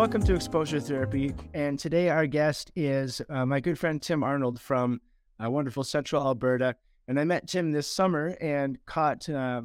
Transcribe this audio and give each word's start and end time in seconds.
Welcome 0.00 0.22
to 0.22 0.34
Exposure 0.34 0.80
Therapy. 0.80 1.34
And 1.52 1.78
today 1.78 2.08
our 2.08 2.26
guest 2.26 2.72
is 2.74 3.20
uh, 3.28 3.44
my 3.44 3.60
good 3.60 3.78
friend 3.78 4.00
Tim 4.00 4.24
Arnold 4.24 4.58
from 4.58 5.02
uh, 5.38 5.50
wonderful 5.50 5.84
Central 5.84 6.24
Alberta. 6.24 6.76
And 7.06 7.20
I 7.20 7.24
met 7.24 7.46
Tim 7.46 7.70
this 7.70 7.86
summer 7.86 8.28
and 8.40 8.78
caught 8.86 9.28
uh, 9.28 9.60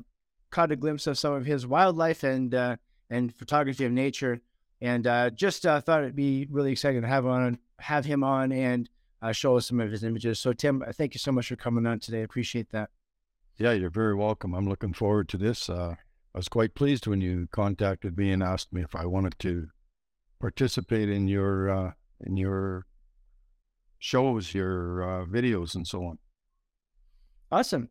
caught 0.51 0.73
a 0.73 0.75
glimpse 0.75 1.07
of 1.07 1.17
some 1.17 1.31
of 1.31 1.45
his 1.45 1.65
wildlife 1.65 2.25
and 2.25 2.53
uh, 2.53 2.75
and 3.09 3.33
photography 3.33 3.85
of 3.85 3.93
nature. 3.93 4.41
And 4.81 5.07
uh, 5.07 5.29
just 5.29 5.65
uh, 5.65 5.79
thought 5.79 6.01
it'd 6.01 6.17
be 6.17 6.49
really 6.51 6.73
exciting 6.73 7.03
to 7.03 7.07
have 7.07 7.25
on 7.25 7.57
have 7.79 8.03
him 8.03 8.21
on 8.21 8.51
and 8.51 8.89
show 9.31 9.55
us 9.55 9.67
some 9.67 9.79
of 9.79 9.89
his 9.89 10.03
images. 10.03 10.37
So 10.37 10.51
Tim, 10.51 10.83
thank 10.95 11.13
you 11.13 11.19
so 11.19 11.31
much 11.31 11.47
for 11.47 11.55
coming 11.55 11.85
on 11.85 12.01
today. 12.01 12.19
I 12.19 12.23
appreciate 12.23 12.71
that. 12.71 12.89
Yeah, 13.57 13.71
you're 13.71 13.89
very 13.89 14.15
welcome. 14.15 14.53
I'm 14.53 14.67
looking 14.67 14.91
forward 14.91 15.29
to 15.29 15.37
this. 15.37 15.69
I 15.69 15.95
was 16.33 16.49
quite 16.49 16.75
pleased 16.75 17.07
when 17.07 17.21
you 17.21 17.47
contacted 17.53 18.17
me 18.17 18.33
and 18.33 18.43
asked 18.43 18.73
me 18.73 18.81
if 18.81 18.93
I 18.97 19.05
wanted 19.05 19.39
to 19.39 19.69
participate 20.39 21.09
in 21.09 21.27
your 21.27 21.69
uh, 21.69 21.91
in 22.21 22.37
your 22.37 22.85
shows, 23.99 24.53
your 24.53 25.03
uh, 25.03 25.25
videos, 25.25 25.75
and 25.75 25.87
so 25.87 26.05
on. 26.05 26.17
Awesome. 27.51 27.89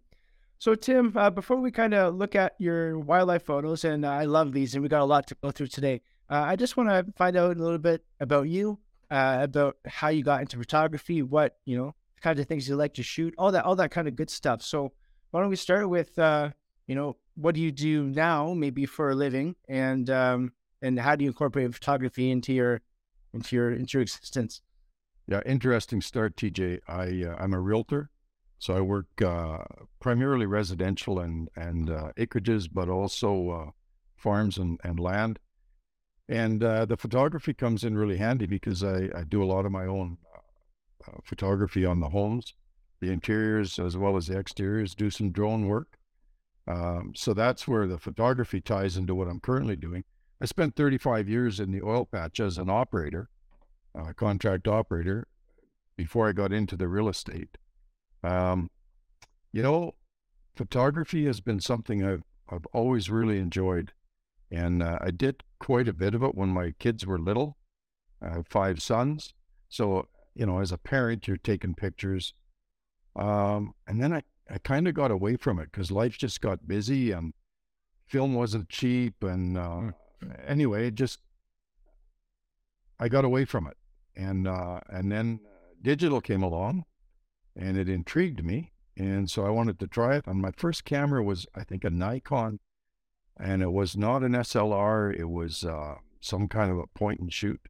So, 0.59 0.75
Tim, 0.75 1.13
uh, 1.17 1.31
before 1.31 1.57
we 1.61 1.71
kind 1.71 1.95
of 1.95 2.15
look 2.15 2.35
at 2.35 2.55
your 2.59 2.99
wildlife 2.99 3.43
photos, 3.43 3.85
and 3.85 4.07
I 4.07 4.25
love 4.25 4.53
these, 4.53 4.75
and 4.75 4.83
we 4.83 4.89
got 4.89 5.03
a 5.03 5.05
lot 5.05 5.27
to 5.29 5.37
go 5.43 5.51
through 5.51 5.67
today. 5.67 6.01
Uh, 6.31 6.45
I 6.47 6.57
just 6.57 6.77
want 6.77 6.89
to 6.89 7.13
find 7.17 7.37
out 7.37 7.57
a 7.57 7.61
little 7.61 7.79
bit 7.79 8.03
about 8.21 8.49
you, 8.49 8.79
uh, 9.11 9.39
about 9.43 9.77
how 9.85 10.09
you 10.09 10.23
got 10.23 10.41
into 10.41 10.57
photography, 10.57 11.23
what 11.23 11.57
you 11.67 11.77
know, 11.77 11.95
kind 12.23 12.39
of 12.39 12.47
things 12.47 12.69
you 12.69 12.77
like 12.77 12.95
to 12.95 13.03
shoot, 13.03 13.35
all 13.37 13.53
that, 13.53 13.65
all 13.65 13.77
that 13.77 13.91
kind 13.91 14.09
of 14.09 14.17
good 14.17 14.31
stuff. 14.31 14.63
So, 14.63 14.93
why 15.33 15.41
don't 15.41 15.51
we 15.51 15.57
start 15.57 15.89
with, 15.89 16.19
uh, 16.19 16.51
you 16.87 16.95
know, 16.95 17.17
what 17.35 17.55
do 17.55 17.61
you 17.61 17.73
do 17.73 18.05
now, 18.05 18.55
maybe 18.55 18.87
for 18.87 19.11
a 19.11 19.15
living, 19.15 19.57
and 19.69 20.09
um, 20.09 20.53
and 20.85 21.01
how 21.01 21.17
do 21.17 21.25
you 21.25 21.31
incorporate 21.31 21.73
photography 21.73 22.31
into 22.31 22.53
your 22.53 22.83
into 23.33 23.57
your 23.57 23.73
into 23.73 23.99
your 23.99 24.03
existence? 24.03 24.61
Yeah, 25.27 25.41
interesting 25.47 26.03
start, 26.03 26.37
TJ. 26.37 26.81
I 26.87 27.25
uh, 27.29 27.37
I'm 27.39 27.55
a 27.55 27.61
realtor, 27.61 28.11
so 28.59 28.77
I 28.77 28.83
work 28.83 29.07
uh, 29.23 29.59
primarily 30.01 30.47
residential 30.47 31.19
and 31.21 31.49
and 31.57 31.91
uh, 31.91 32.13
acreages, 32.19 32.69
but 32.71 32.89
also 32.89 33.51
uh, 33.51 33.71
farms 34.17 34.59
and, 34.59 34.79
and 34.85 35.01
land. 35.01 35.39
And 36.29 36.63
uh, 36.63 36.85
the 36.85 36.97
photography 36.97 37.55
comes 37.55 37.85
in 37.85 37.97
really 37.97 38.17
handy 38.17 38.47
because 38.47 38.83
I, 38.83 39.11
I 39.15 39.25
do 39.29 39.43
a 39.43 39.51
lot 39.53 39.67
of 39.67 39.73
my 39.73 39.87
own 39.87 40.17
uh, 41.07 41.19
photography 41.23 41.85
on 41.85 42.01
the 42.01 42.09
homes, 42.09 42.55
the 43.01 43.11
interiors 43.11 43.79
as 43.79 43.97
well 43.97 44.17
as 44.17 44.27
the 44.27 44.39
exteriors. 44.39 44.95
Do 44.95 45.11
some 45.11 45.33
drone 45.33 45.67
work. 45.67 45.99
Um, 46.67 47.13
so 47.15 47.35
that's 47.35 47.69
where 47.69 47.87
the 47.87 47.99
photography 47.99 48.61
ties 48.63 48.97
into 48.97 49.15
what 49.15 49.29
I'm 49.29 49.41
currently 49.41 49.77
doing. 49.77 50.05
I 50.45 50.47
spent 50.47 50.77
35 50.77 51.27
years 51.27 51.59
in 51.59 51.71
the 51.71 51.81
oil 51.81 52.05
patch 52.05 52.39
as 52.39 52.59
an 52.59 52.69
operator, 52.69 53.31
uh, 53.99 54.13
contract 54.13 54.69
operator, 54.69 55.27
before 55.97 56.29
I 56.29 56.33
got 56.33 56.53
into 56.53 56.77
the 56.77 56.87
real 56.87 57.09
estate. 57.09 57.57
Um, 58.23 58.69
you 59.55 59.63
know, 59.63 59.95
photography 60.55 61.25
has 61.25 61.41
been 61.41 61.61
something 61.61 62.05
I've, 62.05 62.25
I've 62.47 62.67
always 62.75 63.09
really 63.09 63.39
enjoyed. 63.39 63.95
And 64.51 64.83
uh, 64.83 64.99
I 65.01 65.13
did 65.13 65.45
quite 65.61 65.89
a 65.89 65.95
bit 65.95 66.15
of 66.15 66.23
it 66.23 66.35
when 66.35 66.51
my 66.51 66.75
kids 66.79 67.07
were 67.07 67.19
little. 67.19 67.57
I 68.21 68.35
have 68.35 68.47
five 68.47 68.83
sons. 68.83 69.33
So, 69.71 70.09
you 70.35 70.45
know, 70.45 70.61
as 70.61 70.73
a 70.73 70.77
parent, 70.77 71.27
you're 71.27 71.39
taking 71.39 71.75
pictures. 71.75 72.35
Um, 73.17 73.73
and 73.87 73.99
then 73.99 74.13
I, 74.13 74.23
I 74.51 74.59
kind 74.59 74.89
of 74.89 74.93
got 74.93 75.11
away 75.11 75.39
from 75.39 75.59
it 75.59 75.73
because 75.73 75.91
life 75.91 76.19
just 76.19 76.43
got 76.43 76.69
busy 76.69 77.13
and 77.13 77.33
film 78.07 78.35
wasn't 78.35 78.69
cheap. 78.69 79.25
And 79.25 79.57
uh, 79.57 79.61
mm 79.61 79.95
anyway, 80.47 80.89
it 80.89 80.95
just 80.95 81.21
I 82.99 83.09
got 83.09 83.25
away 83.25 83.45
from 83.45 83.67
it, 83.67 83.77
and 84.17 84.47
uh, 84.47 84.81
and 84.89 85.11
then 85.11 85.41
digital 85.83 86.21
came 86.21 86.43
along, 86.43 86.85
and 87.57 87.77
it 87.77 87.89
intrigued 87.89 88.45
me, 88.45 88.73
and 88.97 89.31
so 89.31 89.45
I 89.45 89.51
wanted 89.51 89.79
to 89.81 89.87
try 89.87 90.17
it. 90.17 90.27
And 90.27 90.41
my 90.41 90.53
first 90.57 90.85
camera 90.85 91.23
was, 91.23 91.47
I 91.55 91.65
think, 91.65 91.85
a 91.85 91.91
Nikon, 91.91 92.61
and 93.39 93.63
it 93.63 93.73
was 93.73 93.97
not 93.97 94.23
an 94.23 94.33
SLR. 94.33 95.15
It 95.15 95.29
was 95.29 95.65
uh, 95.65 95.97
some 96.21 96.49
kind 96.49 96.71
of 96.71 96.79
a 96.79 96.87
point 96.87 97.21
and 97.21 97.33
shoot. 97.33 97.61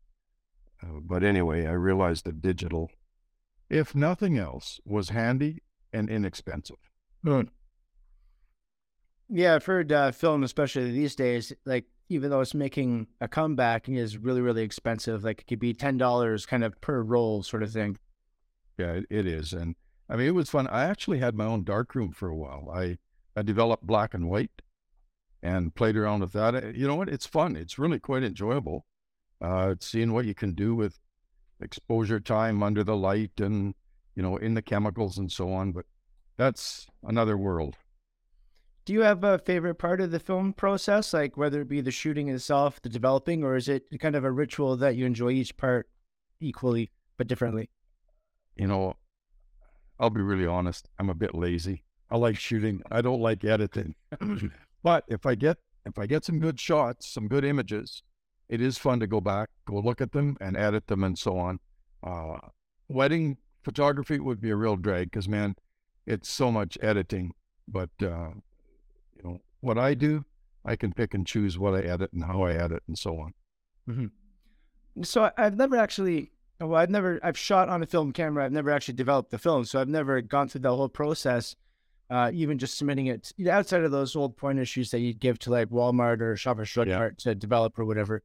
Uh, 0.82 1.00
but 1.00 1.22
anyway, 1.22 1.66
I 1.66 1.72
realized 1.72 2.24
that 2.26 2.42
digital, 2.42 2.90
if 3.70 3.94
nothing 3.94 4.38
else, 4.38 4.80
was 4.84 5.08
handy 5.08 5.62
and 5.92 6.10
inexpensive. 6.10 6.90
Mm. 7.24 7.48
Yeah, 9.28 9.54
I've 9.54 9.64
heard 9.64 9.90
uh, 9.90 10.12
film, 10.12 10.42
especially 10.42 10.90
these 10.90 11.16
days, 11.16 11.52
like 11.64 11.86
even 12.08 12.30
though 12.30 12.40
it's 12.40 12.54
making 12.54 13.08
a 13.20 13.28
comeback, 13.28 13.88
is 13.88 14.18
really, 14.18 14.40
really 14.40 14.62
expensive. 14.62 15.24
Like 15.24 15.40
it 15.40 15.46
could 15.46 15.60
be 15.60 15.72
ten 15.72 15.96
dollars 15.96 16.46
kind 16.46 16.64
of 16.64 16.80
per 16.80 17.02
roll 17.02 17.42
sort 17.42 17.62
of 17.62 17.72
thing. 17.72 17.98
Yeah, 18.78 19.00
it, 19.08 19.26
is. 19.26 19.52
And 19.52 19.76
I 20.08 20.16
mean 20.16 20.26
it 20.26 20.34
was 20.34 20.50
fun. 20.50 20.66
I 20.66 20.84
actually 20.84 21.18
had 21.18 21.34
my 21.34 21.44
own 21.44 21.64
darkroom 21.64 22.12
for 22.12 22.28
a 22.28 22.36
while. 22.36 22.70
I 22.74 22.98
I 23.36 23.42
developed 23.42 23.86
black 23.86 24.14
and 24.14 24.28
white 24.28 24.62
and 25.42 25.74
played 25.74 25.96
around 25.96 26.20
with 26.20 26.32
that. 26.32 26.54
Uh, 26.54 26.68
you 26.74 26.86
know 26.86 26.96
what? 26.96 27.08
It's 27.08 27.26
fun. 27.26 27.56
It's 27.56 27.78
really 27.78 27.98
quite 27.98 28.24
enjoyable. 28.24 28.86
Uh, 29.40 29.74
seeing 29.80 30.12
what 30.12 30.24
you 30.24 30.34
can 30.34 30.54
do 30.54 30.74
with 30.74 30.98
exposure 31.60 32.20
time 32.20 32.62
under 32.62 32.82
the 32.82 32.96
light 32.96 33.40
and 33.40 33.74
you 34.14 34.22
know 34.22 34.36
in 34.36 34.54
the 34.54 34.62
chemicals 34.62 35.18
and 35.18 35.30
so 35.30 35.52
on. 35.52 35.72
But 35.72 35.86
that's 36.36 36.86
another 37.02 37.36
world. 37.36 37.76
Do 38.84 38.92
you 38.92 39.00
have 39.00 39.24
a 39.24 39.38
favorite 39.38 39.76
part 39.76 40.02
of 40.02 40.10
the 40.10 40.18
film 40.20 40.52
process, 40.52 41.14
like 41.14 41.38
whether 41.38 41.62
it 41.62 41.68
be 41.68 41.80
the 41.80 41.90
shooting 41.90 42.28
itself, 42.28 42.82
the 42.82 42.90
developing, 42.90 43.42
or 43.42 43.56
is 43.56 43.68
it 43.68 43.86
kind 43.98 44.14
of 44.14 44.24
a 44.24 44.30
ritual 44.30 44.76
that 44.76 44.94
you 44.94 45.06
enjoy 45.06 45.30
each 45.30 45.56
part 45.56 45.88
equally 46.38 46.90
but 47.16 47.26
differently? 47.26 47.70
You 48.56 48.66
know, 48.66 48.96
I'll 49.98 50.10
be 50.10 50.20
really 50.20 50.46
honest. 50.46 50.88
I'm 50.98 51.08
a 51.08 51.14
bit 51.14 51.34
lazy. 51.34 51.84
I 52.10 52.18
like 52.18 52.38
shooting. 52.38 52.82
I 52.90 53.00
don't 53.00 53.20
like 53.20 53.42
editing. 53.42 53.94
but 54.82 55.04
if 55.08 55.24
I 55.24 55.34
get 55.34 55.56
if 55.86 55.98
I 55.98 56.06
get 56.06 56.24
some 56.24 56.38
good 56.38 56.60
shots, 56.60 57.08
some 57.08 57.26
good 57.26 57.44
images, 57.44 58.02
it 58.48 58.60
is 58.60 58.76
fun 58.76 59.00
to 59.00 59.06
go 59.06 59.20
back, 59.20 59.48
go 59.66 59.78
look 59.78 60.00
at 60.00 60.12
them, 60.12 60.36
and 60.40 60.56
edit 60.56 60.86
them, 60.86 61.04
and 61.04 61.18
so 61.18 61.38
on. 61.38 61.58
Uh, 62.02 62.36
wedding 62.88 63.38
photography 63.62 64.18
would 64.18 64.40
be 64.40 64.50
a 64.50 64.56
real 64.56 64.76
drag 64.76 65.10
because 65.10 65.28
man, 65.28 65.56
it's 66.06 66.28
so 66.28 66.52
much 66.52 66.76
editing. 66.82 67.32
But 67.66 67.90
uh, 68.02 68.30
what 69.64 69.78
I 69.78 69.94
do, 69.94 70.24
I 70.64 70.76
can 70.76 70.92
pick 70.92 71.14
and 71.14 71.26
choose 71.26 71.58
what 71.58 71.74
I 71.74 71.80
edit 71.80 72.12
and 72.12 72.24
how 72.24 72.42
I 72.42 72.52
edit 72.52 72.82
and 72.86 72.98
so 72.98 73.18
on. 73.18 73.34
Mm-hmm. 73.88 75.02
So 75.02 75.30
I've 75.36 75.56
never 75.56 75.76
actually, 75.76 76.30
well, 76.60 76.80
I've 76.80 76.90
never, 76.90 77.18
I've 77.22 77.36
shot 77.36 77.68
on 77.68 77.82
a 77.82 77.86
film 77.86 78.12
camera. 78.12 78.44
I've 78.44 78.52
never 78.52 78.70
actually 78.70 78.94
developed 78.94 79.30
the 79.30 79.38
film. 79.38 79.64
So 79.64 79.80
I've 79.80 79.88
never 79.88 80.20
gone 80.20 80.48
through 80.48 80.62
the 80.62 80.74
whole 80.74 80.88
process, 80.88 81.56
uh, 82.10 82.30
even 82.32 82.58
just 82.58 82.78
submitting 82.78 83.06
it 83.06 83.32
outside 83.50 83.82
of 83.82 83.90
those 83.90 84.14
old 84.14 84.36
point 84.36 84.58
issues 84.58 84.90
that 84.90 85.00
you'd 85.00 85.20
give 85.20 85.38
to 85.40 85.50
like 85.50 85.68
Walmart 85.70 86.20
or 86.20 86.36
Shoppers 86.36 86.70
Drug 86.70 86.88
yeah. 86.88 86.98
Mart 86.98 87.18
to 87.18 87.34
develop 87.34 87.78
or 87.78 87.84
whatever. 87.84 88.22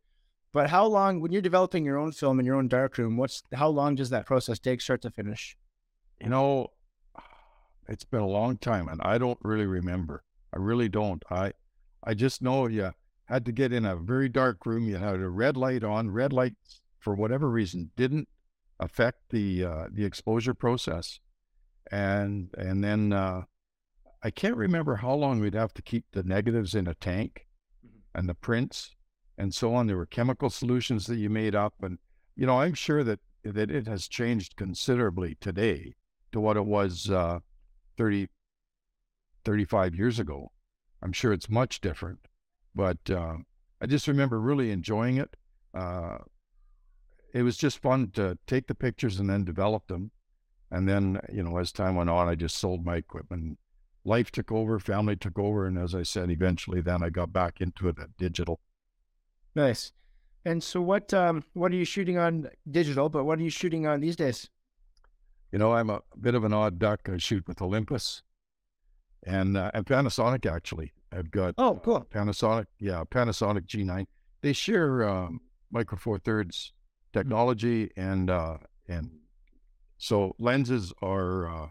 But 0.52 0.70
how 0.70 0.86
long, 0.86 1.22
when 1.22 1.32
you're 1.32 1.42
developing 1.42 1.86
your 1.86 1.98
own 1.98 2.12
film 2.12 2.40
in 2.40 2.46
your 2.46 2.56
own 2.56 2.68
darkroom, 2.68 3.18
what's, 3.18 3.44
how 3.54 3.70
long 3.70 3.96
does 3.96 4.10
that 4.12 4.26
process 4.26 4.60
take 4.60 4.82
start 4.82 5.02
to 5.04 5.12
finish? 5.12 5.58
You 6.22 6.30
know, 6.30 6.68
it's 7.88 8.04
been 8.04 8.22
a 8.22 8.28
long 8.28 8.58
time 8.58 8.88
and 8.88 9.02
I 9.02 9.18
don't 9.18 9.40
really 9.42 9.66
remember. 9.66 10.24
I 10.54 10.60
really 10.60 10.90
don't. 10.90 11.24
I 11.30 11.54
I 12.04 12.14
just 12.14 12.42
know 12.42 12.68
you 12.68 12.92
had 13.26 13.46
to 13.46 13.52
get 13.52 13.74
in 13.74 13.86
a 13.86 13.96
very 13.96 14.30
dark 14.30 14.66
room. 14.66 14.88
You 14.88 14.98
had 14.98 15.16
a 15.16 15.30
red 15.30 15.58
light 15.58 15.84
on. 15.84 16.12
Red 16.12 16.34
lights, 16.34 16.82
for 17.00 17.14
whatever 17.14 17.50
reason, 17.50 17.92
didn't 17.96 18.28
affect 18.80 19.30
the 19.30 19.66
uh, 19.66 19.88
the 19.92 20.06
exposure 20.06 20.54
process, 20.54 21.20
and 21.92 22.50
and 22.58 22.84
then 22.84 23.14
uh, 23.14 23.44
I 24.24 24.32
can't 24.32 24.58
remember 24.58 24.98
how 24.98 25.14
long 25.14 25.40
we'd 25.40 25.54
have 25.54 25.74
to 25.76 25.82
keep 25.82 26.06
the 26.12 26.24
negatives 26.24 26.74
in 26.76 26.88
a 26.88 26.96
tank, 26.96 27.48
mm-hmm. 27.86 28.18
and 28.18 28.28
the 28.28 28.34
prints 28.34 28.96
and 29.38 29.54
so 29.54 29.74
on. 29.74 29.88
There 29.88 29.98
were 29.98 30.06
chemical 30.06 30.50
solutions 30.50 31.08
that 31.08 31.16
you 31.16 31.30
made 31.30 31.56
up, 31.56 31.74
and 31.82 31.98
you 32.36 32.46
know 32.46 32.60
I'm 32.60 32.74
sure 32.74 33.04
that 33.04 33.20
that 33.44 33.72
it 33.72 33.88
has 33.88 34.08
changed 34.08 34.56
considerably 34.56 35.38
today 35.40 35.94
to 36.32 36.40
what 36.40 36.58
it 36.58 36.66
was 36.66 37.10
uh, 37.10 37.40
30, 37.98 38.28
35 39.50 39.96
years 39.96 40.20
ago. 40.20 40.52
I'm 41.02 41.12
sure 41.12 41.34
it's 41.34 41.50
much 41.50 41.82
different, 41.82 42.20
but 42.76 43.00
uh, 43.10 43.38
I 43.82 43.88
just 43.88 44.08
remember 44.08 44.40
really 44.40 44.70
enjoying 44.70 45.18
it. 45.18 45.36
Uh, 45.74 46.20
it 47.34 47.42
was 47.42 47.58
just 47.58 47.82
fun 47.82 48.12
to 48.12 48.38
take 48.46 48.68
the 48.68 48.76
pictures 48.76 49.20
and 49.20 49.28
then 49.28 49.44
develop 49.44 49.88
them. 49.88 50.12
And 50.70 50.88
then, 50.88 51.20
you 51.34 51.42
know, 51.42 51.58
as 51.58 51.72
time 51.72 51.96
went 51.96 52.12
on, 52.12 52.28
I 52.28 52.36
just 52.36 52.58
sold 52.58 52.86
my 52.86 52.98
equipment. 52.98 53.58
Life 54.06 54.32
took 54.32 54.52
over, 54.52 54.78
family 54.78 55.16
took 55.16 55.40
over. 55.40 55.66
And 55.66 55.80
as 55.80 55.96
I 55.96 56.04
said, 56.04 56.30
eventually 56.30 56.82
then 56.82 57.02
I 57.02 57.10
got 57.10 57.34
back 57.34 57.60
into 57.60 57.88
it 57.88 57.98
at 58.00 58.16
digital. 58.18 58.60
Nice. 59.56 59.94
And 60.46 60.62
so 60.62 60.80
what 60.80 61.12
um, 61.12 61.44
what 61.54 61.72
are 61.72 61.76
you 61.76 61.86
shooting 61.86 62.20
on 62.20 62.50
digital, 62.70 63.10
but 63.10 63.24
what 63.24 63.40
are 63.40 63.44
you 63.44 63.50
shooting 63.50 63.88
on 63.88 64.00
these 64.00 64.16
days? 64.16 64.48
You 65.52 65.58
know, 65.58 65.74
I'm 65.74 65.90
a 65.90 66.02
bit 66.22 66.36
of 66.36 66.44
an 66.44 66.54
odd 66.54 66.78
duck. 66.78 67.10
I 67.12 67.18
shoot 67.18 67.48
with 67.48 67.64
Olympus 67.64 68.22
and 69.30 69.58
uh, 69.58 69.72
and 69.74 69.86
Panasonic 69.86 70.46
actually. 70.46 70.92
I've 71.12 71.32
got 71.32 71.56
oh 71.58 71.80
cool 71.84 72.06
Panasonic, 72.14 72.66
yeah, 72.80 73.04
Panasonic 73.10 73.66
G9. 73.68 74.06
They 74.42 74.54
share 74.54 75.08
um, 75.08 75.42
micro 75.72 75.98
four 75.98 76.20
thirds 76.20 76.74
technology, 77.14 77.90
and 77.96 78.30
uh, 78.30 78.58
and 78.88 79.10
so 79.98 80.36
lenses 80.40 80.94
are 81.02 81.48
uh, 81.50 81.68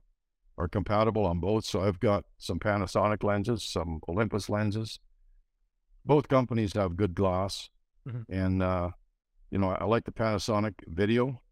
are 0.56 0.68
compatible 0.68 1.24
on 1.24 1.40
both. 1.40 1.64
So 1.64 1.80
I've 1.82 2.00
got 2.00 2.24
some 2.38 2.58
Panasonic 2.58 3.22
lenses, 3.22 3.62
some 3.64 4.00
Olympus 4.08 4.48
lenses. 4.48 4.98
Both 6.04 6.28
companies 6.28 6.72
have 6.74 6.96
good 6.96 7.14
glass, 7.14 7.70
Mhm. 8.08 8.24
and 8.28 8.62
uh, 8.62 8.90
you 9.50 9.58
know 9.58 9.70
I 9.70 9.84
like 9.84 10.04
the 10.04 10.12
Panasonic 10.12 10.74
video. 10.86 11.42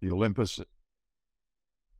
The 0.00 0.10
Olympus 0.10 0.60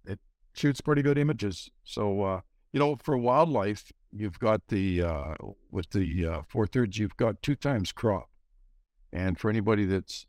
it 0.07 0.19
shoots 0.55 0.81
pretty 0.81 1.03
good 1.03 1.19
images. 1.19 1.71
So 1.85 2.23
uh, 2.23 2.41
you 2.73 2.81
know 2.81 2.97
for 2.97 3.17
wildlife, 3.17 3.93
you've 4.13 4.39
got 4.39 4.69
the 4.69 5.03
uh, 5.03 5.35
with 5.71 5.91
the 5.91 6.27
uh, 6.27 6.43
four 6.49 6.67
thirds, 6.67 6.99
you've 6.99 7.17
got 7.17 7.43
two 7.43 7.57
times 7.57 7.93
crop. 7.93 8.29
And 9.13 9.39
for 9.39 9.51
anybody 9.51 9.85
that's 9.85 10.27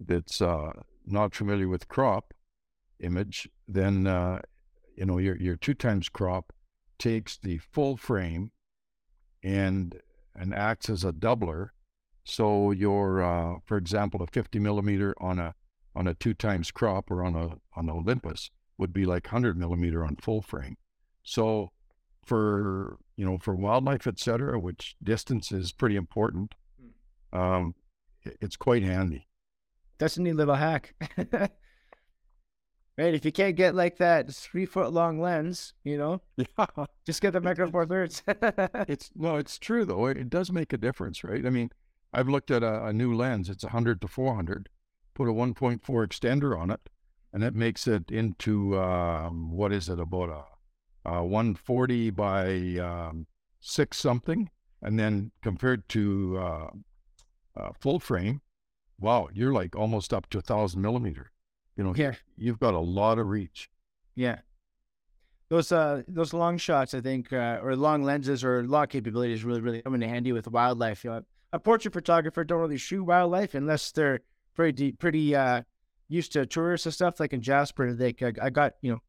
that's 0.00 0.40
uh, 0.40 0.72
not 1.06 1.34
familiar 1.34 1.68
with 1.68 1.88
crop 1.88 2.32
image, 3.00 3.48
then 3.68 4.06
uh, 4.06 4.40
you 4.96 5.06
know 5.06 5.18
your 5.18 5.36
your 5.36 5.56
two 5.56 5.74
times 5.74 6.08
crop 6.08 6.52
takes 6.98 7.36
the 7.36 7.58
full 7.58 7.96
frame 7.96 8.52
and 9.42 10.00
and 10.34 10.54
acts 10.54 10.88
as 10.88 11.04
a 11.04 11.12
doubler. 11.12 11.68
So 12.24 12.70
your 12.70 13.22
uh, 13.22 13.58
for 13.64 13.76
example, 13.76 14.22
a 14.22 14.26
50 14.26 14.58
millimeter 14.58 15.14
on 15.20 15.38
a 15.38 15.54
on 15.94 16.06
a 16.06 16.14
two 16.14 16.32
times 16.32 16.70
crop 16.70 17.10
or 17.10 17.22
on 17.22 17.34
a 17.34 17.56
on 17.76 17.90
Olympus 17.90 18.50
would 18.78 18.92
be 18.92 19.04
like 19.04 19.26
100 19.26 19.58
millimeter 19.58 20.04
on 20.04 20.16
full 20.16 20.40
frame. 20.40 20.76
So 21.22 21.70
for 22.24 22.98
you 23.16 23.24
know 23.24 23.38
for 23.38 23.54
wildlife, 23.54 24.06
et 24.06 24.18
cetera, 24.18 24.58
which 24.58 24.96
distance 25.02 25.52
is 25.52 25.72
pretty 25.72 25.96
important. 25.96 26.54
Um, 27.32 27.74
it's 28.24 28.56
quite 28.56 28.82
handy. 28.82 29.28
That's 29.98 30.16
a 30.16 30.22
neat 30.22 30.34
little 30.34 30.54
hack. 30.54 30.94
right. 31.32 31.50
If 33.14 33.24
you 33.24 33.32
can't 33.32 33.56
get 33.56 33.74
like 33.74 33.98
that 33.98 34.32
three 34.32 34.66
foot 34.66 34.92
long 34.92 35.20
lens, 35.20 35.74
you 35.84 35.96
know, 35.98 36.20
Yeah, 36.36 36.86
just 37.06 37.20
get 37.22 37.32
the 37.32 37.40
micro 37.40 37.70
four 37.70 37.86
thirds. 37.86 38.22
it's 38.26 39.10
no, 39.14 39.36
it's 39.36 39.58
true 39.58 39.84
though. 39.84 40.06
It 40.06 40.30
does 40.30 40.52
make 40.52 40.72
a 40.72 40.78
difference, 40.78 41.24
right? 41.24 41.44
I 41.44 41.50
mean, 41.50 41.70
I've 42.12 42.28
looked 42.28 42.50
at 42.50 42.62
a, 42.62 42.86
a 42.86 42.92
new 42.92 43.14
lens. 43.14 43.48
It's 43.48 43.64
100 43.64 44.00
to 44.00 44.08
400. 44.08 44.68
Put 45.14 45.28
a 45.28 45.32
1.4 45.32 45.80
extender 45.80 46.58
on 46.58 46.70
it, 46.70 46.88
and 47.32 47.44
it 47.44 47.54
makes 47.54 47.86
it 47.86 48.10
into 48.10 48.78
um, 48.78 49.50
what 49.52 49.72
is 49.72 49.88
it 49.88 50.00
about 50.00 50.30
a 51.04 51.24
140 51.24 52.10
by 52.10 52.78
um, 52.78 53.26
six 53.60 53.98
something, 53.98 54.50
and 54.82 54.98
then 54.98 55.30
compared 55.42 55.88
to 55.90 56.38
uh, 56.38 56.70
uh, 57.56 57.70
full 57.80 57.98
frame, 58.00 58.40
wow, 59.00 59.28
you're 59.32 59.52
like 59.52 59.76
almost 59.76 60.12
up 60.12 60.28
to 60.30 60.38
a 60.38 60.42
thousand 60.42 60.82
millimeter. 60.82 61.30
You 61.76 61.84
know, 61.84 61.94
yeah. 61.96 62.12
you've 62.36 62.60
got 62.60 62.74
a 62.74 62.78
lot 62.78 63.18
of 63.18 63.28
reach. 63.28 63.70
Yeah. 64.14 64.38
Those 65.48 65.70
uh 65.70 66.02
those 66.08 66.32
long 66.32 66.56
shots, 66.56 66.94
I 66.94 67.00
think, 67.02 67.32
uh, 67.32 67.60
or 67.62 67.76
long 67.76 68.02
lenses 68.02 68.42
or 68.42 68.66
long 68.66 68.86
capabilities 68.86 69.44
really, 69.44 69.60
really 69.60 69.82
come 69.82 69.94
in 69.94 70.00
handy 70.00 70.32
with 70.32 70.48
wildlife. 70.48 71.04
You 71.04 71.10
know, 71.10 71.22
a 71.52 71.58
portrait 71.58 71.92
photographer 71.92 72.42
don't 72.42 72.60
really 72.60 72.78
shoot 72.78 73.04
wildlife 73.04 73.54
unless 73.54 73.92
they're 73.92 74.20
pretty 74.54 74.92
pretty 74.92 75.34
uh 75.34 75.62
used 76.08 76.32
to 76.32 76.46
tourists 76.46 76.86
and 76.86 76.94
stuff. 76.94 77.20
Like 77.20 77.34
in 77.34 77.42
Jasper, 77.42 77.92
they 77.92 78.14
I 78.40 78.48
got 78.48 78.74
you 78.80 78.92
know, 78.92 79.02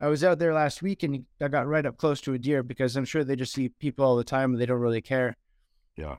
I 0.00 0.08
was 0.08 0.24
out 0.24 0.38
there 0.38 0.52
last 0.52 0.82
week 0.82 1.02
and 1.02 1.24
I 1.40 1.48
got 1.48 1.66
right 1.66 1.86
up 1.86 1.96
close 1.96 2.20
to 2.22 2.34
a 2.34 2.38
deer 2.38 2.62
because 2.62 2.96
I'm 2.96 3.04
sure 3.04 3.24
they 3.24 3.36
just 3.36 3.52
see 3.52 3.68
people 3.68 4.04
all 4.04 4.16
the 4.16 4.24
time 4.24 4.52
and 4.52 4.60
they 4.60 4.66
don't 4.66 4.80
really 4.80 5.00
care. 5.00 5.36
Yeah. 5.96 6.16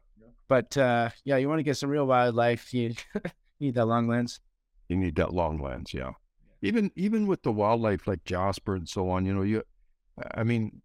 But 0.48 0.78
uh, 0.78 1.10
yeah, 1.24 1.38
you 1.38 1.50
want 1.50 1.60
to 1.60 1.64
get 1.64 1.78
some 1.78 1.90
real 1.90 2.06
wildlife, 2.06 2.74
you 2.74 2.94
need 3.60 3.76
that 3.76 3.86
long 3.86 4.08
lens. 4.08 4.40
You 4.88 4.98
need 4.98 5.16
that 5.16 5.34
long 5.34 5.60
lens, 5.60 5.94
yeah. 5.94 6.12
Even 6.62 6.92
even 6.96 7.28
with 7.28 7.44
the 7.44 7.52
wildlife 7.52 8.08
like 8.08 8.24
Jasper 8.24 8.76
and 8.76 8.88
so 8.88 9.10
on, 9.10 9.26
you 9.26 9.34
know, 9.34 9.42
you, 9.42 9.64
I 10.36 10.44
mean, 10.44 10.82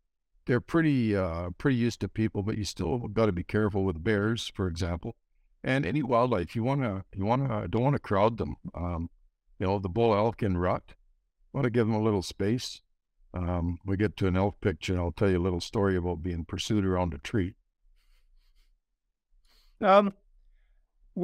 they're 0.47 0.61
pretty 0.61 1.15
uh, 1.15 1.51
pretty 1.59 1.77
used 1.77 2.01
to 2.01 2.09
people, 2.09 2.43
but 2.43 2.59
you 2.59 2.65
still 2.65 2.99
got 2.99 3.27
to 3.27 3.33
be 3.33 3.45
careful 3.45 3.85
with 3.85 4.03
bears, 4.03 4.51
for 4.55 4.67
example, 4.67 5.15
and 5.63 5.87
any 5.87 6.03
wildlife. 6.03 6.57
You 6.57 6.65
wanna 6.65 7.05
you 7.15 7.25
wanna 7.25 7.69
don't 7.69 7.83
want 7.83 7.95
to 7.95 8.01
crowd 8.01 8.39
them. 8.39 8.57
Um, 8.75 9.11
you 9.59 9.67
know, 9.67 9.79
the 9.79 9.89
bull 9.89 10.15
elk 10.15 10.43
in 10.43 10.57
rut, 10.57 10.95
want 11.53 11.65
to 11.65 11.71
give 11.71 11.87
them 11.87 11.97
a 11.97 12.03
little 12.03 12.23
space. 12.23 12.81
Um, 13.33 13.79
we 13.85 13.97
get 13.97 14.17
to 14.19 14.27
an 14.27 14.37
elk 14.37 14.61
picture, 14.61 14.93
and 14.93 15.01
I'll 15.01 15.13
tell 15.13 15.31
you 15.31 15.39
a 15.39 15.43
little 15.43 15.61
story 15.61 15.97
about 15.97 16.23
being 16.23 16.45
pursued 16.45 16.85
around 16.85 17.15
a 17.15 17.19
tree. 17.19 17.55
Um, 19.81 20.13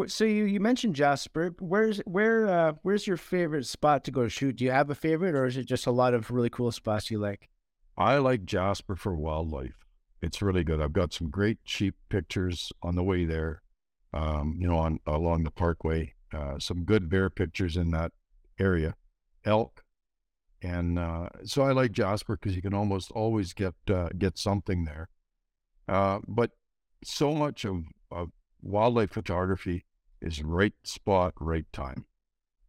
so 0.06 0.24
you, 0.24 0.44
you 0.44 0.60
mentioned 0.60 0.94
Jasper. 0.94 1.54
Where's 1.58 1.98
where 2.00 2.48
uh 2.48 2.72
where's 2.82 3.06
your 3.06 3.16
favorite 3.16 3.66
spot 3.66 4.04
to 4.04 4.10
go 4.10 4.28
shoot? 4.28 4.56
Do 4.56 4.64
you 4.64 4.70
have 4.70 4.90
a 4.90 4.94
favorite, 4.94 5.34
or 5.34 5.46
is 5.46 5.56
it 5.56 5.66
just 5.66 5.86
a 5.86 5.90
lot 5.90 6.14
of 6.14 6.30
really 6.30 6.50
cool 6.50 6.72
spots 6.72 7.10
you 7.10 7.18
like? 7.18 7.48
I 7.96 8.18
like 8.18 8.44
Jasper 8.44 8.96
for 8.96 9.14
wildlife. 9.14 9.86
It's 10.20 10.42
really 10.42 10.64
good. 10.64 10.80
I've 10.80 10.92
got 10.92 11.12
some 11.12 11.30
great 11.30 11.58
sheep 11.64 11.94
pictures 12.08 12.72
on 12.82 12.94
the 12.94 13.04
way 13.04 13.24
there. 13.24 13.62
Um, 14.12 14.56
you 14.58 14.66
know, 14.66 14.78
on 14.78 15.00
along 15.06 15.44
the 15.44 15.50
parkway. 15.50 16.14
Uh, 16.32 16.58
some 16.58 16.84
good 16.84 17.08
bear 17.08 17.30
pictures 17.30 17.76
in 17.76 17.90
that 17.92 18.12
area. 18.58 18.94
Elk, 19.44 19.84
and 20.66 20.98
uh, 20.98 21.28
so 21.44 21.62
I 21.62 21.72
like 21.72 21.92
Jasper 21.92 22.36
because 22.36 22.56
you 22.56 22.62
can 22.62 22.74
almost 22.74 23.10
always 23.12 23.52
get 23.52 23.74
uh, 23.88 24.08
get 24.18 24.38
something 24.38 24.84
there. 24.84 25.08
Uh, 25.88 26.18
but 26.26 26.50
so 27.04 27.32
much 27.32 27.64
of, 27.64 27.84
of 28.10 28.30
wildlife 28.62 29.12
photography 29.12 29.84
is 30.20 30.42
right 30.42 30.74
spot, 30.82 31.34
right 31.40 31.66
time. 31.72 32.06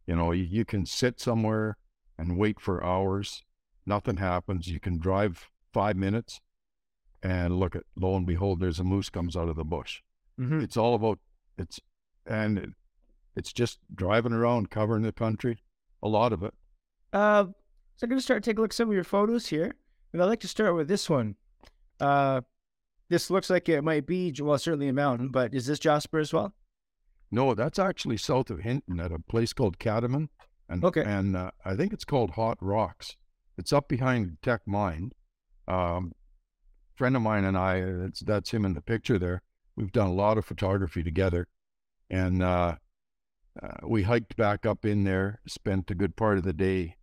You 0.06 0.14
know, 0.14 0.30
you, 0.32 0.44
you 0.44 0.64
can 0.64 0.86
sit 0.86 1.20
somewhere 1.20 1.76
and 2.16 2.38
wait 2.38 2.60
for 2.60 2.84
hours 2.84 3.42
nothing 3.88 4.18
happens. 4.18 4.68
You 4.68 4.78
can 4.78 4.98
drive 4.98 5.48
five 5.72 5.96
minutes 5.96 6.40
and 7.22 7.58
look 7.58 7.74
at, 7.74 7.82
lo 7.96 8.14
and 8.16 8.26
behold, 8.26 8.60
there's 8.60 8.78
a 8.78 8.84
moose 8.84 9.10
comes 9.10 9.36
out 9.36 9.48
of 9.48 9.56
the 9.56 9.64
bush. 9.64 10.02
Mm-hmm. 10.38 10.60
It's 10.60 10.76
all 10.76 10.94
about, 10.94 11.18
it's, 11.56 11.80
and 12.26 12.58
it, 12.58 12.70
it's 13.34 13.52
just 13.52 13.78
driving 13.92 14.32
around, 14.32 14.70
covering 14.70 15.02
the 15.02 15.12
country, 15.12 15.62
a 16.02 16.08
lot 16.08 16.32
of 16.32 16.42
it. 16.44 16.54
Uh, 17.12 17.46
so 17.98 18.04
I'm 18.04 18.08
gonna 18.08 18.20
start 18.20 18.42
taking 18.44 18.58
a 18.58 18.62
look 18.62 18.70
at 18.70 18.76
some 18.76 18.88
of 18.88 18.94
your 18.94 19.04
photos 19.04 19.48
here, 19.48 19.74
and 20.12 20.22
I'd 20.22 20.26
like 20.26 20.40
to 20.40 20.48
start 20.48 20.74
with 20.74 20.86
this 20.88 21.10
one. 21.10 21.34
Uh, 22.00 22.40
this 23.10 23.28
looks 23.28 23.50
like 23.50 23.68
it 23.68 23.82
might 23.82 24.06
be 24.06 24.32
well, 24.40 24.56
certainly 24.56 24.86
a 24.88 24.92
mountain, 24.92 25.28
but 25.28 25.52
is 25.52 25.66
this 25.66 25.80
Jasper 25.80 26.20
as 26.20 26.32
well? 26.32 26.54
No, 27.30 27.54
that's 27.54 27.78
actually 27.78 28.16
south 28.18 28.50
of 28.50 28.60
Hinton 28.60 29.00
at 29.00 29.12
a 29.12 29.18
place 29.18 29.52
called 29.52 29.78
Cadomin. 29.78 30.28
And, 30.68 30.84
Okay. 30.84 31.02
and 31.04 31.36
uh, 31.36 31.50
I 31.64 31.74
think 31.74 31.92
it's 31.92 32.04
called 32.04 32.30
Hot 32.32 32.56
Rocks. 32.60 33.16
It's 33.56 33.72
up 33.72 33.88
behind 33.88 34.36
Teck 34.42 34.60
Mine. 34.66 35.10
Um, 35.66 36.12
friend 36.94 37.16
of 37.16 37.22
mine 37.22 37.44
and 37.44 37.56
I, 37.56 37.76
it's, 37.78 38.20
that's 38.20 38.50
him 38.50 38.64
in 38.64 38.74
the 38.74 38.80
picture 38.80 39.18
there. 39.18 39.42
We've 39.76 39.92
done 39.92 40.08
a 40.08 40.12
lot 40.14 40.38
of 40.38 40.44
photography 40.44 41.02
together. 41.02 41.48
And 42.10 42.42
uh, 42.42 42.76
uh, 43.62 43.68
we 43.86 44.02
hiked 44.04 44.36
back 44.36 44.64
up 44.66 44.84
in 44.84 45.04
there, 45.04 45.40
spent 45.46 45.90
a 45.90 45.94
good 45.94 46.14
part 46.16 46.38
of 46.38 46.44
the 46.44 46.52
day, 46.52 46.96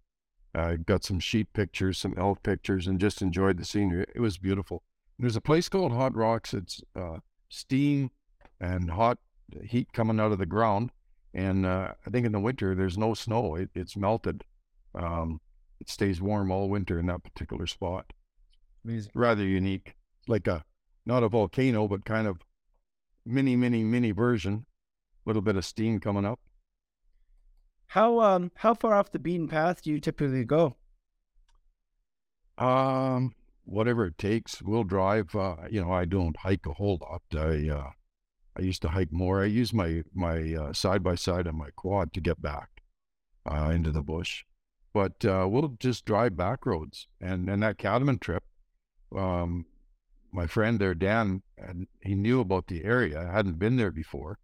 uh, 0.55 0.75
got 0.85 1.03
some 1.03 1.19
sheep 1.19 1.49
pictures, 1.53 1.97
some 1.97 2.13
elk 2.17 2.41
pictures, 2.41 2.87
and 2.87 2.99
just 2.99 3.21
enjoyed 3.21 3.57
the 3.57 3.65
scenery. 3.65 4.05
It 4.15 4.21
was 4.21 4.37
beautiful. 4.37 4.83
There's 5.19 5.35
a 5.35 5.41
place 5.41 5.69
called 5.69 5.91
Hot 5.91 6.15
Rocks. 6.15 6.53
It's 6.53 6.81
uh, 6.95 7.17
steam 7.49 8.11
and 8.59 8.91
hot 8.91 9.17
heat 9.63 9.91
coming 9.93 10.19
out 10.19 10.31
of 10.31 10.39
the 10.39 10.45
ground. 10.45 10.91
And 11.33 11.65
uh, 11.65 11.93
I 12.05 12.09
think 12.09 12.25
in 12.25 12.31
the 12.31 12.39
winter, 12.39 12.73
there's 12.73 12.97
no 12.97 13.13
snow. 13.13 13.55
It, 13.55 13.69
it's 13.75 13.97
melted. 13.97 14.45
Um, 14.93 15.41
it 15.81 15.89
stays 15.89 16.21
warm 16.21 16.51
all 16.51 16.69
winter 16.69 16.97
in 16.99 17.07
that 17.07 17.23
particular 17.23 17.67
spot. 17.67 18.13
Amazing. 18.85 19.11
Rather 19.13 19.43
unique. 19.43 19.95
Like 20.27 20.47
a, 20.47 20.63
not 21.05 21.23
a 21.23 21.29
volcano, 21.29 21.87
but 21.87 22.05
kind 22.05 22.27
of 22.27 22.37
mini, 23.25 23.55
mini, 23.57 23.83
mini 23.83 24.11
version. 24.11 24.65
A 25.25 25.29
little 25.29 25.41
bit 25.41 25.57
of 25.57 25.65
steam 25.65 25.99
coming 25.99 26.25
up. 26.25 26.39
How 27.95 28.19
um 28.19 28.51
how 28.55 28.73
far 28.73 28.93
off 28.93 29.13
the 29.13 29.19
beaten 29.19 29.47
path 29.47 29.81
do 29.81 29.89
you 29.89 30.01
typically 30.01 30.43
go? 30.43 30.75
Um, 32.57 33.35
whatever 33.63 34.07
it 34.07 34.17
takes, 34.17 34.61
we'll 34.61 34.83
drive. 34.83 35.33
Uh, 35.33 35.55
you 35.71 35.81
know, 35.81 35.93
I 35.93 36.03
don't 36.03 36.35
hike 36.35 36.65
a 36.65 36.73
whole 36.73 36.99
lot. 37.01 37.21
I 37.33 37.69
uh, 37.69 37.91
I 38.57 38.63
used 38.63 38.81
to 38.81 38.89
hike 38.89 39.13
more. 39.13 39.41
I 39.41 39.45
use 39.45 39.71
my 39.73 40.03
my 40.13 40.73
side 40.73 41.03
by 41.03 41.15
side 41.15 41.47
and 41.47 41.57
my 41.57 41.69
quad 41.69 42.11
to 42.15 42.19
get 42.19 42.41
back 42.41 42.81
uh, 43.49 43.71
into 43.73 43.93
the 43.93 44.03
bush, 44.03 44.43
but 44.93 45.23
uh, 45.23 45.47
we'll 45.49 45.77
just 45.79 46.03
drive 46.03 46.35
back 46.35 46.65
roads. 46.65 47.07
And 47.21 47.49
and 47.49 47.63
that 47.63 47.77
Cadomin 47.77 48.19
trip, 48.19 48.43
um, 49.15 49.67
my 50.33 50.47
friend 50.47 50.79
there, 50.79 50.95
Dan, 50.95 51.43
and 51.57 51.87
he 52.01 52.13
knew 52.13 52.41
about 52.41 52.67
the 52.67 52.83
area. 52.83 53.21
I 53.21 53.31
hadn't 53.31 53.57
been 53.57 53.77
there 53.77 53.91
before, 53.91 54.37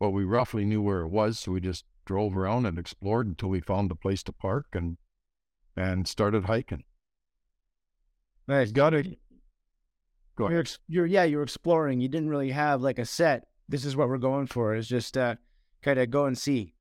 but 0.00 0.12
we 0.12 0.24
roughly 0.24 0.64
knew 0.64 0.80
where 0.80 1.02
it 1.02 1.08
was, 1.08 1.38
so 1.38 1.52
we 1.52 1.60
just 1.60 1.84
drove 2.04 2.36
around 2.36 2.66
and 2.66 2.78
explored 2.78 3.26
until 3.26 3.48
we 3.48 3.60
found 3.60 3.90
a 3.90 3.94
place 3.94 4.22
to 4.24 4.32
park 4.32 4.66
and 4.72 4.96
and 5.76 6.06
started 6.06 6.44
hiking. 6.44 6.84
Nice. 8.46 8.72
Got 8.72 8.94
it. 8.94 9.18
Go 10.36 10.48
You're, 10.48 10.60
ex- 10.60 10.78
you're 10.88 11.06
yeah, 11.06 11.24
you're 11.24 11.42
exploring. 11.42 12.00
You 12.00 12.08
didn't 12.08 12.30
really 12.30 12.50
have 12.50 12.82
like 12.82 12.98
a 12.98 13.06
set. 13.06 13.46
This 13.68 13.84
is 13.84 13.96
what 13.96 14.08
we're 14.08 14.18
going 14.18 14.46
for. 14.46 14.74
It's 14.74 14.88
just 14.88 15.16
uh, 15.16 15.36
kind 15.82 15.98
of 15.98 16.10
go 16.10 16.24
and 16.24 16.36
see? 16.36 16.74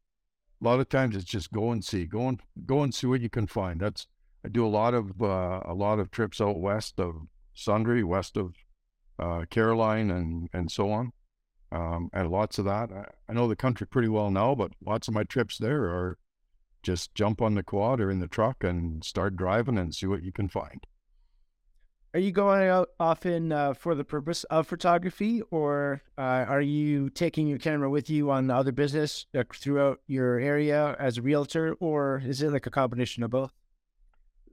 A 0.62 0.63
lot 0.63 0.80
of 0.80 0.89
times 0.89 1.15
it's 1.15 1.25
just 1.25 1.51
go 1.51 1.72
and 1.72 1.84
see, 1.84 2.06
go 2.06 2.27
and 2.30 2.39
go 2.65 2.84
and 2.84 2.96
see 2.96 3.06
what 3.06 3.22
you 3.22 3.30
can 3.30 3.48
find. 3.48 3.82
That's 3.82 4.08
I 4.46 4.50
do 4.50 4.65
a 4.65 4.68
lot 4.68 4.94
of 4.94 5.22
uh, 5.22 5.62
a 5.65 5.74
lot 5.74 6.00
of 6.00 6.10
trips 6.10 6.42
out 6.42 6.60
west 6.60 7.00
of 7.00 7.27
Sundre, 7.56 8.03
west 8.03 8.38
of 8.38 8.56
uh, 9.20 9.46
Caroline, 9.50 10.10
and 10.10 10.50
and 10.53 10.72
so 10.72 10.92
on, 10.92 11.12
um, 11.74 12.10
and 12.13 12.30
lots 12.30 12.60
of 12.60 12.65
that. 12.65 12.92
I, 12.92 13.06
I 13.27 13.34
know 13.34 13.48
the 13.48 13.56
country 13.56 13.88
pretty 13.88 14.08
well 14.08 14.30
now, 14.30 14.53
but 14.53 14.72
lots 14.86 15.08
of 15.08 15.13
my 15.13 15.24
trips 15.24 15.58
there 15.58 15.86
are 15.86 16.18
just 16.84 17.15
jump 17.15 17.42
on 17.42 17.56
the 17.56 17.63
quad 17.63 18.00
or 18.00 18.12
in 18.12 18.20
the 18.20 18.27
truck 18.27 18.63
and 18.63 19.03
start 19.03 19.36
driving 19.36 19.77
and 19.77 19.96
see 19.96 20.06
what 20.06 20.24
you 20.24 20.32
can 20.32 20.48
find. 20.48 20.86
Are 22.13 22.20
you 22.20 22.32
going 22.32 22.68
out 22.70 22.89
often 23.00 23.51
uh, 23.51 23.74
for 23.74 23.96
the 23.96 24.03
purpose 24.03 24.44
of 24.44 24.68
photography, 24.68 25.42
or 25.50 26.03
uh, 26.15 26.46
are 26.48 26.62
you 26.62 27.10
taking 27.10 27.48
your 27.48 27.58
camera 27.58 27.89
with 27.89 28.08
you 28.08 28.30
on 28.30 28.51
other 28.51 28.72
business 28.72 29.25
uh, 29.36 29.44
throughout 29.51 30.00
your 30.06 30.39
area 30.39 30.96
as 31.00 31.18
a 31.18 31.24
realtor, 31.24 31.74
or 31.80 32.22
is 32.24 32.44
it 32.44 32.51
like 32.51 32.68
a 32.68 32.70
combination 32.70 33.24
of 33.24 33.32
both? 33.32 33.51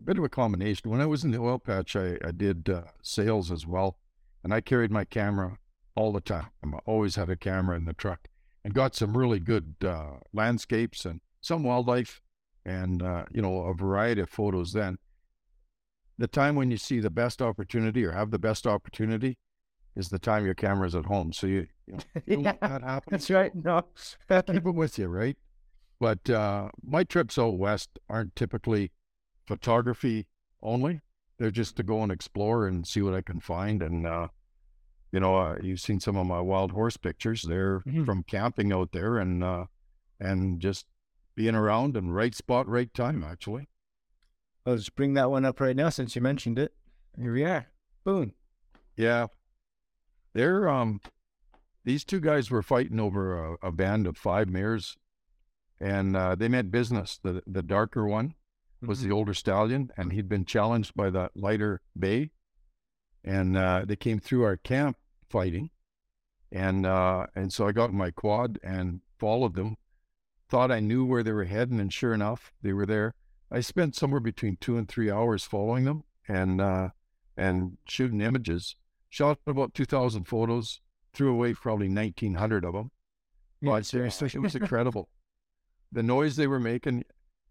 A 0.01 0.05
bit 0.05 0.17
of 0.17 0.25
a 0.25 0.31
combination. 0.31 0.91
When 0.91 1.03
I 1.03 1.07
was 1.07 1.23
in 1.23 1.33
the 1.33 1.39
oil 1.39 1.59
patch, 1.59 1.97
I, 1.97 2.17
I 2.25 2.31
did 2.31 2.71
uh, 2.71 2.85
sales 3.03 3.53
as 3.53 3.67
well, 3.67 3.99
and 4.43 4.55
I 4.55 4.63
carried 4.63 4.91
my 4.91 5.05
camera 5.05 5.59
all 6.01 6.13
the 6.13 6.21
time. 6.21 6.49
I 6.65 6.79
always 6.87 7.17
had 7.17 7.29
a 7.29 7.37
camera 7.37 7.77
in 7.77 7.85
the 7.85 7.93
truck, 7.93 8.29
and 8.65 8.73
got 8.73 8.97
some 8.97 9.17
really 9.17 9.39
good 9.39 9.75
uh, 9.85 10.19
landscapes 10.33 11.05
and 11.05 11.21
some 11.43 11.63
wildlife, 11.63 12.23
and 12.65 13.03
uh, 13.03 13.25
you 13.31 13.43
know 13.43 13.65
a 13.65 13.75
variety 13.75 14.23
of 14.23 14.31
photos. 14.31 14.73
Then 14.73 14.97
the 16.17 16.27
time 16.27 16.57
when 16.57 16.71
you 16.71 16.79
see 16.79 17.01
the 17.01 17.11
best 17.11 17.43
opportunity 17.43 18.05
or 18.05 18.13
have 18.13 18.31
the 18.31 18.39
best 18.39 18.67
opportunity 18.67 19.37
is 19.95 20.09
the 20.09 20.19
time 20.19 20.47
your 20.47 20.55
camera's 20.55 20.95
at 20.95 21.05
home. 21.05 21.33
So 21.35 21.47
you, 21.47 21.67
you 21.87 21.95
know, 21.95 22.03
yeah, 22.27 22.69
that 22.69 22.83
happens. 22.83 23.11
That's 23.11 23.31
right. 23.31 23.55
No, 23.55 23.85
keep 24.29 24.67
it 24.67 24.75
with 24.75 24.99
you, 24.99 25.07
right? 25.07 25.37
But 25.99 26.31
uh, 26.31 26.71
my 26.83 27.05
trips 27.05 27.39
out 27.39 27.59
west 27.59 27.99
aren't 28.09 28.35
typically 28.35 28.93
photography 29.47 30.29
only. 30.63 31.01
They're 31.39 31.51
just 31.51 31.77
to 31.77 31.83
go 31.83 32.03
and 32.03 32.11
explore 32.11 32.67
and 32.67 32.87
see 32.87 33.03
what 33.03 33.15
I 33.15 33.21
can 33.21 33.41
find. 33.41 33.83
And 33.83 34.07
uh, 34.07 34.29
you 35.13 35.21
know, 35.21 35.37
uh, 35.37 35.57
you've 35.63 35.81
seen 35.81 36.01
some 36.01 36.17
of 36.17 36.27
my 36.27 36.41
wild 36.41 36.73
horse 36.73 36.97
pictures. 36.97 37.43
They're 37.43 37.81
mm-hmm. 37.81 38.05
from 38.05 38.23
camping 38.23 38.73
out 38.73 38.93
there 38.93 39.19
and 39.19 39.43
uh, 39.43 39.67
and 40.19 40.61
just 40.61 40.87
being 41.35 41.55
around 41.55 41.97
and 41.97 42.15
right 42.15 42.35
spot, 42.35 42.69
right 42.69 42.93
time. 42.93 43.25
Actually. 43.25 43.69
I'll 44.67 44.77
just 44.77 44.95
bring 44.95 45.15
that 45.15 45.31
one 45.31 45.45
up 45.45 45.61
right 45.61 45.75
now 45.75 45.89
since 45.89 46.15
you 46.15 46.23
mentioned 46.23 46.59
it. 46.59 46.75
Here 47.21 47.33
we 47.33 47.45
are. 47.45 47.67
Boom. 48.05 48.35
Yeah. 48.97 49.27
They're 50.33 50.69
um 50.69 51.01
these 51.85 52.05
two 52.05 52.21
guys 52.21 52.51
were 52.51 52.63
fighting 52.63 53.01
over 53.01 53.55
a, 53.55 53.69
a 53.69 53.73
band 53.73 54.07
of 54.07 54.17
five 54.17 54.49
mares 54.49 54.97
and 55.81 56.15
uh, 56.15 56.35
they 56.35 56.49
meant 56.49 56.71
business. 56.71 57.19
The 57.23 57.43
the 57.47 57.63
darker 57.63 58.07
one 58.07 58.35
was 58.83 59.01
mm-hmm. 59.01 59.09
the 59.09 59.15
older 59.15 59.35
stallion 59.35 59.91
and 59.97 60.13
he'd 60.13 60.29
been 60.29 60.45
challenged 60.45 60.95
by 60.95 61.11
the 61.11 61.31
lighter 61.35 61.81
bay. 61.99 62.31
And 63.25 63.57
uh, 63.57 63.85
they 63.87 63.97
came 63.97 64.19
through 64.19 64.45
our 64.45 64.57
camp 64.57 64.97
fighting. 65.29 65.71
And 66.53 66.85
uh, 66.87 67.27
and 67.35 67.53
so 67.53 67.69
I 67.69 67.73
got 67.73 67.93
my 67.93 68.11
quad 68.11 68.59
and 68.63 69.01
followed 69.19 69.55
them. 69.55 69.77
Thought 70.49 70.73
I 70.73 70.81
knew 70.81 71.05
where 71.05 71.23
they 71.23 71.31
were 71.31 71.45
heading, 71.45 71.79
and 71.79 71.93
sure 71.93 72.13
enough, 72.13 72.53
they 72.61 72.73
were 72.73 72.87
there. 72.87 73.15
I 73.53 73.61
spent 73.61 73.95
somewhere 73.95 74.21
between 74.21 74.57
two 74.61 74.77
and 74.77 74.89
three 74.89 75.11
hours 75.11 75.45
following 75.45 75.85
them 75.85 76.03
and 76.27 76.61
uh, 76.61 76.89
and 77.37 77.79
shooting 77.87 78.21
images. 78.21 78.75
Shot 79.09 79.39
about 79.47 79.75
two 79.75 79.85
thousand 79.85 80.25
photos. 80.25 80.81
Threw 81.13 81.31
away 81.33 81.55
probably 81.55 81.89
nineteen 81.89 82.35
hundred 82.35 82.65
of 82.65 82.73
them. 82.75 82.91
Yeah, 83.61 83.73
but 83.73 83.87
seriously, 83.87 84.31
it 84.35 84.41
was 84.41 84.55
incredible. 84.57 85.09
the 85.93 86.03
noise 86.03 86.35
they 86.35 86.49
were 86.49 86.61
making. 86.61 87.05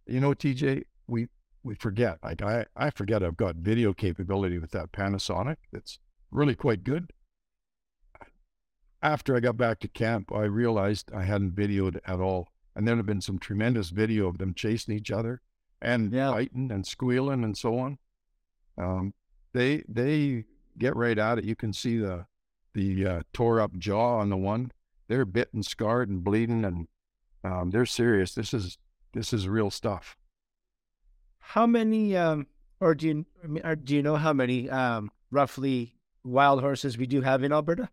You 0.07 0.19
know, 0.19 0.33
TJ, 0.33 0.83
we 1.07 1.27
we 1.69 1.75
forget. 1.75 2.17
Like 2.23 2.41
I, 2.41 2.65
I 2.75 2.89
forget 2.89 3.23
I've 3.23 3.37
got 3.37 3.57
video 3.57 3.93
capability 3.93 4.57
with 4.57 4.71
that 4.71 4.91
Panasonic. 4.91 5.57
That's 5.71 5.99
really 6.31 6.55
quite 6.55 6.83
good. 6.83 7.13
After 9.03 9.35
I 9.35 9.39
got 9.39 9.55
back 9.55 9.79
to 9.81 9.87
camp, 9.87 10.31
I 10.33 10.45
realized 10.45 11.11
I 11.13 11.23
hadn't 11.23 11.55
videoed 11.55 11.99
at 12.05 12.19
all. 12.19 12.47
And 12.75 12.87
there 12.87 12.95
had 12.95 13.05
been 13.05 13.21
some 13.21 13.37
tremendous 13.37 13.91
video 13.91 14.27
of 14.27 14.39
them 14.39 14.55
chasing 14.55 14.95
each 14.95 15.11
other 15.11 15.41
and 15.79 16.11
yeah. 16.11 16.31
fighting 16.31 16.71
and 16.71 16.87
squealing 16.87 17.43
and 17.43 17.55
so 17.55 17.77
on. 17.77 17.99
Um, 18.75 19.13
they 19.53 19.83
they 19.87 20.45
get 20.77 20.95
right 20.95 21.17
at 21.19 21.37
it. 21.37 21.45
You 21.45 21.55
can 21.55 21.71
see 21.71 21.97
the 21.97 22.25
the 22.73 23.05
uh, 23.05 23.21
tore 23.31 23.61
up 23.61 23.77
jaw 23.77 24.17
on 24.17 24.29
the 24.29 24.37
one. 24.37 24.71
They're 25.07 25.25
bit 25.25 25.53
and 25.53 25.65
scarred 25.65 26.09
and 26.09 26.23
bleeding, 26.23 26.65
and 26.65 26.87
um, 27.43 27.69
they're 27.69 27.85
serious. 27.85 28.33
This 28.33 28.55
is 28.55 28.77
this 29.13 29.33
is 29.33 29.47
real 29.47 29.69
stuff. 29.69 30.17
How 31.53 31.65
many, 31.65 32.15
um, 32.15 32.45
or 32.79 32.93
do 32.93 33.07
you 33.07 33.25
or 33.63 33.75
do 33.75 33.95
you 33.95 34.03
know 34.03 34.17
how 34.17 34.33
many 34.33 34.69
um, 34.69 35.09
roughly 35.31 35.95
wild 36.23 36.61
horses 36.61 36.95
we 36.95 37.07
do 37.07 37.21
have 37.21 37.41
in 37.41 37.51
Alberta? 37.51 37.89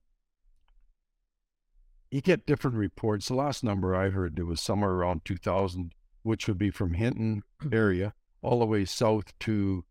You 2.11 2.21
get 2.21 2.45
different 2.45 2.77
reports. 2.77 3.29
The 3.29 3.35
last 3.35 3.65
number 3.65 3.97
I 3.97 4.11
heard, 4.11 4.37
there 4.37 4.45
was 4.45 4.61
somewhere 4.61 4.91
around 4.91 5.25
two 5.25 5.39
thousand 5.39 5.93
which 6.23 6.47
would 6.47 6.59
be 6.59 6.71
from 6.71 6.93
Hinton 6.93 7.45
mm-hmm. 7.63 7.75
area 7.75 8.13
all 8.43 8.59
the 8.59 8.67
way 8.67 8.85
south 8.85 9.33
to, 9.39 9.87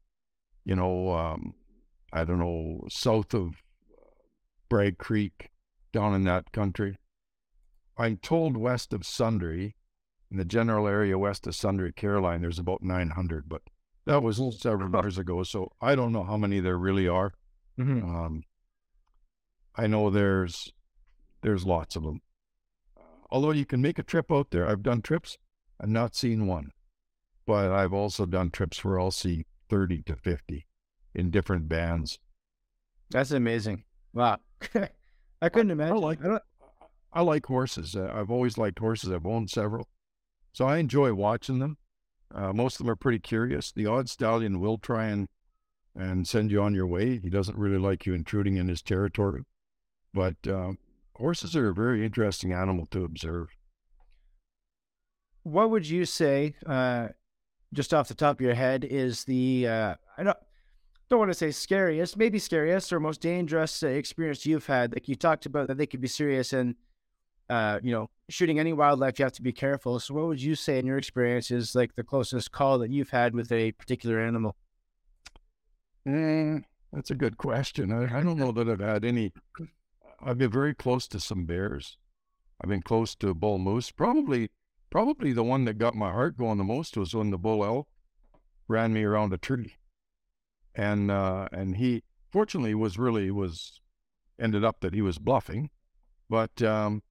you 0.64 0.76
know, 0.76 1.10
um, 1.14 1.56
I 2.14 2.24
don't 2.24 2.38
know, 2.38 2.82
south 2.88 3.34
of 3.34 3.64
Bragg 4.70 5.00
Creek, 5.00 5.50
down 5.92 6.14
in 6.14 6.24
that 6.26 6.52
country. 6.52 6.98
I'm 7.98 8.18
told 8.18 8.58
west 8.58 8.94
of 8.94 9.02
Sundre, 9.02 9.74
in 10.32 10.38
the 10.38 10.46
general 10.46 10.88
area 10.88 11.18
west 11.18 11.48
of 11.48 11.54
Sundre, 11.54 11.96
Caroline, 11.96 12.42
there's 12.42 12.60
about 12.60 12.82
900, 12.82 13.48
but 13.48 13.62
that 14.06 14.24
was 14.24 14.42
several 14.60 14.92
years 15.02 15.18
ago. 15.18 15.44
So 15.44 15.72
I 15.82 15.96
don't 15.96 16.12
know 16.12 16.24
how 16.24 16.38
many 16.38 16.60
there 16.60 16.78
really 16.78 17.08
are. 17.08 17.34
Mm-hmm. 17.80 18.16
Um, 18.16 18.44
I 19.76 19.88
know 19.88 20.10
there's 20.10 20.72
there's 21.42 21.66
lots 21.66 21.96
of 21.96 22.04
them. 22.04 22.22
Although 23.30 23.52
you 23.52 23.66
can 23.66 23.82
make 23.82 24.00
a 24.00 24.04
trip 24.04 24.32
out 24.32 24.52
there, 24.52 24.68
I've 24.68 24.84
done 24.84 25.02
trips. 25.02 25.38
I've 25.80 25.90
not 25.90 26.16
seen 26.16 26.48
one, 26.48 26.72
but 27.46 27.72
I've 27.72 27.94
also 27.94 28.26
done 28.26 28.50
trips 28.50 28.84
where 28.84 29.00
I'll 29.00 29.12
see 29.12 29.46
30 29.70 30.04
to 30.04 30.16
50 30.16 30.66
in 31.14 31.32
different 31.32 31.68
bands. 31.68 32.20
That's 33.10 33.32
amazing. 33.32 33.84
Wow. 34.14 34.40
I 35.42 35.50
couldn't 35.50 35.72
imagine. 35.72 35.98
I 35.98 36.00
like, 36.00 36.24
I, 36.24 36.40
I 37.12 37.22
like 37.22 37.46
horses. 37.46 37.96
I've 37.96 38.32
always 38.32 38.58
liked 38.58 38.80
horses. 38.80 39.12
I've 39.12 39.26
owned 39.26 39.50
several. 39.50 39.88
So 40.56 40.66
I 40.66 40.78
enjoy 40.78 41.14
watching 41.14 41.60
them. 41.60 41.78
Uh, 42.34 42.54
most 42.54 42.76
of 42.76 42.80
them 42.80 42.90
are 42.90 42.96
pretty 42.96 43.20
curious. 43.20 43.72
The 43.72 43.86
odd 43.86 44.10
stallion 44.10 44.60
will 44.60 44.78
try 44.78 45.06
and 45.06 45.28
and 45.98 46.28
send 46.28 46.52
you 46.52 46.62
on 46.62 46.74
your 46.74 46.88
way. 46.88 47.20
He 47.20 47.30
doesn't 47.30 47.58
really 47.58 47.78
like 47.78 48.06
you 48.06 48.14
intruding 48.14 48.58
in 48.58 48.68
his 48.68 48.82
territory. 48.82 49.44
But 50.14 50.36
uh, 50.48 50.74
horses 51.16 51.56
are 51.56 51.70
a 51.70 51.74
very 51.74 52.06
interesting 52.06 52.52
animal 52.52 52.86
to 52.88 53.04
observe 53.04 53.50
what 55.46 55.70
would 55.70 55.88
you 55.88 56.06
say, 56.06 56.56
uh, 56.66 57.10
just 57.72 57.94
off 57.94 58.08
the 58.08 58.16
top 58.16 58.38
of 58.38 58.42
your 58.42 58.56
head, 58.56 58.84
is 58.84 59.26
the 59.26 59.68
uh, 59.68 59.96
I 60.18 60.24
don't 60.24 60.38
don't 61.08 61.20
want 61.20 61.30
to 61.30 61.38
say 61.38 61.52
scariest, 61.52 62.18
maybe 62.18 62.40
scariest 62.40 62.92
or 62.92 63.00
most 63.00 63.22
dangerous 63.22 63.84
uh, 63.84 63.88
experience 63.88 64.46
you've 64.46 64.66
had? 64.66 64.94
Like 64.94 65.08
you 65.08 65.16
talked 65.16 65.46
about 65.46 65.68
that 65.68 65.78
they 65.78 65.86
could 65.86 66.02
be 66.02 66.08
serious 66.08 66.52
and 66.52 66.76
uh, 67.50 67.80
you 67.84 67.92
know 67.92 68.10
shooting 68.30 68.60
any 68.60 68.74
wildlife, 68.74 69.20
you 69.20 69.26
have 69.26 69.34
to 69.34 69.42
be 69.42 69.52
careful. 69.52 70.00
So, 70.00 70.14
what 70.14 70.28
would 70.28 70.42
you 70.42 70.56
say 70.56 70.80
in 70.80 70.86
your 70.86 70.98
experience 70.98 71.52
is 71.52 71.76
like 71.76 71.96
the 71.96 72.04
closest 72.04 72.52
call 72.52 72.80
that 72.80 72.92
you've 72.92 73.12
had 73.12 73.34
with 73.34 73.52
a 73.52 73.72
particular 73.74 74.20
animal? 74.20 74.56
Mm, 76.08 76.64
that's 76.94 77.12
a 77.12 77.16
good 77.16 77.38
question. 77.38 77.92
I, 77.92 78.20
I 78.20 78.24
don't 78.24 78.38
know 78.38 78.52
that 78.52 78.70
I've 78.70 78.80
had 78.80 79.06
any. 79.06 79.34
I've 80.24 80.38
been 80.38 80.52
very 80.52 80.74
close 80.74 81.08
to 81.10 81.20
some 81.20 81.46
bears. 81.46 81.98
I've 82.62 82.70
been 82.70 82.82
close 82.82 83.16
to 83.16 83.30
a 83.30 83.34
bull 83.34 83.60
moose, 83.60 83.92
probably 83.92 84.50
Probably 84.96 85.34
the 85.34 85.44
one 85.44 85.66
that 85.66 85.78
got 85.78 85.94
my 85.94 86.10
heart 86.10 86.38
going 86.38 86.58
the 86.58 86.64
most 86.64 86.96
was 86.96 87.14
when 87.14 87.30
the 87.30 87.38
bull 87.38 87.66
elk 87.66 87.90
ran 88.70 88.94
me 88.94 89.04
around 89.04 89.34
a 89.34 89.38
tree. 89.38 89.74
And 90.74 91.12
uh, 91.12 91.50
and 91.52 91.76
he 91.76 92.04
fortunately 92.32 92.76
was 92.76 92.98
really 92.98 93.30
was 93.30 93.82
ended 94.40 94.64
up 94.64 94.80
that 94.80 94.94
he 94.94 95.02
was 95.02 95.18
bluffing, 95.18 95.70
but 96.30 96.62
um, 96.62 97.04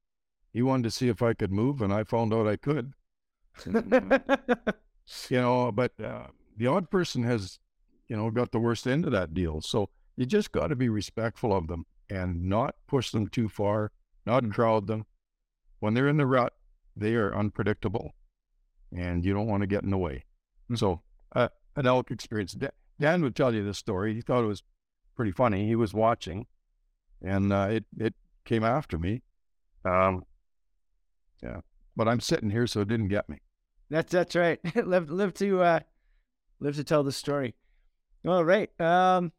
he 0.55 0.63
wanted 0.63 0.85
to 0.85 0.91
see 0.93 1.09
if 1.09 1.21
I 1.21 1.35
could 1.35 1.53
move, 1.53 1.83
and 1.83 1.93
I 1.93 2.05
found 2.05 2.33
out 2.33 2.47
I 2.47 2.57
could. 2.57 2.95
you 3.67 5.41
know, 5.41 5.73
but 5.73 5.93
uh, 6.01 6.29
the 6.57 6.69
odd 6.69 6.91
person 6.91 7.25
has, 7.25 7.59
you 8.09 8.17
know, 8.17 8.31
got 8.31 8.53
the 8.53 8.61
worst 8.61 8.87
end 8.87 9.05
of 9.05 9.13
that 9.13 9.35
deal. 9.35 9.61
So 9.61 9.91
you 10.17 10.27
just 10.27 10.53
got 10.53 10.69
to 10.69 10.77
be 10.77 10.89
respectful 10.89 11.53
of 11.53 11.67
them 11.67 11.87
and 12.09 12.45
not 12.45 12.77
push 12.87 13.11
them 13.11 13.27
too 13.27 13.49
far, 13.49 13.91
not 14.25 14.45
mm. 14.45 14.53
crowd 14.53 14.87
them. 14.87 15.07
When 15.81 15.95
they're 15.95 16.09
in 16.09 16.19
the 16.19 16.27
rut, 16.27 16.53
they 16.97 17.15
are 17.17 17.37
unpredictable 17.37 18.13
and 18.97 19.25
you 19.25 19.35
don't 19.35 19.49
want 19.49 19.63
to 19.63 19.67
get 19.67 19.83
in 19.83 19.91
the 19.91 19.99
way. 19.99 20.25
Mm-hmm. 20.65 20.77
So, 20.77 21.03
uh, 21.35 21.49
an 21.75 21.87
elk 21.87 22.13
experience. 22.13 22.57
Dan 23.01 23.23
would 23.23 23.35
tell 23.35 23.53
you 23.53 23.65
this 23.65 23.79
story. 23.79 24.15
He 24.15 24.21
thought 24.21 24.45
it 24.45 24.49
was 24.49 24.63
pretty 25.17 25.33
funny. 25.33 25.67
He 25.67 25.75
was 25.75 25.93
watching 25.93 26.47
and 27.21 27.53
uh, 27.53 27.69
it, 27.71 27.85
it 27.99 28.15
came 28.45 28.63
after 28.63 28.99
me. 28.99 29.23
Um, 29.85 30.25
yeah. 31.43 31.61
but 31.97 32.09
I'm 32.09 32.21
sitting 32.21 32.50
here, 32.50 32.67
so 32.67 32.81
it 32.81 32.88
didn't 32.88 33.09
get 33.09 33.29
me. 33.29 33.38
That's 33.91 34.12
that's 34.12 34.35
right. 34.35 34.59
live 34.85 35.11
live 35.11 35.35
to 35.35 35.62
uh, 35.62 35.81
live 36.61 36.76
to 36.76 36.85
tell 36.85 37.03
the 37.03 37.12
story. 37.12 37.55
All 38.26 38.45
right. 38.45 38.71
Um, 38.81 39.33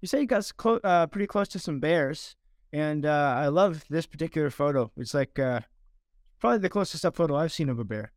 you 0.00 0.08
say 0.08 0.20
you 0.20 0.26
got 0.26 0.50
clo- 0.56 0.80
uh, 0.82 1.06
pretty 1.06 1.28
close 1.28 1.48
to 1.48 1.58
some 1.58 1.78
bears, 1.78 2.34
and 2.72 3.06
uh, 3.06 3.34
I 3.36 3.48
love 3.48 3.84
this 3.88 4.06
particular 4.06 4.50
photo. 4.50 4.90
It's 4.96 5.14
like 5.14 5.38
uh, 5.38 5.60
probably 6.40 6.58
the 6.58 6.68
closest 6.68 7.04
up 7.04 7.16
photo 7.16 7.36
I've 7.36 7.52
seen 7.52 7.68
of 7.68 7.78
a 7.78 7.84
bear. 7.84 8.12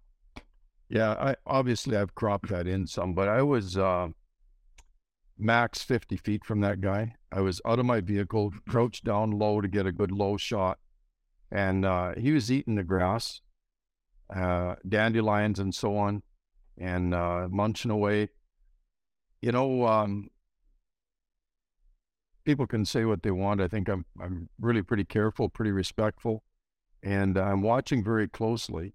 Yeah, 0.89 1.11
I 1.11 1.35
obviously 1.45 1.95
I've 1.97 2.15
cropped 2.15 2.49
that 2.49 2.67
in 2.67 2.87
some, 2.87 3.13
but 3.13 3.27
I 3.27 3.41
was 3.41 3.77
uh, 3.77 4.09
max 5.37 5.81
50 5.81 6.17
feet 6.17 6.45
from 6.45 6.61
that 6.61 6.81
guy. 6.81 7.15
I 7.31 7.41
was 7.41 7.61
out 7.65 7.79
of 7.79 7.85
my 7.85 8.01
vehicle, 8.01 8.53
crouched 8.67 9.03
down 9.03 9.31
low 9.31 9.61
to 9.61 9.67
get 9.67 9.85
a 9.85 9.91
good 9.91 10.11
low 10.11 10.37
shot, 10.37 10.79
and 11.55 11.85
uh, 11.85 12.13
he 12.17 12.33
was 12.33 12.51
eating 12.51 12.75
the 12.75 12.83
grass, 12.83 13.39
uh, 14.35 14.75
dandelions 14.87 15.57
and 15.57 15.73
so 15.73 15.95
on, 15.95 16.21
and 16.77 17.13
uh, 17.13 17.47
munching 17.49 17.91
away. 17.91 18.27
You 19.41 19.53
know, 19.53 19.87
um, 19.87 20.29
people 22.43 22.67
can 22.67 22.83
say 22.83 23.05
what 23.05 23.23
they 23.23 23.31
want. 23.31 23.61
I 23.61 23.69
think 23.69 23.87
I'm 23.87 24.05
I'm 24.21 24.49
really 24.59 24.81
pretty 24.81 25.05
careful, 25.05 25.47
pretty 25.47 25.71
respectful, 25.71 26.43
and 27.01 27.37
I'm 27.37 27.61
watching 27.61 28.03
very 28.03 28.27
closely. 28.27 28.93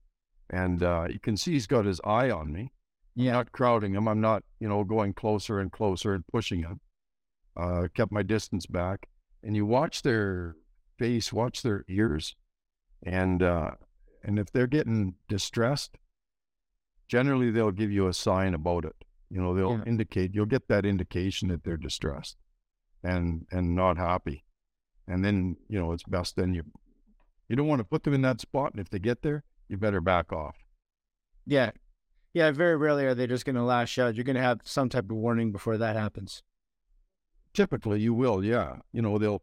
And 0.50 0.82
uh, 0.82 1.06
you 1.08 1.20
can 1.20 1.38
see 1.38 1.52
he's 1.52 1.66
got 1.66 1.86
his 1.86 2.00
eye 2.04 2.30
on 2.30 2.52
me. 2.52 2.72
Yeah. 3.14 3.30
I'm 3.30 3.36
not 3.36 3.52
crowding 3.52 3.94
him. 3.94 4.06
I'm 4.06 4.20
not, 4.20 4.42
you 4.58 4.68
know, 4.68 4.84
going 4.84 5.14
closer 5.14 5.60
and 5.60 5.72
closer 5.72 6.12
and 6.12 6.26
pushing 6.26 6.60
him. 6.60 6.80
Uh, 7.56 7.86
kept 7.94 8.12
my 8.12 8.22
distance 8.22 8.66
back. 8.66 9.08
And 9.44 9.54
you 9.54 9.64
watch 9.64 10.02
their 10.02 10.56
face, 10.98 11.32
watch 11.32 11.62
their 11.62 11.84
ears, 11.88 12.34
and 13.02 13.42
uh, 13.42 13.72
and 14.22 14.38
if 14.38 14.50
they're 14.52 14.66
getting 14.66 15.14
distressed, 15.28 15.96
generally 17.08 17.50
they'll 17.50 17.70
give 17.72 17.90
you 17.90 18.06
a 18.08 18.14
sign 18.14 18.54
about 18.54 18.84
it. 18.84 18.96
You 19.30 19.40
know, 19.40 19.54
they'll 19.54 19.78
Yeah. 19.78 19.84
indicate. 19.86 20.34
You'll 20.34 20.46
get 20.46 20.68
that 20.68 20.84
indication 20.84 21.48
that 21.48 21.64
they're 21.64 21.76
distressed 21.76 22.36
and 23.02 23.46
and 23.50 23.74
not 23.74 23.96
happy. 23.96 24.44
And 25.06 25.24
then 25.24 25.56
you 25.68 25.78
know 25.78 25.92
it's 25.92 26.04
best 26.04 26.36
then 26.36 26.54
you 26.54 26.64
you 27.48 27.56
don't 27.56 27.66
want 27.68 27.80
to 27.80 27.84
put 27.84 28.02
them 28.04 28.14
in 28.14 28.22
that 28.22 28.40
spot. 28.40 28.72
And 28.72 28.80
if 28.80 28.90
they 28.90 28.98
get 28.98 29.22
there, 29.22 29.42
you 29.68 29.76
better 29.76 30.00
back 30.00 30.32
off. 30.32 30.56
Yeah. 31.46 31.70
Yeah, 32.32 32.52
very 32.52 32.76
rarely 32.76 33.06
are 33.06 33.14
they 33.14 33.26
just 33.26 33.44
going 33.44 33.56
to 33.56 33.62
lash 33.64 33.98
out. 33.98 34.14
You're 34.14 34.22
going 34.22 34.36
to 34.36 34.42
have 34.42 34.60
some 34.62 34.88
type 34.88 35.10
of 35.10 35.16
warning 35.16 35.50
before 35.50 35.76
that 35.78 35.96
happens. 35.96 36.44
Typically, 37.52 37.98
you 38.00 38.14
will, 38.14 38.44
yeah. 38.44 38.76
You 38.92 39.02
know, 39.02 39.18
they'll 39.18 39.42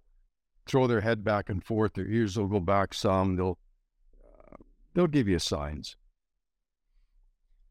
throw 0.68 0.88
their 0.88 1.02
head 1.02 1.24
back 1.24 1.50
and 1.50 1.64
forth. 1.64 1.94
Their 1.94 2.08
ears 2.08 2.38
will 2.38 2.48
go 2.48 2.60
back 2.60 2.94
some. 2.94 3.36
They'll 3.36 3.58
uh, 4.24 4.56
they'll 4.94 5.08
give 5.08 5.28
you 5.28 5.40
signs. 5.40 5.96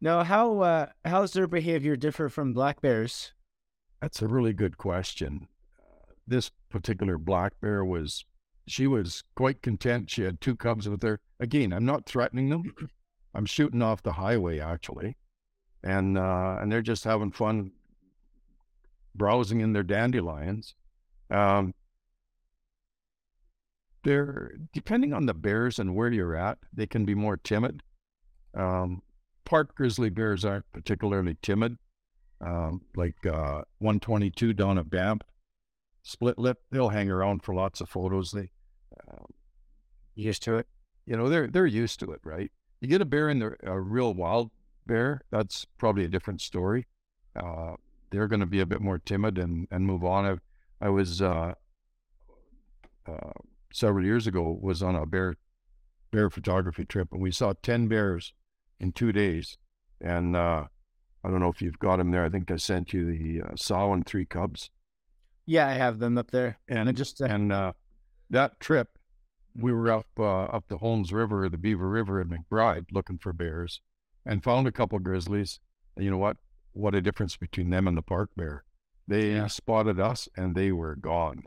Now, 0.01 0.25
how 0.25 0.61
uh, 0.61 0.87
how 1.05 1.23
does 1.23 1.33
their 1.33 1.47
behavior 1.47 1.97
differ 1.97 2.29
from 2.29 2.53
black 2.53 2.81
bears? 2.81 3.33
That's 4.01 4.23
a 4.23 4.29
really 4.29 4.53
good 4.53 4.77
question. 4.77 5.49
Uh, 5.79 6.13
this 6.27 6.51
particular 6.69 7.17
black 7.17 7.55
bear 7.61 7.85
was, 7.85 8.25
she 8.67 8.87
was 8.87 9.25
quite 9.35 9.63
content. 9.63 10.11
She 10.11 10.23
had 10.23 10.41
two 10.41 10.55
cubs 10.55 10.89
with 10.89 11.03
her. 11.03 11.19
Again, 11.41 11.73
I'm 11.73 11.87
not 11.87 12.07
threatening 12.07 12.51
them. 12.51 12.75
I'm 13.35 13.47
shooting 13.47 13.83
off 13.83 14.03
the 14.03 14.13
highway 14.13 14.61
actually, 14.61 15.17
and 15.83 16.19
uh, 16.19 16.59
and 16.61 16.71
they're 16.71 16.83
just 16.83 17.05
having 17.05 17.33
fun, 17.33 17.73
browsing 19.15 19.61
in 19.61 19.73
their 19.73 19.83
dandelions. 19.83 20.75
Um, 21.31 21.75
they're 24.07 24.53
depending 24.73 25.13
on 25.13 25.27
the 25.27 25.35
bears 25.35 25.79
and 25.79 25.95
where 25.95 26.11
you're 26.11 26.37
at, 26.37 26.59
they 26.73 26.87
can 26.87 27.05
be 27.05 27.15
more 27.15 27.37
timid. 27.37 27.83
Um, 28.55 29.03
park 29.45 29.75
grizzly 29.75 30.11
bears 30.11 30.45
aren't 30.45 30.71
particularly 30.73 31.37
timid 31.43 31.77
um, 32.41 32.83
like 32.97 33.15
uh, 33.27 33.63
122 33.79 34.53
down 34.53 34.79
at 34.79 34.91
Banff, 34.91 35.23
split 36.03 36.39
lip. 36.39 36.59
They'll 36.71 36.91
hang 36.91 37.11
around 37.11 37.43
for 37.43 37.55
lots 37.55 37.81
of 37.81 37.89
photos. 37.89 38.31
They, 38.31 38.51
um, 39.11 39.27
Used 40.19 40.43
to 40.45 40.57
it. 40.57 40.67
you 41.05 41.15
know, 41.15 41.29
they're 41.29 41.47
they're 41.47 41.67
used 41.67 42.01
to 42.01 42.11
it, 42.13 42.21
right? 42.25 42.51
You 42.81 42.89
get 42.89 43.03
a 43.03 43.05
bear 43.05 43.29
in 43.29 43.39
the 43.39 43.55
a 43.63 43.79
real 43.79 44.15
wild 44.15 44.51
bear, 44.87 45.21
that's 45.31 45.67
probably 45.77 46.05
a 46.05 46.09
different 46.09 46.41
story. 46.41 46.87
Uh, 47.35 47.75
they're 48.11 48.29
going 48.29 48.41
to 48.41 48.47
be 48.47 48.61
a 48.61 48.67
bit 48.67 48.81
more 48.81 48.99
timid 48.99 49.37
and 49.37 49.69
and 49.71 49.87
move 49.87 50.05
on. 50.05 50.25
I, 50.25 50.87
I 50.87 50.89
was 50.89 51.21
uh, 51.21 51.53
uh, 53.07 53.33
several 53.77 54.05
years 54.07 54.27
ago 54.27 54.59
was 54.61 54.83
on 54.83 54.97
a 54.97 55.05
bear 55.05 55.37
bear 56.11 56.31
photography 56.31 56.85
trip, 56.85 57.09
and 57.13 57.21
we 57.21 57.31
saw 57.31 57.53
ten 57.63 57.89
bears 57.89 58.33
in 58.81 58.93
two 58.93 59.13
days, 59.13 59.59
and 60.01 60.35
uh, 60.35 60.65
I 61.23 61.31
don't 61.31 61.41
know 61.41 61.51
if 61.51 61.61
you've 61.61 61.79
got 61.79 61.97
them 61.97 62.11
there. 62.11 62.25
I 62.25 62.31
think 62.31 62.51
I 62.51 62.57
sent 62.57 62.93
you 62.93 63.05
the 63.05 63.43
uh, 63.43 63.57
sow 63.57 63.93
and 63.93 64.07
three 64.07 64.25
cubs. 64.25 64.71
Yeah, 65.45 65.69
I 65.69 65.73
have 65.75 65.99
them 65.99 66.17
up 66.19 66.31
there. 66.31 66.59
And 66.69 66.89
I 66.89 66.93
just 66.93 67.21
uh, 67.21 67.27
and 67.27 67.53
uh, 67.53 67.73
that 68.31 68.59
trip, 68.61 68.99
we 69.55 69.73
were 69.73 69.91
up 69.91 70.07
uh, 70.19 70.45
up 70.45 70.65
the 70.69 70.79
Holmes 70.79 71.13
River, 71.13 71.49
the 71.49 71.59
Beaver 71.59 71.89
River 71.89 72.21
in 72.21 72.29
McBride, 72.29 72.87
looking 72.93 73.19
for 73.19 73.33
bears, 73.33 73.81
and 74.25 74.43
found 74.43 74.67
a 74.67 74.73
couple 74.73 74.99
grizzlies. 74.99 75.61
And 75.97 76.05
you 76.05 76.11
know 76.11 76.19
what? 76.19 76.39
What 76.73 76.95
a 76.95 77.01
difference 77.03 77.37
between 77.37 77.71
them 77.71 77.87
and 77.87 77.97
the 77.97 78.03
park 78.03 78.31
bear. 78.37 78.65
They 79.07 79.33
Yeah. 79.35 79.47
spotted 79.47 80.01
us 80.01 80.29
and 80.37 80.55
they 80.55 80.73
were 80.73 80.97
gone. 80.97 81.45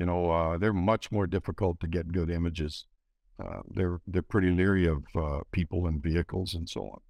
You 0.00 0.06
know, 0.06 0.30
uh, 0.30 0.56
they're 0.56 0.72
much 0.72 1.12
more 1.12 1.26
difficult 1.26 1.78
to 1.80 1.86
get 1.86 2.10
good 2.10 2.30
images. 2.30 2.86
Uh, 3.38 3.60
they're 3.68 4.00
they're 4.06 4.22
pretty 4.22 4.50
leery 4.50 4.86
of 4.86 5.04
uh, 5.14 5.40
people 5.52 5.86
and 5.86 6.02
vehicles 6.02 6.54
and 6.54 6.66
so 6.66 6.84
on. 6.88 7.00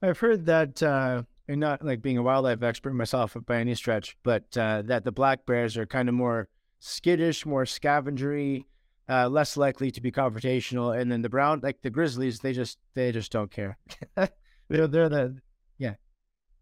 I've 0.00 0.18
heard 0.18 0.46
that, 0.46 0.82
uh, 0.82 1.24
and 1.48 1.60
not 1.60 1.84
like 1.84 2.00
being 2.00 2.16
a 2.16 2.22
wildlife 2.22 2.62
expert 2.62 2.94
myself 2.94 3.36
by 3.46 3.58
any 3.58 3.74
stretch, 3.74 4.16
but 4.22 4.56
uh, 4.56 4.82
that 4.86 5.04
the 5.04 5.12
black 5.12 5.44
bears 5.44 5.76
are 5.76 5.84
kind 5.84 6.08
of 6.08 6.14
more 6.14 6.48
skittish, 6.80 7.44
more 7.44 7.64
scavengery, 7.64 8.64
uh, 9.10 9.28
less 9.28 9.58
likely 9.58 9.90
to 9.90 10.00
be 10.00 10.10
confrontational, 10.10 10.98
and 10.98 11.12
then 11.12 11.20
the 11.20 11.28
brown, 11.28 11.60
like 11.62 11.82
the 11.82 11.90
grizzlies, 11.90 12.38
they 12.38 12.54
just 12.54 12.78
they 12.94 13.12
just 13.12 13.30
don't 13.30 13.50
care. 13.50 13.76
they're 14.16 14.86
they're 14.88 15.10
the 15.10 15.38
yeah, 15.76 15.94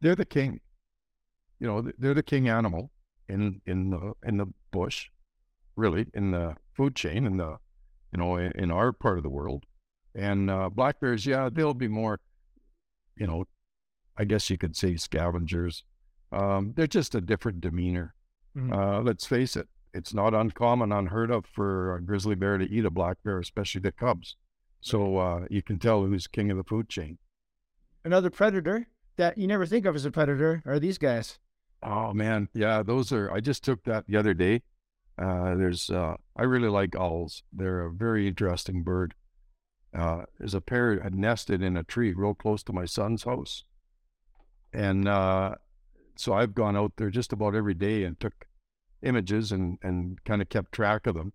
they're 0.01 0.17
the 0.17 0.27
king. 0.27 0.61
You 1.61 1.69
know, 1.69 1.93
they're 1.99 2.15
the 2.15 2.23
king 2.25 2.49
animal 2.49 2.91
in 3.29 3.61
in 3.65 3.91
the 3.91 4.13
in 4.25 4.39
the 4.39 4.47
bush, 4.73 5.09
really 5.77 6.07
in 6.15 6.31
the 6.31 6.57
food 6.75 6.95
chain 6.97 7.27
in 7.27 7.37
the 7.37 7.57
you 8.13 8.19
know 8.19 8.37
in, 8.37 8.53
in 8.53 8.71
our 8.71 8.93
part 8.93 9.19
of 9.19 9.23
the 9.23 9.31
world. 9.31 9.65
And 10.15 10.51
uh, 10.51 10.71
black 10.71 10.99
bears, 11.01 11.27
yeah, 11.27 11.51
they'll 11.53 11.75
be 11.75 11.89
more, 11.89 12.21
you 13.17 13.27
know, 13.27 13.45
I 14.17 14.25
guess 14.25 14.49
you 14.49 14.57
could 14.57 14.75
say 14.75 14.97
scavengers. 14.97 15.85
Um, 16.33 16.73
they're 16.75 16.87
just 16.87 17.15
a 17.15 17.21
different 17.21 17.61
demeanor. 17.61 18.15
Mhm. 18.57 18.73
Uh, 18.73 19.03
let's 19.03 19.27
face 19.27 19.57
it, 19.57 19.69
it's 19.93 20.15
not 20.15 20.33
uncommon, 20.33 20.91
unheard 20.91 21.31
of 21.31 21.45
for 21.45 21.95
a 21.97 22.01
grizzly 22.03 22.35
bear 22.35 22.57
to 22.57 22.65
eat 22.65 22.87
a 22.87 22.91
black 22.91 23.19
bear, 23.25 23.39
especially 23.39 23.83
the 23.83 23.93
cubs. 23.93 24.37
So 24.81 25.19
uh, 25.19 25.47
you 25.51 25.63
can 25.63 25.79
tell 25.79 26.03
who's 26.05 26.27
king 26.27 26.51
of 26.51 26.57
the 26.57 26.65
food 26.65 26.89
chain. 26.89 27.19
another 28.05 28.31
predator 28.31 28.89
that 29.17 29.37
you 29.37 29.47
never 29.47 29.67
think 29.67 29.85
of 29.85 29.95
as 29.97 30.05
a 30.07 30.11
predator 30.11 30.63
are 30.65 30.79
these 30.79 30.97
guys. 30.99 31.39
Oh 31.83 32.15
man, 32.15 32.49
yeah, 32.55 32.83
those 32.83 33.13
are. 33.13 33.31
I 33.31 33.41
just 33.41 33.63
took 33.65 33.85
that 33.85 34.07
the 34.07 34.17
other 34.17 34.33
day. 34.33 34.63
Uh, 35.19 35.55
there's, 35.55 35.89
uh, 35.91 36.17
I 36.37 36.43
really 36.43 36.69
like 36.69 36.95
owls. 36.95 37.43
They're 37.53 37.87
a 37.87 37.93
very 37.93 38.29
interesting 38.29 38.83
bird. 38.83 39.15
Uh, 39.97 40.23
there's 40.39 40.55
a 40.55 40.61
pair 40.61 41.01
had 41.01 41.15
nested 41.15 41.63
in 41.63 41.77
a 41.77 41.83
tree 41.83 42.13
real 42.13 42.35
close 42.35 42.63
to 42.65 42.73
my 42.73 42.85
son's 42.85 43.23
house, 43.23 43.65
and 44.73 45.09
uh, 45.09 45.55
so 46.17 46.35
I've 46.35 46.55
gone 46.55 46.77
out 46.77 46.93
there 46.97 47.09
just 47.09 47.33
about 47.33 47.55
every 47.55 47.73
day 47.73 48.05
and 48.05 48.19
took 48.21 48.47
images 49.03 49.53
and 49.53 49.79
and 49.83 50.23
kind 50.25 50.43
of 50.43 50.51
kept 50.51 50.73
track 50.73 51.07
of 51.07 51.15
them. 51.15 51.33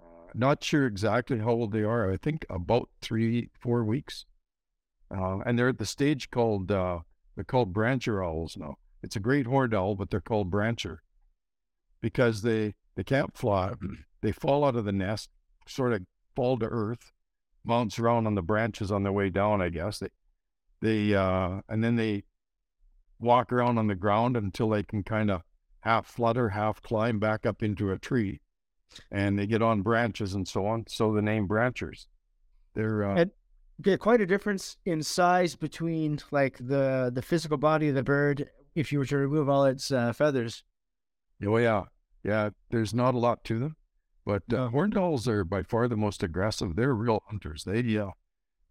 Uh, 0.00 0.30
not 0.34 0.64
sure 0.64 0.84
exactly 0.86 1.38
how 1.38 1.50
old 1.50 1.70
they 1.72 1.84
are. 1.84 2.10
I 2.10 2.16
think 2.16 2.44
about 2.50 2.88
three, 3.00 3.50
four 3.60 3.84
weeks. 3.84 4.24
Uh, 5.08 5.38
and 5.46 5.56
they're 5.56 5.68
at 5.68 5.78
the 5.78 5.86
stage 5.86 6.30
called 6.32 6.66
they're 6.66 7.44
called 7.46 7.72
brancher 7.72 8.24
owls 8.24 8.56
now. 8.56 8.78
It's 9.00 9.14
a 9.14 9.20
great 9.20 9.46
horned 9.46 9.74
owl, 9.74 9.94
but 9.94 10.10
they're 10.10 10.20
called 10.20 10.50
brancher 10.50 10.98
because 12.00 12.42
they 12.42 12.74
they 12.96 13.04
can't 13.04 13.36
fly. 13.36 13.72
They 14.22 14.32
fall 14.32 14.64
out 14.64 14.74
of 14.74 14.84
the 14.86 14.92
nest, 14.92 15.28
sort 15.68 15.92
of 15.92 16.02
fall 16.34 16.58
to 16.58 16.66
earth, 16.66 17.12
bounce 17.64 17.98
around 17.98 18.26
on 18.26 18.34
the 18.34 18.42
branches 18.42 18.90
on 18.90 19.04
their 19.04 19.12
way 19.12 19.28
down. 19.30 19.62
I 19.62 19.68
guess 19.68 19.98
they 20.00 20.08
they 20.80 21.14
uh, 21.14 21.60
and 21.68 21.84
then 21.84 21.94
they 21.96 22.24
walk 23.20 23.52
around 23.52 23.78
on 23.78 23.86
the 23.86 23.94
ground 23.94 24.36
until 24.36 24.70
they 24.70 24.82
can 24.82 25.02
kind 25.04 25.30
of 25.30 25.42
half 25.80 26.06
flutter, 26.06 26.48
half 26.48 26.82
climb 26.82 27.18
back 27.20 27.46
up 27.46 27.62
into 27.62 27.92
a 27.92 27.98
tree, 27.98 28.40
and 29.12 29.38
they 29.38 29.46
get 29.46 29.62
on 29.62 29.82
branches 29.82 30.34
and 30.34 30.48
so 30.48 30.66
on. 30.66 30.84
So 30.88 31.12
the 31.12 31.22
name 31.22 31.46
branchers. 31.46 32.08
They're 32.74 33.04
uh, 33.04 33.14
And- 33.16 33.30
Get 33.82 34.00
quite 34.00 34.22
a 34.22 34.26
difference 34.26 34.78
in 34.86 35.02
size 35.02 35.54
between 35.54 36.18
like 36.30 36.56
the 36.58 37.10
the 37.14 37.20
physical 37.20 37.58
body 37.58 37.90
of 37.90 37.94
the 37.94 38.02
bird 38.02 38.48
if 38.74 38.90
you 38.90 38.98
were 38.98 39.04
to 39.04 39.18
remove 39.18 39.50
all 39.50 39.66
its 39.66 39.90
uh, 39.92 40.14
feathers. 40.14 40.64
Oh 41.44 41.56
yeah, 41.58 41.84
yeah. 42.22 42.50
There's 42.70 42.94
not 42.94 43.14
a 43.14 43.18
lot 43.18 43.44
to 43.44 43.58
them, 43.58 43.76
but 44.24 44.42
uh, 44.52 44.56
No. 44.56 44.68
horned 44.68 44.96
owls 44.96 45.28
are 45.28 45.44
by 45.44 45.62
far 45.62 45.88
the 45.88 45.96
most 45.96 46.22
aggressive. 46.22 46.76
They're 46.76 46.94
real 46.94 47.22
hunters. 47.28 47.64
They 47.64 47.80
yeah, 47.82 48.10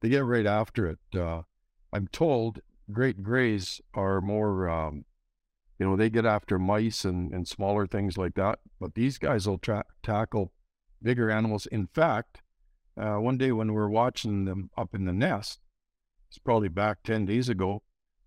they 0.01 0.09
get 0.09 0.25
right 0.25 0.45
after 0.47 0.87
it. 0.87 0.99
Uh, 1.19 1.43
I'm 1.93 2.07
told 2.07 2.59
great 2.91 3.23
grays 3.23 3.81
are 3.93 4.21
more, 4.21 4.69
um, 4.69 5.05
you 5.79 5.85
know, 5.87 5.95
they 5.95 6.09
get 6.09 6.25
after 6.25 6.59
mice 6.59 7.05
and, 7.05 7.31
and 7.33 7.47
smaller 7.47 7.87
things 7.87 8.17
like 8.17 8.35
that. 8.35 8.59
But 8.79 8.95
these 8.95 9.17
guys 9.17 9.47
will 9.47 9.57
tra- 9.57 9.85
tackle 10.03 10.51
bigger 11.01 11.29
animals. 11.31 11.65
In 11.67 11.87
fact, 11.87 12.41
uh, 12.97 13.15
one 13.17 13.37
day 13.37 13.51
when 13.51 13.67
we 13.69 13.73
were 13.75 13.89
watching 13.89 14.45
them 14.45 14.69
up 14.77 14.93
in 14.95 15.05
the 15.05 15.13
nest, 15.13 15.59
it's 16.29 16.37
probably 16.37 16.69
back 16.69 16.97
10 17.03 17.25
days 17.25 17.49
ago, 17.49 17.81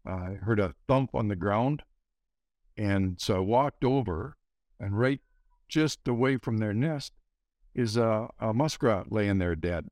I 0.07 0.38
heard 0.42 0.61
a 0.61 0.74
thump 0.87 1.11
on 1.14 1.29
the 1.29 1.37
ground. 1.37 1.83
And 2.79 3.21
so 3.21 3.37
I 3.37 3.41
walked 3.41 3.85
over, 3.85 4.37
and 4.79 4.97
right 4.99 5.21
just 5.69 6.07
away 6.09 6.37
from 6.38 6.59
their 6.59 6.73
nest 6.73 7.12
is 7.75 7.97
a, 7.97 8.29
a 8.38 8.55
muskrat 8.55 9.12
laying 9.12 9.38
there 9.38 9.57
dead. 9.57 9.88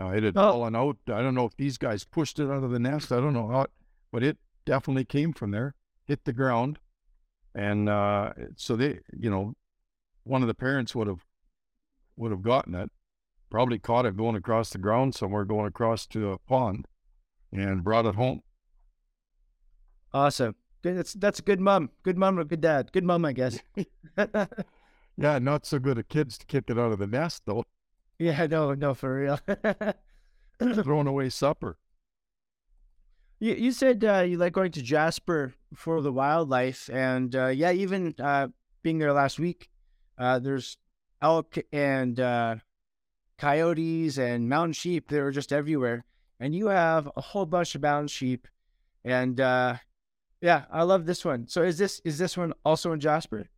Uh, 0.00 0.08
it 0.08 0.22
had 0.24 0.36
Oh. 0.36 0.50
fallen 0.52 0.74
out. 0.74 0.96
I 1.06 1.20
don't 1.22 1.34
know 1.36 1.44
if 1.44 1.56
these 1.56 1.78
guys 1.78 2.04
pushed 2.04 2.40
it 2.40 2.50
out 2.50 2.64
of 2.64 2.70
the 2.70 2.78
nest. 2.80 3.12
I 3.12 3.16
don't 3.20 3.34
know 3.34 3.48
how, 3.48 3.60
it, 3.62 3.70
but 4.10 4.22
it 4.24 4.38
definitely 4.64 5.04
came 5.04 5.32
from 5.34 5.50
there, 5.52 5.74
hit 6.06 6.24
the 6.24 6.32
ground, 6.32 6.78
and 7.54 7.88
uh, 7.88 8.32
so 8.56 8.74
they, 8.74 9.00
you 9.16 9.30
know, 9.30 9.54
one 10.24 10.40
of 10.42 10.48
the 10.48 10.54
parents 10.54 10.94
would 10.94 11.06
have 11.06 11.24
would 12.16 12.30
have 12.32 12.42
gotten 12.42 12.74
it, 12.74 12.90
probably 13.50 13.78
caught 13.78 14.06
it 14.06 14.16
going 14.16 14.34
across 14.34 14.70
the 14.70 14.78
ground 14.78 15.14
somewhere, 15.14 15.44
going 15.44 15.66
across 15.66 16.06
to 16.06 16.30
a 16.32 16.38
pond, 16.38 16.86
and 17.52 17.84
brought 17.84 18.06
it 18.06 18.14
home. 18.14 18.40
Awesome. 20.12 20.54
That's 20.92 21.14
that's 21.14 21.38
a 21.38 21.42
good 21.42 21.60
mom. 21.60 21.90
Good 22.02 22.18
mom 22.18 22.38
or 22.38 22.44
good 22.44 22.60
dad. 22.60 22.92
Good 22.92 23.04
mom, 23.04 23.24
I 23.24 23.32
guess. 23.32 23.58
Yeah, 25.16 25.38
not 25.38 25.64
so 25.64 25.78
good 25.78 25.98
at 25.98 26.08
kids 26.08 26.36
to 26.38 26.46
kick 26.46 26.64
it 26.68 26.76
out 26.76 26.90
of 26.90 26.98
the 26.98 27.06
nest 27.06 27.42
though, 27.46 27.64
yeah. 28.18 28.46
No. 28.46 28.74
No. 28.74 28.94
For 28.94 29.14
real. 29.14 29.38
throwing 30.82 31.06
away 31.06 31.30
supper. 31.30 31.78
You, 33.40 33.54
you 33.54 33.72
said 33.72 34.04
uh, 34.04 34.20
you 34.20 34.38
like 34.38 34.52
going 34.52 34.72
to 34.72 34.82
Jasper 34.82 35.54
for 35.74 36.00
the 36.00 36.12
wildlife, 36.12 36.88
and 36.92 37.34
uh, 37.34 37.48
yeah, 37.48 37.72
even 37.72 38.14
uh, 38.18 38.48
being 38.82 38.98
there 38.98 39.12
last 39.12 39.38
week, 39.38 39.68
uh, 40.16 40.38
there's 40.38 40.78
elk 41.20 41.58
and 41.72 42.18
uh, 42.20 42.56
coyotes 43.36 44.18
and 44.18 44.48
mountain 44.48 44.72
sheep. 44.72 45.08
They 45.08 45.20
were 45.20 45.32
just 45.32 45.52
everywhere, 45.52 46.04
and 46.38 46.54
you 46.54 46.68
have 46.68 47.10
a 47.16 47.20
whole 47.20 47.46
bunch 47.46 47.74
of 47.74 47.82
mountain 47.82 48.08
sheep, 48.08 48.46
and 49.04 49.40
uh, 49.40 49.76
yeah, 50.40 50.64
I 50.70 50.82
love 50.82 51.06
this 51.06 51.24
one. 51.24 51.46
So 51.48 51.62
is 51.62 51.78
this 51.78 52.00
is 52.04 52.18
this 52.18 52.36
one 52.36 52.52
also 52.64 52.92
in 52.92 53.00
Jasper? 53.00 53.48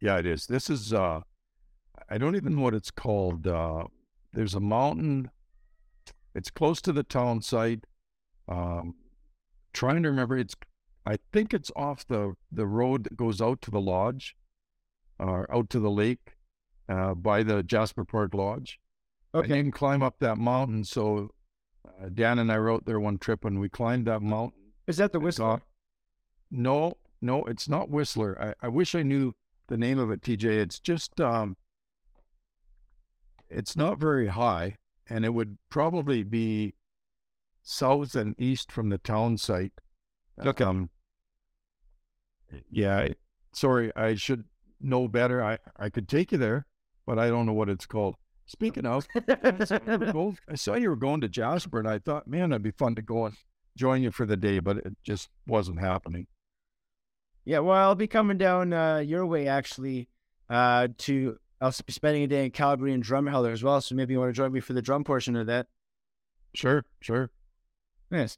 Yeah, 0.00 0.18
it 0.18 0.26
is. 0.26 0.46
This 0.46 0.68
is 0.70 0.92
uh 0.92 1.20
I 2.08 2.18
don't 2.18 2.36
even 2.36 2.56
know 2.56 2.62
what 2.62 2.74
it's 2.74 2.90
called. 2.90 3.46
Uh 3.46 3.84
there's 4.32 4.54
a 4.54 4.60
mountain. 4.60 5.30
It's 6.34 6.50
close 6.50 6.80
to 6.82 6.92
the 6.92 7.02
town 7.02 7.42
site. 7.42 7.84
Um 8.48 8.94
trying 9.72 10.02
to 10.02 10.08
remember 10.10 10.36
it's 10.36 10.54
I 11.06 11.18
think 11.32 11.54
it's 11.54 11.70
off 11.76 12.06
the 12.06 12.34
the 12.50 12.66
road 12.66 13.04
that 13.04 13.16
goes 13.16 13.40
out 13.40 13.62
to 13.62 13.70
the 13.70 13.80
lodge 13.80 14.36
or 15.18 15.50
out 15.54 15.70
to 15.70 15.80
the 15.80 15.90
lake 15.90 16.36
uh 16.88 17.14
by 17.14 17.42
the 17.42 17.62
Jasper 17.62 18.04
Park 18.04 18.34
Lodge. 18.34 18.78
And 19.32 19.44
Okay. 19.44 19.56
you 19.56 19.62
can 19.64 19.72
climb 19.72 20.02
up 20.02 20.16
that 20.20 20.38
mountain. 20.38 20.82
So 20.84 21.30
uh, 21.86 22.08
Dan 22.12 22.38
and 22.38 22.50
I 22.50 22.58
were 22.58 22.70
out 22.72 22.86
there 22.86 22.98
one 22.98 23.18
trip 23.18 23.44
and 23.44 23.60
we 23.60 23.68
climbed 23.68 24.06
that 24.06 24.22
mountain. 24.22 24.72
Is 24.86 24.96
that 24.96 25.12
the 25.12 25.20
Whistler? 25.20 25.60
No, 26.50 26.94
no, 27.20 27.44
it's 27.44 27.68
not 27.68 27.90
Whistler. 27.90 28.54
I, 28.60 28.66
I 28.66 28.68
wish 28.68 28.94
I 28.94 29.02
knew 29.02 29.34
the 29.68 29.76
name 29.76 29.98
of 29.98 30.10
it, 30.10 30.22
TJ. 30.22 30.44
It's 30.44 30.78
just 30.78 31.20
um 31.20 31.56
it's 33.48 33.76
not 33.76 33.98
very 33.98 34.28
high 34.28 34.76
and 35.08 35.24
it 35.24 35.32
would 35.34 35.58
probably 35.70 36.22
be 36.22 36.74
south 37.62 38.14
and 38.14 38.34
east 38.38 38.70
from 38.72 38.88
the 38.90 38.98
town 38.98 39.36
site. 39.38 39.72
Okay. 40.40 40.64
Um 40.64 40.90
yeah, 42.70 42.98
I- 42.98 43.14
sorry, 43.52 43.90
I 43.96 44.14
should 44.14 44.44
know 44.80 45.08
better. 45.08 45.42
I, 45.42 45.58
I 45.76 45.88
could 45.90 46.08
take 46.08 46.32
you 46.32 46.38
there, 46.38 46.66
but 47.06 47.18
I 47.18 47.28
don't 47.28 47.46
know 47.46 47.52
what 47.52 47.68
it's 47.68 47.86
called. 47.86 48.16
Speaking 48.46 48.86
of, 48.86 49.08
I 49.16 49.64
saw 49.64 49.78
you 49.84 49.98
were 49.98 50.12
going- 50.12 50.38
I 50.48 50.54
saw 50.54 50.74
you 50.76 50.88
were 50.90 50.96
going 50.96 51.20
to 51.22 51.28
Jasper, 51.28 51.80
and 51.80 51.88
I 51.88 51.98
thought, 51.98 52.28
man, 52.28 52.52
it'd 52.52 52.62
be 52.62 52.70
fun 52.70 52.94
to 52.94 53.02
go 53.02 53.26
and 53.26 53.34
join 53.76 54.02
you 54.02 54.12
for 54.12 54.24
the 54.26 54.36
day, 54.36 54.60
but 54.60 54.76
it 54.78 54.96
just 55.02 55.28
wasn't 55.46 55.80
happening. 55.80 56.28
Yeah, 57.46 57.60
well, 57.60 57.76
I'll 57.76 57.94
be 57.94 58.08
coming 58.08 58.38
down 58.38 58.72
uh, 58.72 58.98
your 58.98 59.24
way 59.24 59.46
actually. 59.46 60.08
Uh, 60.50 60.88
to 60.98 61.38
I'll 61.60 61.74
be 61.86 61.92
spending 61.92 62.22
a 62.22 62.26
day 62.26 62.44
in 62.44 62.50
Calgary 62.50 62.92
and 62.92 63.02
Drumheller 63.02 63.52
as 63.52 63.62
well. 63.62 63.80
So 63.80 63.94
maybe 63.94 64.12
you 64.12 64.20
want 64.20 64.28
to 64.28 64.36
join 64.36 64.52
me 64.52 64.60
for 64.60 64.74
the 64.74 64.82
drum 64.82 65.04
portion 65.04 65.36
of 65.36 65.46
that. 65.46 65.68
Sure, 66.54 66.84
sure. 67.00 67.30
Yes. 68.10 68.36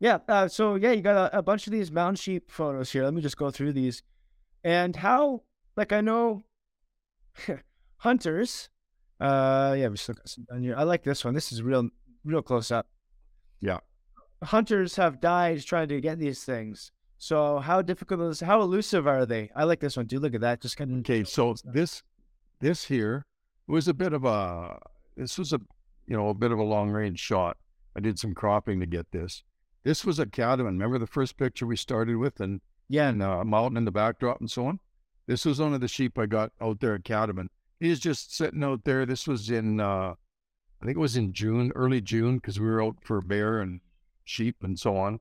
Yeah. 0.00 0.18
Uh, 0.28 0.48
so 0.48 0.74
yeah, 0.74 0.90
you 0.90 1.02
got 1.02 1.32
a, 1.32 1.38
a 1.38 1.42
bunch 1.42 1.66
of 1.66 1.72
these 1.72 1.90
mountain 1.90 2.16
sheep 2.16 2.50
photos 2.50 2.92
here. 2.92 3.04
Let 3.04 3.14
me 3.14 3.22
just 3.22 3.36
go 3.36 3.50
through 3.50 3.72
these, 3.72 4.02
and 4.64 4.94
how 4.96 5.42
like 5.76 5.92
I 5.92 6.00
know 6.00 6.42
hunters. 7.98 8.70
Uh, 9.20 9.74
yeah, 9.78 9.88
we 9.88 9.96
still 9.96 10.16
got 10.16 10.28
some 10.28 10.44
down 10.50 10.62
here. 10.62 10.74
I 10.76 10.82
like 10.82 11.04
this 11.04 11.24
one. 11.24 11.34
This 11.34 11.52
is 11.52 11.62
real, 11.62 11.88
real 12.24 12.42
close 12.42 12.72
up. 12.72 12.88
Yeah. 13.60 13.78
Hunters 14.42 14.96
have 14.96 15.20
died 15.20 15.62
trying 15.64 15.88
to 15.88 16.00
get 16.00 16.18
these 16.18 16.42
things. 16.44 16.90
So 17.18 17.58
how 17.58 17.82
difficult 17.82 18.20
is 18.20 18.40
how 18.40 18.60
elusive 18.60 19.06
are 19.06 19.24
they? 19.24 19.50
I 19.54 19.64
like 19.64 19.80
this 19.80 19.96
one 19.96 20.06
too. 20.06 20.20
Look 20.20 20.34
at 20.34 20.40
that. 20.42 20.60
Just 20.60 20.76
kind 20.76 20.92
of 20.92 20.98
Okay, 21.00 21.24
so 21.24 21.54
this 21.64 22.02
this 22.60 22.84
here 22.84 23.24
was 23.66 23.88
a 23.88 23.94
bit 23.94 24.12
of 24.12 24.24
a 24.24 24.78
this 25.16 25.38
was 25.38 25.52
a 25.52 25.60
you 26.06 26.16
know 26.16 26.28
a 26.28 26.34
bit 26.34 26.52
of 26.52 26.58
a 26.58 26.64
long 26.64 26.90
range 26.90 27.20
shot. 27.20 27.56
I 27.96 28.00
did 28.00 28.18
some 28.18 28.34
cropping 28.34 28.80
to 28.80 28.86
get 28.86 29.10
this. 29.12 29.42
This 29.84 30.04
was 30.04 30.18
a 30.18 30.26
Cadomin. 30.26 30.66
Remember 30.66 30.98
the 30.98 31.06
first 31.06 31.36
picture 31.36 31.66
we 31.66 31.76
started 31.76 32.16
with, 32.16 32.40
and 32.40 32.60
yeah. 32.88 33.08
and 33.08 33.22
uh, 33.22 33.38
a 33.40 33.44
mountain 33.44 33.76
in 33.76 33.84
the 33.84 33.90
backdrop 33.90 34.40
and 34.40 34.50
so 34.50 34.66
on. 34.66 34.80
This 35.26 35.44
was 35.44 35.60
one 35.60 35.74
of 35.74 35.80
the 35.80 35.88
sheep 35.88 36.18
I 36.18 36.26
got 36.26 36.52
out 36.60 36.80
there 36.80 36.94
at 36.94 37.04
Cadomin. 37.04 37.48
He's 37.80 38.00
just 38.00 38.36
sitting 38.36 38.62
out 38.62 38.84
there. 38.84 39.06
This 39.06 39.26
was 39.26 39.50
in, 39.50 39.80
uh, 39.80 40.14
I 40.80 40.84
think 40.84 40.96
it 40.96 41.00
was 41.00 41.16
in 41.16 41.32
June, 41.32 41.72
early 41.74 42.00
June, 42.00 42.36
because 42.36 42.60
we 42.60 42.66
were 42.66 42.82
out 42.82 42.96
for 43.02 43.20
bear 43.20 43.60
and 43.60 43.80
sheep 44.24 44.56
and 44.62 44.78
so 44.78 44.96
on. 44.96 45.20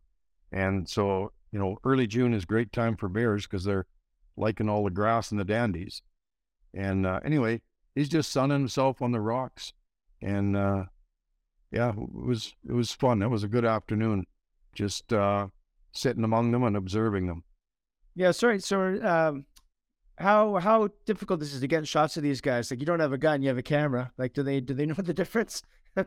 And 0.51 0.87
so, 0.87 1.31
you 1.53 1.59
know, 1.59 1.77
early 1.85 2.07
June 2.07 2.33
is 2.33 2.45
great 2.45 2.73
time 2.73 2.97
for 2.97 3.07
bears 3.07 3.45
because 3.45 3.63
they're 3.63 3.85
liking 4.35 4.67
all 4.67 4.83
the 4.83 4.89
grass 4.89 5.31
and 5.31 5.39
the 5.39 5.45
dandies. 5.45 6.01
And 6.73 7.05
uh, 7.05 7.19
anyway, 7.23 7.61
he's 7.93 8.09
just 8.09 8.31
sunning 8.31 8.57
himself 8.57 9.01
on 9.01 9.11
the 9.11 9.21
rocks. 9.21 9.71
And 10.21 10.57
uh, 10.57 10.85
yeah, 11.71 11.89
it 11.89 11.95
was 12.11 12.55
it 12.67 12.73
was 12.73 12.91
fun. 12.91 13.21
It 13.21 13.29
was 13.29 13.43
a 13.43 13.47
good 13.47 13.65
afternoon, 13.65 14.25
just 14.73 15.13
uh, 15.13 15.47
sitting 15.91 16.23
among 16.23 16.51
them 16.51 16.63
and 16.63 16.75
observing 16.75 17.27
them. 17.27 17.43
Yeah, 18.15 18.31
sorry. 18.31 18.59
So, 18.59 18.99
um, 19.03 19.45
how 20.17 20.55
how 20.55 20.89
difficult 21.05 21.39
this 21.39 21.53
is 21.53 21.61
to 21.61 21.67
get 21.67 21.87
shots 21.87 22.17
of 22.17 22.23
these 22.23 22.41
guys? 22.41 22.71
Like, 22.71 22.79
you 22.79 22.85
don't 22.85 22.99
have 22.99 23.13
a 23.13 23.17
gun, 23.17 23.41
you 23.41 23.49
have 23.49 23.57
a 23.57 23.63
camera. 23.63 24.11
Like, 24.17 24.33
do 24.33 24.41
they 24.41 24.59
do 24.59 24.73
they 24.73 24.85
know 24.85 24.95
the 24.97 25.13
difference? 25.13 25.61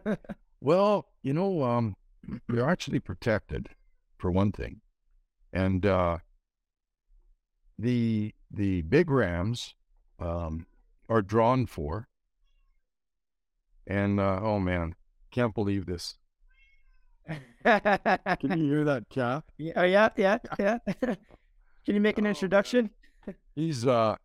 Well, 0.61 1.07
you 1.23 1.33
know, 1.33 1.63
um, 1.63 1.97
they're 2.49 2.69
actually 2.69 3.01
protected, 3.01 3.69
for 4.19 4.31
one 4.31 4.53
thing, 4.53 4.81
and 5.57 5.87
uh, 5.87 6.19
the 7.79 8.35
the 8.51 8.83
big 8.83 9.11
rams 9.11 9.75
um, 10.21 10.67
are 11.09 11.23
drawn 11.23 11.65
for. 11.67 12.09
And 13.87 14.21
uh, 14.21 14.41
oh 14.43 14.59
man, 14.61 14.95
can't 15.31 15.55
believe 15.55 15.87
this! 15.87 16.17
Can 17.65 18.59
you 18.59 18.65
hear 18.71 18.85
that 18.85 19.09
cat? 19.09 19.45
yeah, 19.57 19.73
oh, 19.77 19.85
yeah, 19.85 20.09
yeah, 20.17 20.39
yeah. 20.59 20.79
Can 21.03 21.95
you 21.95 22.01
make 22.01 22.19
an 22.19 22.27
Oh, 22.27 22.31
introduction? 22.31 22.91
He's 23.55 23.87
uh, 23.87 24.17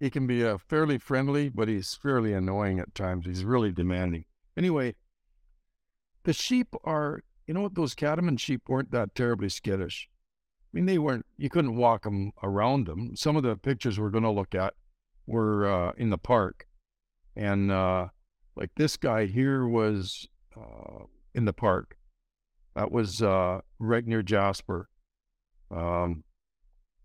he 0.00 0.10
can 0.10 0.26
be 0.26 0.44
uh, 0.44 0.58
fairly 0.58 0.98
friendly, 0.98 1.48
but 1.48 1.68
he's 1.68 1.94
fairly 1.94 2.32
annoying 2.32 2.78
at 2.78 2.94
times. 2.94 3.26
He's 3.26 3.44
really 3.44 3.72
demanding. 3.72 4.24
Anyway, 4.56 4.94
the 6.24 6.32
sheep 6.32 6.74
are, 6.84 7.22
you 7.46 7.54
know 7.54 7.62
what? 7.62 7.74
Those 7.74 7.94
Cadomin 7.94 8.38
sheep 8.38 8.62
weren't 8.68 8.90
that 8.90 9.14
terribly 9.14 9.48
skittish. 9.48 10.08
I 10.10 10.68
mean, 10.72 10.86
they 10.86 10.98
weren't. 10.98 11.26
You 11.36 11.48
couldn't 11.48 11.76
walk 11.76 12.02
them 12.02 12.32
around 12.42 12.86
them. 12.86 13.14
Some 13.16 13.36
of 13.36 13.42
the 13.42 13.56
pictures 13.56 13.98
we're 13.98 14.10
going 14.10 14.24
to 14.24 14.30
look 14.30 14.54
at 14.54 14.74
were 15.26 15.66
uh, 15.66 15.92
in 15.96 16.10
the 16.10 16.18
park, 16.18 16.66
and 17.36 17.70
uh, 17.70 18.08
like 18.56 18.70
this 18.76 18.96
guy 18.96 19.26
here 19.26 19.66
was 19.66 20.26
uh, 20.56 21.04
in 21.34 21.44
the 21.44 21.52
park. 21.52 21.96
That 22.74 22.90
was 22.92 23.22
uh, 23.22 23.60
right 23.78 24.06
near 24.06 24.22
Jasper. 24.22 24.88
Um, 25.70 26.24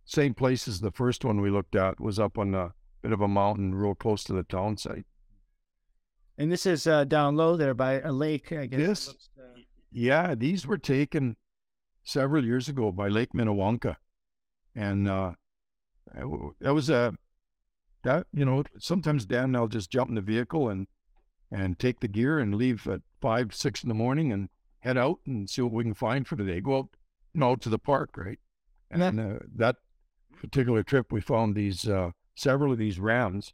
same 0.06 0.34
place 0.34 0.68
as 0.68 0.82
the 0.82 0.92
first 0.92 1.24
one 1.24 1.40
we 1.40 1.50
looked 1.50 1.76
at 1.76 2.00
was 2.00 2.20
up 2.20 2.38
on 2.38 2.54
a 2.54 2.74
bit 3.02 3.14
of 3.14 3.22
a 3.22 3.28
mountain 3.28 3.74
real 3.74 3.96
close 3.96 4.24
to 4.26 4.34
the 4.34 4.44
town 4.44 4.76
site. 4.78 5.06
And 6.38 6.52
this 6.52 6.66
is 6.66 6.88
uh, 6.88 7.04
down 7.06 7.36
low 7.38 7.56
there 7.56 7.74
by 7.74 8.02
a 8.02 8.12
lake. 8.12 8.52
I 8.52 8.66
guess. 8.66 8.80
This- 8.80 9.08
looks, 9.08 9.30
uh, 9.40 9.51
Yeah, 9.92 10.36
these 10.36 10.66
were 10.66 10.78
taken 10.78 11.36
several 12.04 12.46
years 12.46 12.70
ago 12.70 12.92
by 12.92 13.08
Lake 13.10 13.34
Minnewanka. 13.34 13.98
And 14.76 15.08
uh, 15.08 15.34
that 16.14 16.74
was 16.74 16.90
a, 16.90 17.14
that, 18.04 18.28
you 18.34 18.46
know, 18.46 18.64
sometimes 18.80 19.26
Dan 19.26 19.46
and 19.46 19.58
I'll 19.58 19.68
just 19.68 19.92
jump 19.92 20.10
in 20.10 20.16
the 20.16 20.22
vehicle 20.22 20.70
and, 20.70 20.88
and 21.52 21.78
take 21.78 22.00
the 22.00 22.08
gear 22.08 22.40
and 22.40 22.56
leave 22.56 22.88
at 22.88 23.02
five, 23.22 23.54
six 23.54 23.84
in 23.84 23.90
the 23.90 23.96
morning 23.96 24.32
and 24.32 24.50
head 24.80 24.98
out 24.98 25.20
and 25.28 25.50
see 25.50 25.62
what 25.62 25.74
we 25.74 25.84
can 25.84 25.94
find 25.94 26.28
for 26.28 26.36
the 26.36 26.46
day. 26.46 26.62
Go 26.62 26.78
out, 26.78 26.90
you 27.34 27.42
know, 27.42 27.56
to 27.58 27.70
the 27.70 27.78
park, 27.78 28.12
right? 28.16 28.40
And 28.90 29.20
uh, 29.20 29.40
that 29.56 29.76
particular 30.40 30.84
trip, 30.84 31.12
we 31.12 31.22
found 31.22 31.56
these 31.56 31.88
uh, 31.88 32.12
several 32.36 32.72
of 32.72 32.78
these 32.78 33.00
rams. 33.00 33.54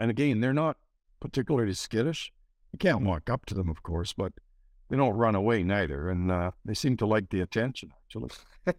And 0.00 0.10
again, 0.10 0.40
they're 0.40 0.52
not 0.52 0.78
particularly 1.20 1.74
skittish. 1.74 2.32
You 2.72 2.78
can't 2.78 3.02
walk 3.02 3.28
up 3.28 3.46
to 3.46 3.54
them, 3.54 3.68
of 3.68 3.82
course, 3.82 4.12
but 4.12 4.32
they 4.88 4.96
don't 4.96 5.16
run 5.16 5.34
away 5.34 5.62
neither, 5.62 6.10
and 6.10 6.30
uh, 6.30 6.50
they 6.64 6.74
seem 6.74 6.96
to 6.98 7.06
like 7.06 7.30
the 7.30 7.40
attention 7.40 7.90
actually. 8.04 8.30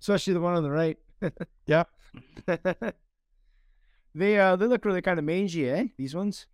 Especially 0.00 0.32
the 0.32 0.40
one 0.40 0.54
on 0.54 0.62
the 0.62 0.70
right. 0.70 0.98
yeah. 1.66 1.84
they 4.14 4.38
uh 4.38 4.56
they 4.56 4.66
look 4.66 4.84
really 4.84 5.02
kind 5.02 5.18
of 5.18 5.24
mangy, 5.24 5.68
eh? 5.70 5.86
These 5.96 6.14
ones. 6.14 6.46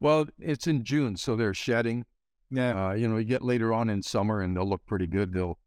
Well, 0.00 0.26
it's 0.38 0.66
in 0.66 0.84
June, 0.84 1.16
so 1.16 1.36
they're 1.36 1.54
shedding. 1.54 2.04
Yeah. 2.50 2.88
Uh, 2.88 2.92
you 2.94 3.08
know, 3.08 3.16
you 3.16 3.24
get 3.24 3.42
later 3.42 3.72
on 3.72 3.90
in 3.90 4.02
summer, 4.02 4.40
and 4.40 4.56
they'll 4.56 4.68
look 4.68 4.84
pretty 4.86 5.06
good. 5.06 5.32
They'll, 5.32 5.58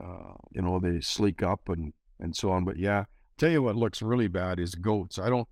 uh, 0.00 0.34
you 0.52 0.62
know, 0.62 0.78
they 0.78 1.00
sleek 1.00 1.42
up 1.42 1.68
and 1.68 1.92
and 2.18 2.34
so 2.34 2.50
on. 2.50 2.64
But 2.64 2.76
yeah, 2.76 3.04
tell 3.38 3.50
you 3.50 3.62
what 3.62 3.76
looks 3.76 4.02
really 4.02 4.28
bad 4.28 4.58
is 4.58 4.74
goats. 4.74 5.18
I 5.18 5.28
don't, 5.28 5.48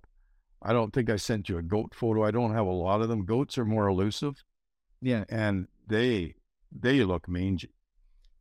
I 0.61 0.73
don't 0.73 0.93
think 0.93 1.09
I 1.09 1.15
sent 1.15 1.49
you 1.49 1.57
a 1.57 1.63
goat 1.63 1.93
photo. 1.95 2.23
I 2.23 2.31
don't 2.31 2.53
have 2.53 2.67
a 2.67 2.71
lot 2.71 3.01
of 3.01 3.09
them. 3.09 3.25
Goats 3.25 3.57
are 3.57 3.65
more 3.65 3.87
elusive. 3.87 4.43
Yeah, 5.01 5.23
and 5.29 5.67
they 5.87 6.35
they 6.71 7.03
look 7.03 7.27
mangy. 7.27 7.71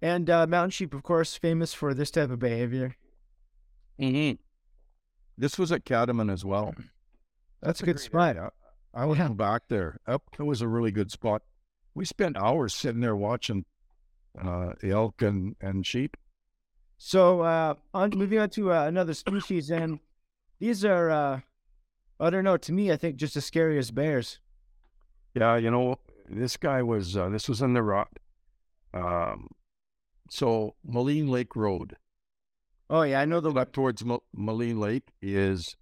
And 0.01 0.31
uh, 0.31 0.47
mountain 0.47 0.71
sheep, 0.71 0.95
of 0.95 1.03
course, 1.03 1.37
famous 1.37 1.75
for 1.75 1.93
this 1.93 2.11
type 2.11 2.31
of 2.31 2.39
behavior. 2.39 2.97
Mm-hmm. 4.01 4.37
This 5.37 5.59
was 5.59 5.73
at 5.73 5.85
Cadomin 5.85 6.33
as 6.33 6.45
well. 6.45 6.75
That's, 6.77 6.87
That's 7.63 7.81
a 7.83 7.87
good 7.87 8.01
spot. 8.01 8.37
Area. 8.37 8.51
I 8.95 9.05
went 9.05 9.21
yeah. 9.21 9.29
back 9.29 9.63
there. 9.69 9.99
Up, 10.07 10.23
it 10.39 10.43
was 10.43 10.63
a 10.63 10.69
really 10.69 10.91
good 10.91 11.11
spot. 11.11 11.43
We 11.95 12.05
spent 12.05 12.37
hours 12.37 12.75
sitting 12.75 13.01
there 13.01 13.17
watching 13.17 13.65
uh, 14.41 14.73
elk 14.83 15.23
and, 15.23 15.57
and 15.61 15.85
sheep. 15.85 16.17
So, 16.97 17.43
uh, 17.43 17.75
on 17.95 18.11
moving 18.15 18.39
on 18.39 18.51
to 18.51 18.73
uh, 18.73 18.87
another 18.87 19.15
species, 19.15 19.71
and 19.71 20.01
these 20.59 20.85
are, 20.85 21.11
uh, 21.11 21.41
I 22.19 22.31
don't 22.31 22.45
know. 22.45 22.57
To 22.57 22.73
me, 22.73 22.91
I 22.91 22.97
think 22.97 23.17
just 23.17 23.37
as 23.37 23.45
scary 23.45 23.79
as 23.79 23.93
bears. 23.93 24.41
Yeah, 25.35 25.57
you 25.57 25.71
know, 25.71 25.99
this 26.31 26.57
guy 26.57 26.83
was. 26.83 27.17
Uh, 27.17 27.29
this 27.29 27.49
was 27.49 27.63
in 27.63 27.75
the 27.75 27.83
rock. 27.83 28.19
Um, 28.95 29.49
so 30.31 30.75
Maligne 30.87 31.29
Lake 31.29 31.57
Road. 31.57 31.97
Oh 32.91 33.03
yeah, 33.03 33.21
I 33.21 33.25
know 33.25 33.41
the 33.41 33.53
up 33.53 33.73
towards 33.73 34.03
M- 34.03 34.19
Maligne 34.37 34.79
Lake 34.79 35.13
is 35.21 35.77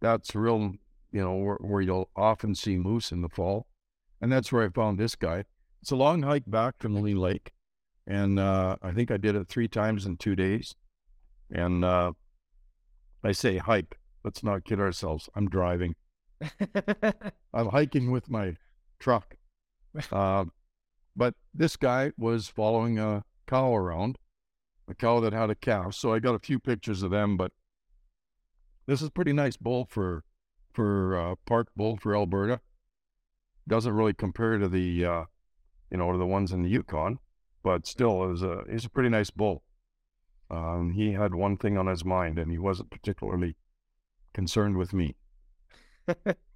that's 0.00 0.34
real. 0.34 0.74
You 1.12 1.22
know 1.22 1.34
where, 1.34 1.58
where 1.60 1.80
you'll 1.80 2.10
often 2.14 2.54
see 2.54 2.76
moose 2.76 3.12
in 3.12 3.22
the 3.22 3.28
fall, 3.28 3.66
and 4.20 4.30
that's 4.30 4.52
where 4.52 4.64
I 4.64 4.68
found 4.68 4.98
this 4.98 5.14
guy. 5.14 5.44
It's 5.82 5.90
a 5.90 5.96
long 5.96 6.22
hike 6.22 6.44
back 6.46 6.78
to 6.80 6.88
Maligne 6.88 7.18
Lake, 7.18 7.52
and 8.06 8.38
uh, 8.38 8.76
I 8.82 8.92
think 8.92 9.10
I 9.10 9.16
did 9.16 9.34
it 9.34 9.48
three 9.48 9.68
times 9.68 10.06
in 10.06 10.16
two 10.16 10.36
days. 10.36 10.74
And 11.50 11.84
uh, 11.84 12.12
I 13.24 13.32
say 13.32 13.58
hike. 13.58 13.98
Let's 14.24 14.44
not 14.44 14.64
kid 14.64 14.78
ourselves. 14.78 15.28
I'm 15.34 15.48
driving. 15.48 15.94
I'm 17.54 17.68
hiking 17.70 18.10
with 18.10 18.30
my 18.30 18.56
truck. 18.98 19.34
Uh, 20.12 20.44
but 21.16 21.34
this 21.52 21.76
guy 21.76 22.12
was 22.16 22.48
following 22.48 22.98
a 22.98 23.24
cow 23.46 23.74
around, 23.74 24.18
a 24.88 24.94
cow 24.94 25.20
that 25.20 25.32
had 25.32 25.50
a 25.50 25.54
calf. 25.54 25.94
So 25.94 26.12
I 26.12 26.18
got 26.18 26.34
a 26.34 26.38
few 26.38 26.58
pictures 26.58 27.02
of 27.02 27.10
them, 27.10 27.36
but 27.36 27.52
this 28.86 29.02
is 29.02 29.10
pretty 29.10 29.32
nice 29.32 29.56
bull 29.56 29.86
for 29.88 30.24
for 30.72 31.16
uh, 31.16 31.34
park 31.46 31.68
bull 31.76 31.96
for 31.96 32.14
Alberta. 32.14 32.60
Doesn't 33.68 33.92
really 33.92 34.14
compare 34.14 34.58
to 34.58 34.68
the 34.68 35.04
uh, 35.04 35.24
you 35.90 35.98
know 35.98 36.12
to 36.12 36.18
the 36.18 36.26
ones 36.26 36.52
in 36.52 36.62
the 36.62 36.70
Yukon, 36.70 37.18
but 37.62 37.86
still 37.86 38.30
is 38.32 38.42
a 38.42 38.64
he's 38.70 38.84
a 38.84 38.90
pretty 38.90 39.08
nice 39.08 39.30
bull. 39.30 39.62
Um, 40.50 40.92
he 40.92 41.12
had 41.12 41.34
one 41.34 41.56
thing 41.56 41.78
on 41.78 41.86
his 41.86 42.04
mind, 42.04 42.38
and 42.38 42.50
he 42.50 42.58
wasn't 42.58 42.90
particularly 42.90 43.56
concerned 44.32 44.76
with 44.76 44.92
me. 44.92 45.14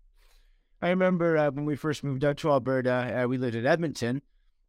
I 0.84 0.90
remember 0.90 1.38
uh, 1.38 1.50
when 1.50 1.64
we 1.64 1.76
first 1.76 2.04
moved 2.04 2.26
out 2.26 2.36
to 2.38 2.50
Alberta, 2.50 3.22
uh, 3.22 3.26
we 3.26 3.38
lived 3.38 3.54
in 3.54 3.64
Edmonton, 3.64 4.20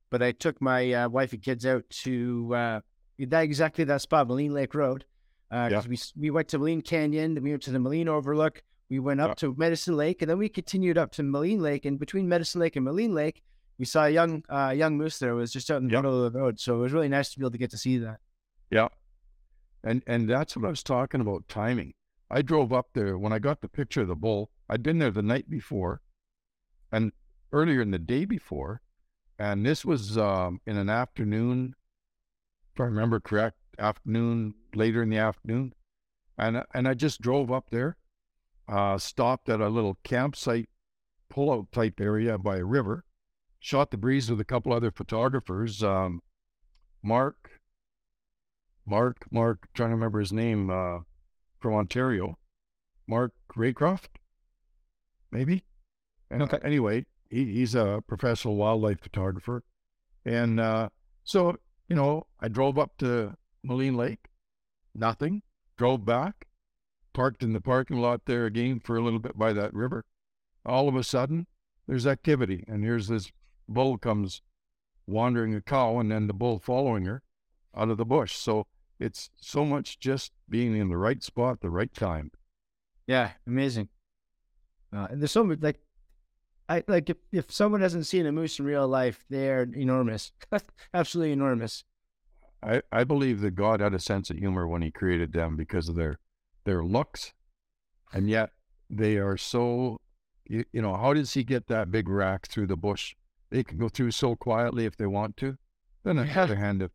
but 0.10 0.23
I 0.23 0.32
took 0.32 0.62
my 0.62 0.93
uh, 0.93 1.10
wife 1.10 1.34
and 1.34 1.41
kids 1.41 1.65
out 1.65 1.84
to 1.89 2.56
uh, 2.56 2.80
that 3.19 3.43
exactly 3.43 3.84
that 3.84 3.99
spot, 3.99 4.30
Maligne 4.30 4.54
Lake 4.54 4.73
Road. 4.73 5.04
Uh, 5.51 5.67
yeah. 5.69 5.82
we 5.86 5.99
we 6.17 6.30
went 6.30 6.47
to 6.47 6.58
Maligne 6.58 6.86
Canyon, 6.86 7.34
then 7.34 7.43
we 7.43 7.49
went 7.49 7.63
to 7.63 7.71
the 7.71 7.80
Maligne 7.80 8.08
Overlook. 8.08 8.63
We 8.89 8.99
went 8.99 9.19
up 9.19 9.32
yeah. 9.32 9.34
to 9.34 9.56
Medicine 9.58 9.97
Lake, 9.97 10.21
and 10.21 10.32
then 10.32 10.38
we 10.38 10.47
continued 10.47 10.97
up 10.97 11.12
to 11.13 11.21
Maligne 11.21 11.60
Lake. 11.60 11.84
And 11.84 11.99
between 11.99 12.30
Medicine 12.30 12.62
Lake 12.62 12.78
and 12.78 12.86
Maligne 12.86 13.13
Lake, 13.13 13.43
we 13.78 13.84
saw 13.84 14.06
a 14.06 14.10
young 14.10 14.41
uh, 14.47 14.73
young 14.73 14.97
moose 14.97 15.19
there. 15.19 15.32
It 15.32 15.36
was 15.36 15.51
just 15.51 15.69
out 15.69 15.82
in 15.82 15.88
the 15.88 15.91
yeah. 15.95 15.99
middle 15.99 16.23
of 16.23 16.32
the 16.32 16.39
road, 16.39 16.62
so 16.62 16.75
it 16.75 16.80
was 16.80 16.93
really 16.93 17.10
nice 17.10 17.32
to 17.32 17.39
be 17.39 17.43
able 17.43 17.51
to 17.51 17.58
get 17.58 17.71
to 17.71 17.78
see 17.78 17.97
that. 17.97 18.21
Yeah, 18.71 18.88
and 19.84 20.01
and 20.08 20.30
that's 20.30 20.56
what 20.56 20.63
I 20.63 20.69
was 20.69 20.82
talking 20.82 21.19
about 21.19 21.49
timing. 21.49 21.93
I 22.32 22.41
drove 22.41 22.71
up 22.71 22.88
there 22.93 23.17
when 23.17 23.34
I 23.34 23.39
got 23.39 23.60
the 23.60 23.67
picture 23.67 24.04
of 24.04 24.08
the 24.08 24.15
bull. 24.15 24.49
I'd 24.69 24.82
been 24.82 24.97
there 24.97 25.12
the 25.12 25.21
night 25.21 25.49
before, 25.49 26.01
and 26.91 27.12
earlier 27.52 27.82
in 27.82 27.91
the 27.91 28.00
day 28.00 28.26
before, 28.26 28.82
and 29.38 29.65
this 29.65 29.84
was 29.86 30.17
um, 30.17 30.62
in 30.65 30.78
an 30.78 30.89
afternoon, 30.89 31.76
if 32.74 32.80
I 32.80 32.86
remember 32.86 33.19
correct, 33.19 33.58
afternoon 33.78 34.54
later 34.74 35.04
in 35.04 35.10
the 35.10 35.17
afternoon, 35.17 35.74
and 36.38 36.63
and 36.74 36.88
I 36.88 36.93
just 36.93 37.21
drove 37.21 37.52
up 37.52 37.69
there, 37.69 37.98
uh, 38.67 38.98
stopped 38.98 39.50
at 39.50 39.62
a 39.62 39.69
little 39.69 39.98
campsite 40.04 40.69
pullout 41.32 41.71
type 41.71 42.00
area 42.00 42.38
by 42.38 42.58
a 42.58 42.65
river, 42.65 43.04
shot 43.60 43.91
the 43.91 43.98
breeze 43.98 44.30
with 44.30 44.39
a 44.39 44.45
couple 44.45 44.74
other 44.74 44.91
photographers, 44.91 45.84
um, 45.84 46.21
Mark, 47.02 47.62
Mark, 48.86 49.26
Mark, 49.32 49.67
trying 49.74 49.89
to 49.89 49.95
remember 49.95 50.19
his 50.19 50.34
name, 50.34 50.69
uh, 50.69 51.00
from 51.60 51.74
Ontario, 51.74 52.38
Mark 53.08 53.34
Raycroft, 53.56 54.17
maybe. 55.32 55.63
And 56.30 56.42
okay. 56.44 56.60
anyway, 56.64 57.06
he, 57.30 57.46
he's 57.46 57.76
a 57.76 58.04
professional 58.08 58.56
wildlife 58.56 59.02
photographer. 59.02 59.64
And 60.26 60.60
uh, 60.60 60.90
so, 61.24 61.58
you 61.88 61.96
know, 61.96 62.26
I 62.40 62.48
drove 62.48 62.80
up 62.80 62.98
to 62.98 63.36
Maligne 63.64 63.96
Lake, 63.96 64.30
nothing, 64.94 65.44
drove 65.78 66.06
back, 66.06 66.48
parked 67.14 67.44
in 67.44 67.54
the 67.54 67.62
parking 67.62 67.98
lot 67.98 68.22
there 68.26 68.46
again 68.46 68.80
for 68.80 68.98
a 68.98 69.02
little 69.02 69.20
bit 69.20 69.38
by 69.38 69.54
that 69.54 69.74
river. 69.74 70.06
All 70.66 70.88
of 70.88 70.96
a 70.96 71.04
sudden, 71.04 71.48
there's 71.88 72.08
activity. 72.08 72.64
And 72.68 72.84
here's 72.84 73.08
this 73.08 73.32
bull 73.68 73.98
comes 73.98 74.42
wandering 75.08 75.54
a 75.54 75.62
cow 75.62 76.00
and 76.00 76.12
then 76.12 76.28
the 76.28 76.34
bull 76.34 76.60
following 76.60 77.06
her 77.06 77.22
out 77.76 77.90
of 77.90 77.98
the 77.98 78.06
bush. 78.06 78.36
So 78.36 78.66
it's 79.00 79.30
so 79.36 79.66
much 79.66 80.00
just 80.00 80.32
being 80.50 80.76
in 80.76 80.90
the 80.90 80.98
right 80.98 81.22
spot, 81.22 81.62
the 81.62 81.70
right 81.70 81.94
time. 81.94 82.32
Yeah, 83.08 83.32
amazing. 83.46 83.90
Uh, 84.96 85.08
and 85.10 85.22
there's 85.22 85.32
so 85.32 85.44
much 85.44 85.60
like 85.62 85.80
I 86.67 86.84
like 86.88 87.10
if, 87.10 87.17
if 87.32 87.51
someone 87.51 87.82
hasn't 87.82 88.08
seen 88.08 88.25
a 88.25 88.32
moose 88.32 88.60
in 88.60 88.65
real 88.65 88.88
life, 88.88 89.23
they're 89.30 89.63
enormous, 89.63 90.32
absolutely 90.93 91.32
enormous. 91.32 91.84
I, 92.63 92.82
I 92.91 93.04
believe 93.04 93.41
that 93.41 93.51
God 93.51 93.80
had 93.80 93.93
a 93.93 93.99
sense 93.99 94.30
of 94.30 94.38
humor 94.38 94.67
when 94.67 94.82
He 94.82 94.89
created 94.89 95.34
them 95.34 95.56
because 95.56 95.89
of 95.89 95.95
their 95.95 96.19
their 96.63 96.84
looks, 96.84 97.34
and 98.12 98.30
yet 98.30 98.51
they 98.89 99.17
are 99.17 99.38
so. 99.38 99.99
You, 100.47 100.63
you 100.71 100.82
know, 100.82 100.95
how 100.95 101.13
does 101.13 101.34
He 101.34 101.43
get 101.43 101.67
that 101.67 101.91
big 101.91 102.08
rack 102.08 102.47
through 102.47 102.67
the 102.67 102.78
bush? 102.78 103.15
They 103.49 103.63
can 103.63 103.78
go 103.78 103.89
through 103.89 104.12
so 104.12 104.36
quietly 104.36 104.86
if 104.86 104.97
they 104.97 105.08
want 105.08 105.38
to. 105.38 105.58
Then 106.04 106.19
on 106.19 106.28
the 106.28 106.39
other 106.39 106.56
hand, 106.56 106.82
if 106.82 106.91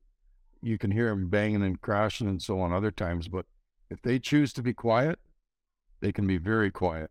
you 0.62 0.78
can 0.78 0.90
hear 0.90 1.08
them 1.08 1.28
banging 1.28 1.62
and 1.62 1.80
crashing 1.80 2.28
and 2.28 2.42
so 2.42 2.60
on 2.60 2.72
other 2.72 2.90
times, 2.90 3.28
but 3.28 3.46
if 3.88 4.02
they 4.02 4.18
choose 4.18 4.52
to 4.52 4.62
be 4.62 4.72
quiet, 4.72 5.18
they 6.00 6.12
can 6.12 6.26
be 6.26 6.36
very 6.36 6.70
quiet. 6.70 7.10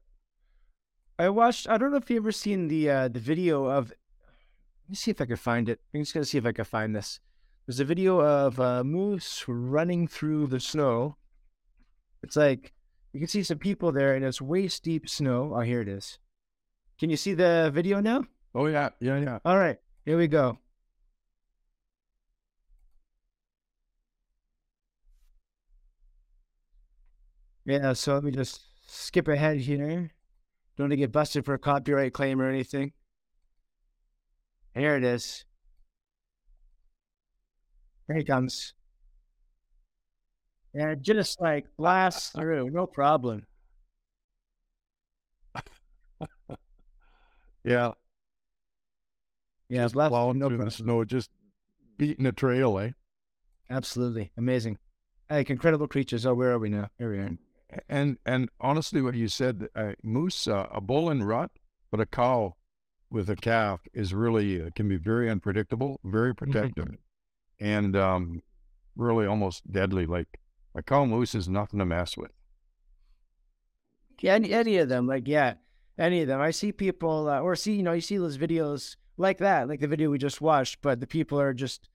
I 1.20 1.28
watched. 1.28 1.68
I 1.68 1.78
don't 1.78 1.92
know 1.92 1.98
if 1.98 2.10
you 2.10 2.16
ever 2.16 2.32
seen 2.32 2.70
the 2.70 2.90
uh, 2.90 3.08
the 3.10 3.20
video 3.20 3.66
of. 3.66 3.90
Let 3.90 4.90
me 4.90 4.96
see 4.96 5.12
if 5.12 5.20
I 5.20 5.26
can 5.26 5.36
find 5.36 5.68
it. 5.68 5.82
I'm 5.94 6.02
just 6.02 6.14
gonna 6.14 6.26
see 6.26 6.38
if 6.38 6.46
I 6.46 6.54
can 6.54 6.64
find 6.64 6.96
this. 6.96 7.20
There's 7.68 7.82
a 7.82 7.86
video 7.86 8.22
of 8.22 8.58
a 8.58 8.86
moose 8.86 9.44
running 9.46 10.08
through 10.08 10.48
the 10.48 10.62
snow. 10.62 11.18
It's 12.24 12.38
like 12.38 12.72
you 13.12 13.20
can 13.20 13.28
see 13.28 13.44
some 13.44 13.58
people 13.58 13.92
there, 13.92 14.16
and 14.16 14.24
it's 14.24 14.42
waist 14.42 14.84
deep 14.84 15.10
snow. 15.10 15.54
Oh, 15.54 15.60
here 15.60 15.82
it 15.82 15.90
is. 15.90 16.20
Can 16.98 17.10
you 17.10 17.18
see 17.18 17.34
the 17.34 17.70
video 17.74 18.00
now? 18.00 18.24
Oh 18.56 18.68
yeah, 18.68 18.90
yeah, 19.02 19.20
yeah. 19.20 19.40
All 19.44 19.58
right, 19.58 19.78
here 20.06 20.18
we 20.18 20.28
go. 20.28 20.58
Yeah, 27.66 27.92
so 27.94 28.14
let 28.16 28.24
me 28.24 28.32
just 28.32 28.62
skip 28.88 29.28
ahead 29.28 29.58
here. 29.58 30.12
Don't 30.80 30.86
want 30.86 30.92
to 30.94 30.98
get 30.98 31.12
busted 31.12 31.44
for 31.44 31.54
a 31.54 31.60
copyright 31.60 32.14
claim 32.14 32.42
or 32.42 32.48
anything. 32.48 32.94
Here 34.74 34.96
it 34.96 35.04
is. 35.04 35.44
Here 38.08 38.16
he 38.16 38.24
comes. 38.24 38.74
Yeah, 40.74 40.96
just 40.96 41.42
like 41.42 41.66
blast 41.78 42.32
through, 42.32 42.70
no 42.70 42.88
problem. 42.88 43.46
yeah. 47.66 47.92
Yeah, 49.68 49.84
just 49.84 49.98
left, 49.98 50.12
plowing 50.12 50.40
no 50.40 50.48
through 50.48 50.64
the 50.64 50.72
snow, 50.72 51.04
just 51.04 51.30
beating 51.98 52.26
a 52.26 52.32
trail, 52.32 52.80
eh? 52.80 52.92
Absolutely 53.70 54.32
amazing. 54.38 54.78
Like 55.30 55.50
incredible 55.50 55.90
creatures. 55.90 56.26
Oh, 56.26 56.36
where 56.36 56.54
are 56.54 56.60
we 56.60 56.70
now? 56.70 56.88
Here 56.98 57.12
we 57.12 57.18
are. 57.18 57.38
And 57.88 58.18
and 58.26 58.50
honestly, 58.60 59.02
what 59.02 59.16
you 59.16 59.28
said, 59.28 59.68
uh, 59.76 59.94
moose, 60.04 60.48
uh, 60.48 60.68
a 60.72 60.82
bull 60.82 61.10
in 61.10 61.24
rut, 61.24 61.52
but 61.92 62.00
a 62.00 62.06
cow 62.06 62.56
with 63.12 63.30
a 63.30 63.36
calf 63.36 63.82
is 63.94 64.14
really 64.14 64.62
uh, 64.62 64.70
can 64.76 64.88
be 64.88 64.98
very 64.98 65.30
unpredictable, 65.30 66.00
very 66.04 66.34
protective, 66.34 66.96
and 67.60 67.96
um, 67.96 68.42
really 68.96 69.26
almost 69.26 69.72
deadly. 69.72 70.06
Like 70.06 70.40
a 70.76 70.82
cow 70.82 71.06
moose 71.06 71.36
is 71.36 71.48
nothing 71.48 71.80
to 71.80 71.86
mess 71.86 72.18
with. 72.18 72.32
Yeah, 74.22 74.34
any, 74.34 74.52
any 74.52 74.78
of 74.78 74.90
them, 74.90 75.08
like 75.08 75.28
yeah, 75.28 75.54
any 75.98 76.22
of 76.22 76.28
them. 76.28 76.42
I 76.42 76.52
see 76.52 76.72
people, 76.72 77.30
uh, 77.30 77.40
or 77.40 77.56
see 77.56 77.74
you 77.74 77.84
know, 77.84 77.94
you 77.94 78.02
see 78.02 78.18
those 78.18 78.38
videos 78.38 78.96
like 79.18 79.38
that, 79.40 79.68
like 79.68 79.80
the 79.80 79.88
video 79.88 80.10
we 80.10 80.18
just 80.18 80.42
watched, 80.42 80.82
but 80.82 81.00
the 81.00 81.08
people 81.08 81.40
are 81.40 81.54
just 81.54 81.90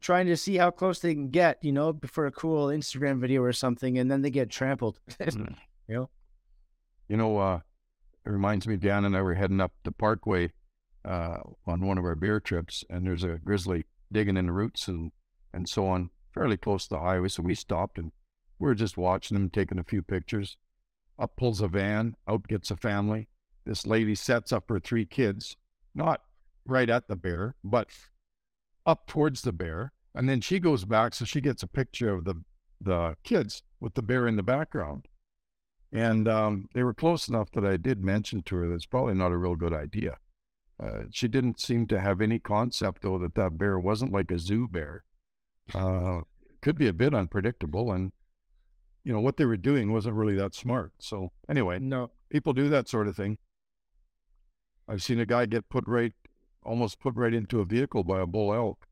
trying 0.00 0.26
to 0.26 0.36
see 0.36 0.56
how 0.56 0.70
close 0.70 1.00
they 1.00 1.14
can 1.14 1.30
get, 1.30 1.58
you 1.62 1.72
know, 1.72 1.98
for 2.06 2.26
a 2.26 2.32
cool 2.32 2.66
Instagram 2.68 3.20
video 3.20 3.42
or 3.42 3.52
something, 3.52 3.98
and 3.98 4.10
then 4.10 4.22
they 4.22 4.30
get 4.30 4.50
trampled. 4.50 4.98
you 5.20 5.26
know, 5.88 6.10
You 7.08 7.16
know, 7.16 7.38
uh, 7.38 7.60
it 8.24 8.30
reminds 8.30 8.66
me, 8.66 8.76
Dan 8.76 9.04
and 9.04 9.16
I 9.16 9.22
were 9.22 9.34
heading 9.34 9.60
up 9.60 9.72
the 9.84 9.92
Parkway 9.92 10.52
uh, 11.04 11.38
on 11.66 11.86
one 11.86 11.98
of 11.98 12.04
our 12.04 12.14
beer 12.14 12.40
trips, 12.40 12.84
and 12.90 13.06
there's 13.06 13.24
a 13.24 13.38
grizzly 13.38 13.84
digging 14.12 14.36
in 14.36 14.46
the 14.46 14.52
roots 14.52 14.88
and 14.88 15.12
and 15.52 15.68
so 15.68 15.86
on, 15.86 16.10
fairly 16.32 16.56
close 16.56 16.84
to 16.84 16.94
the 16.94 17.00
highway. 17.00 17.28
So 17.28 17.42
we 17.42 17.54
stopped 17.54 17.98
and 17.98 18.12
we 18.58 18.66
were 18.66 18.74
just 18.74 18.98
watching 18.98 19.34
them, 19.36 19.50
taking 19.50 19.78
a 19.78 19.84
few 19.84 20.02
pictures. 20.02 20.56
Up 21.18 21.36
pulls 21.36 21.60
a 21.60 21.68
van, 21.68 22.14
out 22.28 22.46
gets 22.46 22.70
a 22.70 22.76
family. 22.76 23.28
This 23.64 23.86
lady 23.86 24.14
sets 24.14 24.52
up 24.52 24.68
her 24.68 24.78
three 24.78 25.06
kids, 25.06 25.56
not 25.94 26.22
right 26.64 26.88
at 26.88 27.08
the 27.08 27.16
bear, 27.16 27.54
but 27.64 27.88
up 28.88 29.06
towards 29.06 29.42
the 29.42 29.52
bear. 29.52 29.92
And 30.14 30.28
then 30.28 30.40
she 30.40 30.58
goes 30.58 30.84
back, 30.84 31.14
so 31.14 31.24
she 31.24 31.40
gets 31.40 31.62
a 31.62 31.68
picture 31.68 32.12
of 32.12 32.24
the 32.24 32.42
the 32.80 33.16
kids 33.22 33.62
with 33.80 33.94
the 33.94 34.02
bear 34.02 34.26
in 34.26 34.36
the 34.36 34.42
background. 34.42 35.06
And 35.92 36.28
um, 36.28 36.68
they 36.74 36.82
were 36.82 36.94
close 36.94 37.28
enough 37.28 37.50
that 37.52 37.64
I 37.64 37.76
did 37.76 38.04
mention 38.04 38.42
to 38.42 38.56
her 38.56 38.68
that 38.68 38.74
it's 38.74 38.86
probably 38.86 39.14
not 39.14 39.32
a 39.32 39.36
real 39.36 39.56
good 39.56 39.72
idea. 39.72 40.16
Uh, 40.80 41.02
she 41.10 41.26
didn't 41.28 41.60
seem 41.60 41.86
to 41.88 42.00
have 42.00 42.20
any 42.20 42.38
concept, 42.38 43.02
though, 43.02 43.18
that 43.18 43.34
that 43.34 43.58
bear 43.58 43.78
wasn't 43.78 44.12
like 44.12 44.30
a 44.30 44.38
zoo 44.38 44.68
bear. 44.68 45.02
Uh, 45.74 46.20
could 46.60 46.78
be 46.78 46.88
a 46.88 46.92
bit 46.92 47.14
unpredictable, 47.14 47.92
and 47.92 48.12
you 49.04 49.12
know 49.12 49.20
what 49.20 49.36
they 49.36 49.44
were 49.44 49.56
doing 49.56 49.92
wasn't 49.92 50.14
really 50.14 50.36
that 50.36 50.54
smart. 50.54 50.92
So 51.00 51.32
anyway, 51.48 51.78
no, 51.78 52.10
people 52.30 52.52
do 52.52 52.68
that 52.68 52.88
sort 52.88 53.08
of 53.08 53.16
thing. 53.16 53.38
I've 54.88 55.02
seen 55.02 55.20
a 55.20 55.26
guy 55.26 55.46
get 55.46 55.68
put 55.68 55.84
right, 55.86 56.12
almost 56.68 57.00
put 57.00 57.14
right 57.16 57.34
into 57.34 57.60
a 57.60 57.64
vehicle 57.64 58.04
by 58.04 58.20
a 58.20 58.26
bull 58.26 58.52
elk. 58.52 58.86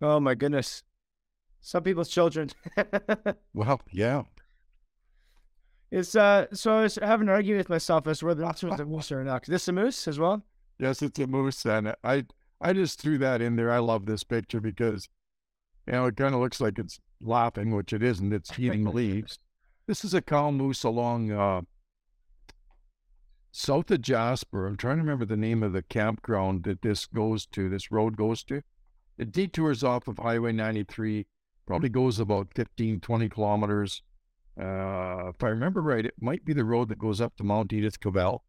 oh 0.00 0.20
my 0.20 0.34
goodness, 0.34 0.82
some 1.60 1.82
people's 1.82 2.08
children. 2.08 2.50
Well, 3.54 3.80
yeah, 3.92 4.22
it's 5.90 6.16
uh, 6.16 6.46
so 6.52 6.78
I 6.78 6.82
was 6.82 6.98
having 7.02 7.28
an 7.28 7.34
argument 7.34 7.60
with 7.60 7.68
myself 7.68 8.06
as 8.06 8.20
to 8.20 8.26
whether 8.26 8.44
this 8.46 8.62
was 8.62 8.80
a 8.80 8.84
moose 8.86 9.12
or 9.12 9.22
not. 9.24 9.42
Is 9.44 9.48
this 9.48 9.68
a 9.68 9.72
moose 9.72 10.08
as 10.08 10.18
well? 10.18 10.42
Yes, 10.78 11.02
it's 11.02 11.18
a 11.18 11.26
moose, 11.26 11.64
and 11.66 11.94
I 12.02 12.24
I 12.60 12.72
just 12.72 13.00
threw 13.00 13.18
that 13.18 13.42
in 13.42 13.56
there. 13.56 13.70
I 13.70 13.78
love 13.78 14.06
this 14.06 14.24
picture 14.24 14.60
because 14.60 15.08
you 15.86 15.92
know 15.92 16.06
it 16.06 16.16
kind 16.16 16.34
of 16.34 16.40
looks 16.40 16.60
like 16.60 16.78
it's 16.78 16.98
laughing, 17.20 17.76
which 17.76 17.92
it 17.92 18.02
isn't. 18.02 18.32
It's 18.32 18.58
eating 18.58 18.84
leaves. 18.94 19.38
This 19.86 20.04
is 20.04 20.14
a 20.14 20.22
cow 20.22 20.50
moose 20.50 20.82
along 20.82 21.30
uh, 21.30 21.60
south 23.52 23.90
of 23.90 24.00
Jasper. 24.00 24.66
I'm 24.66 24.76
trying 24.76 24.96
to 24.96 25.02
remember 25.02 25.26
the 25.26 25.36
name 25.36 25.62
of 25.62 25.72
the 25.72 25.82
campground 25.82 26.64
that 26.64 26.82
this 26.82 27.06
goes 27.06 27.46
to. 27.46 27.68
This 27.68 27.92
road 27.92 28.16
goes 28.16 28.42
to. 28.44 28.62
It 29.18 29.30
detours 29.30 29.84
off 29.84 30.08
of 30.08 30.18
Highway 30.18 30.52
93. 30.52 31.26
Probably 31.66 31.90
goes 31.90 32.18
about 32.18 32.48
15, 32.56 33.00
20 33.00 33.28
kilometers. 33.28 34.02
Uh, 34.60 35.28
if 35.28 35.42
I 35.42 35.48
remember 35.48 35.80
right, 35.80 36.04
it 36.04 36.14
might 36.20 36.44
be 36.44 36.52
the 36.52 36.64
road 36.64 36.88
that 36.88 36.98
goes 36.98 37.20
up 37.20 37.36
to 37.36 37.44
Mount 37.44 37.72
Edith 37.72 38.00
Cavell. 38.00 38.42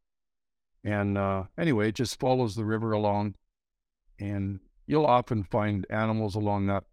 And 0.83 1.17
uh, 1.17 1.43
anyway, 1.57 1.89
it 1.89 1.95
just 1.95 2.19
follows 2.19 2.55
the 2.55 2.65
river 2.65 2.91
along, 2.91 3.35
and 4.19 4.59
you'll 4.85 5.05
often 5.05 5.43
find 5.43 5.85
animals 5.89 6.35
along 6.35 6.67
that. 6.67 6.83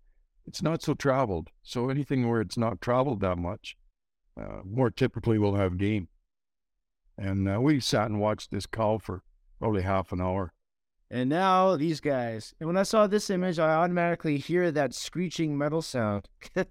It's 0.47 0.63
not 0.63 0.83
so 0.83 0.95
traveled, 0.95 1.49
so 1.63 1.91
anything 1.91 2.29
where 2.29 2.41
it's 2.41 2.57
not 2.57 2.81
traveled 2.81 3.21
that 3.21 3.39
much, 3.39 3.77
uh, 4.41 4.61
more 4.65 4.91
typically 4.91 5.39
will 5.39 5.57
have 5.57 5.77
game. 5.77 6.09
And 7.21 7.49
uh, 7.49 7.61
we 7.61 7.79
sat 7.79 8.07
and 8.07 8.19
watched 8.19 8.51
this 8.51 8.67
cow 8.67 8.99
for 8.99 9.23
probably 9.61 9.83
half 9.83 10.11
an 10.11 10.21
hour. 10.21 10.53
And 11.11 11.29
now 11.29 11.77
these 11.77 12.01
guys. 12.01 12.55
And 12.59 12.67
when 12.67 12.77
I 12.77 12.83
saw 12.83 13.07
this 13.07 13.31
image, 13.31 13.59
I 13.59 13.75
automatically 13.75 14.39
hear 14.39 14.73
that 14.73 14.95
screeching 14.95 15.57
metal 15.57 15.83
sound. 15.83 16.29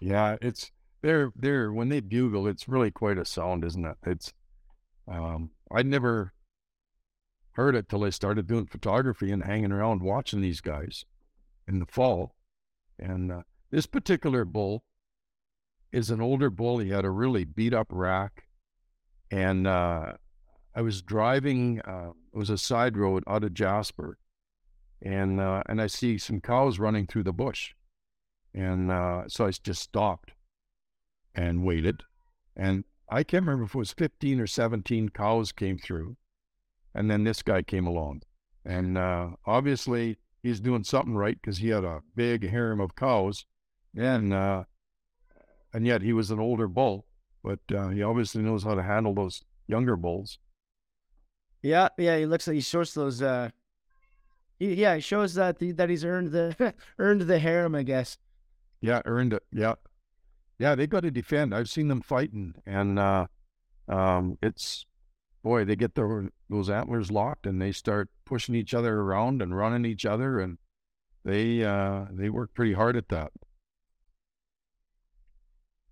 Yeah, 0.00 0.36
it's 0.40 0.70
they're 1.02 1.32
they're 1.34 1.72
when 1.72 1.88
they 1.88 2.00
bugle, 2.00 2.46
it's 2.46 2.68
really 2.68 2.90
quite 2.90 3.18
a 3.18 3.24
sound, 3.24 3.64
isn't 3.64 3.84
it? 3.84 3.96
It's 4.04 4.32
um, 5.06 5.50
I'd 5.70 5.86
never 5.86 6.32
heard 7.52 7.74
it 7.74 7.88
till 7.88 8.04
I 8.04 8.10
started 8.10 8.46
doing 8.46 8.66
photography 8.66 9.32
and 9.32 9.42
hanging 9.42 9.72
around 9.72 10.02
watching 10.02 10.40
these 10.40 10.60
guys 10.60 11.04
in 11.66 11.80
the 11.80 11.86
fall. 11.86 12.34
And 12.98 13.32
uh, 13.32 13.42
this 13.70 13.86
particular 13.86 14.44
bull 14.44 14.84
is 15.92 16.10
an 16.10 16.20
older 16.20 16.50
bull. 16.50 16.78
He 16.78 16.90
had 16.90 17.04
a 17.04 17.10
really 17.10 17.44
beat 17.44 17.74
up 17.74 17.88
rack, 17.90 18.44
and 19.30 19.66
uh, 19.66 20.12
I 20.74 20.82
was 20.82 21.02
driving. 21.02 21.80
Uh, 21.80 22.10
it 22.32 22.36
was 22.36 22.50
a 22.50 22.58
side 22.58 22.96
road 22.96 23.24
out 23.26 23.44
of 23.44 23.54
Jasper, 23.54 24.18
and 25.02 25.40
uh, 25.40 25.62
and 25.66 25.80
I 25.80 25.86
see 25.86 26.18
some 26.18 26.40
cows 26.40 26.78
running 26.78 27.06
through 27.06 27.24
the 27.24 27.32
bush, 27.32 27.74
and 28.54 28.90
uh, 28.90 29.24
so 29.28 29.46
I 29.46 29.50
just 29.50 29.82
stopped 29.82 30.32
and 31.34 31.64
waited, 31.64 32.02
and 32.56 32.84
I 33.08 33.22
can't 33.22 33.44
remember 33.44 33.64
if 33.64 33.74
it 33.74 33.78
was 33.78 33.92
fifteen 33.92 34.40
or 34.40 34.46
seventeen 34.46 35.08
cows 35.08 35.52
came 35.52 35.78
through, 35.78 36.16
and 36.94 37.10
then 37.10 37.24
this 37.24 37.42
guy 37.42 37.62
came 37.62 37.86
along, 37.86 38.22
and 38.64 38.96
uh, 38.96 39.30
obviously 39.46 40.18
he's 40.42 40.60
doing 40.60 40.84
something 40.84 41.14
right 41.14 41.38
because 41.40 41.58
he 41.58 41.68
had 41.68 41.84
a 41.84 42.02
big 42.14 42.48
harem 42.48 42.80
of 42.80 42.94
cows, 42.94 43.44
and 43.96 44.32
uh, 44.32 44.64
and 45.72 45.86
yet 45.86 46.02
he 46.02 46.12
was 46.12 46.30
an 46.30 46.38
older 46.38 46.68
bull, 46.68 47.06
but 47.42 47.60
uh, 47.74 47.88
he 47.88 48.02
obviously 48.02 48.42
knows 48.42 48.64
how 48.64 48.74
to 48.74 48.82
handle 48.82 49.14
those 49.14 49.42
younger 49.66 49.96
bulls. 49.96 50.38
yeah, 51.62 51.88
yeah. 51.98 52.18
He 52.18 52.26
looks 52.26 52.46
like 52.46 52.54
he 52.54 52.60
shows 52.60 52.94
those. 52.94 53.22
Uh, 53.22 53.50
he, 54.58 54.74
yeah, 54.74 54.96
he 54.96 55.00
shows 55.00 55.34
that 55.34 55.58
the, 55.58 55.72
that 55.72 55.88
he's 55.88 56.04
earned 56.04 56.32
the 56.32 56.74
earned 56.98 57.22
the 57.22 57.38
harem, 57.38 57.74
I 57.74 57.82
guess. 57.82 58.18
Yeah, 58.80 59.02
earned 59.04 59.32
it. 59.32 59.42
Yeah, 59.52 59.74
yeah. 60.58 60.74
they've 60.74 60.88
got 60.88 61.02
to 61.02 61.10
defend. 61.10 61.54
I've 61.54 61.68
seen 61.68 61.88
them 61.88 62.00
fighting, 62.00 62.54
and 62.66 62.98
uh, 62.98 63.26
um, 63.88 64.38
it's 64.42 64.86
boy, 65.42 65.64
they 65.64 65.76
get 65.76 65.94
their 65.94 66.30
those 66.50 66.70
antlers 66.70 67.10
locked, 67.10 67.46
and 67.46 67.60
they 67.60 67.72
start 67.72 68.08
pushing 68.24 68.54
each 68.54 68.74
other 68.74 69.00
around 69.00 69.42
and 69.42 69.56
running 69.56 69.84
each 69.84 70.04
other, 70.04 70.40
and 70.40 70.58
they 71.24 71.64
uh, 71.64 72.06
they 72.10 72.28
work 72.30 72.54
pretty 72.54 72.72
hard 72.72 72.96
at 72.96 73.08
that. 73.08 73.32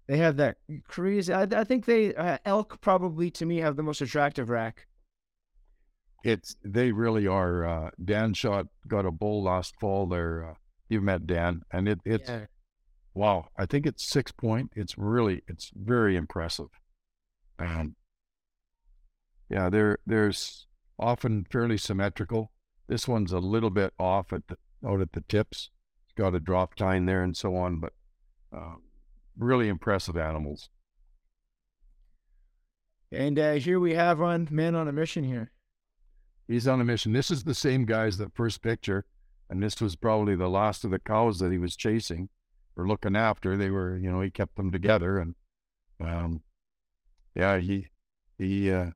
They 0.08 0.18
have 0.18 0.36
that 0.36 0.58
crazy. 0.86 1.32
I, 1.32 1.42
I 1.42 1.64
think 1.64 1.84
they 1.84 2.14
uh, 2.14 2.38
elk 2.44 2.80
probably 2.80 3.30
to 3.32 3.46
me 3.46 3.58
have 3.58 3.76
the 3.76 3.82
most 3.82 4.00
attractive 4.00 4.48
rack. 4.50 4.86
It's 6.24 6.56
they 6.64 6.92
really 6.92 7.26
are. 7.26 7.64
Uh, 7.64 7.90
Dan 8.04 8.34
shot 8.34 8.66
got 8.86 9.06
a 9.06 9.10
bull 9.10 9.42
last 9.42 9.74
fall. 9.80 10.06
There, 10.06 10.50
uh, 10.50 10.54
you've 10.88 11.02
met 11.02 11.26
Dan, 11.26 11.62
and 11.72 11.88
it 11.88 12.00
it's 12.04 12.28
Yeah. 12.28 12.46
wow. 13.14 13.48
I 13.56 13.66
think 13.66 13.86
it's 13.86 14.04
six 14.04 14.32
point. 14.32 14.72
It's 14.76 14.96
really 14.96 15.42
it's 15.48 15.72
very 15.74 16.16
impressive, 16.16 16.68
and 17.58 17.94
yeah, 19.48 19.68
there 19.70 19.98
there's 20.06 20.66
often 20.98 21.46
fairly 21.50 21.78
symmetrical. 21.78 22.52
This 22.88 23.08
one's 23.08 23.32
a 23.32 23.38
little 23.38 23.70
bit 23.70 23.92
off 23.98 24.32
at 24.32 24.46
the 24.48 24.56
out 24.86 25.00
at 25.00 25.12
the 25.12 25.22
tips. 25.22 25.70
It's 26.04 26.14
got 26.14 26.34
a 26.34 26.40
drop 26.40 26.74
tine 26.76 27.06
there 27.06 27.22
and 27.22 27.36
so 27.36 27.56
on, 27.56 27.80
but 27.80 27.92
uh, 28.56 28.74
really 29.38 29.68
impressive 29.68 30.16
animals. 30.16 30.68
And 33.12 33.38
uh, 33.38 33.52
here 33.54 33.78
we 33.78 33.94
have 33.94 34.18
one 34.18 34.48
man 34.50 34.74
on 34.74 34.88
a 34.88 34.92
mission 34.92 35.24
here. 35.24 35.52
He's 36.48 36.68
on 36.68 36.80
a 36.80 36.84
mission. 36.84 37.12
This 37.12 37.30
is 37.30 37.44
the 37.44 37.54
same 37.54 37.84
guy 37.84 38.06
as 38.06 38.18
the 38.18 38.30
first 38.34 38.62
picture, 38.62 39.04
and 39.48 39.62
this 39.62 39.80
was 39.80 39.96
probably 39.96 40.36
the 40.36 40.48
last 40.48 40.84
of 40.84 40.90
the 40.90 40.98
cows 40.98 41.38
that 41.38 41.52
he 41.52 41.58
was 41.58 41.76
chasing 41.76 42.28
or 42.76 42.86
looking 42.86 43.16
after. 43.16 43.56
They 43.56 43.70
were, 43.70 43.96
you 43.96 44.10
know, 44.10 44.20
he 44.20 44.30
kept 44.30 44.56
them 44.56 44.70
together, 44.70 45.18
and 45.18 45.34
um, 46.00 46.42
yeah, 47.34 47.58
he 47.58 47.88
he 48.38 48.70
uh, 48.70 48.90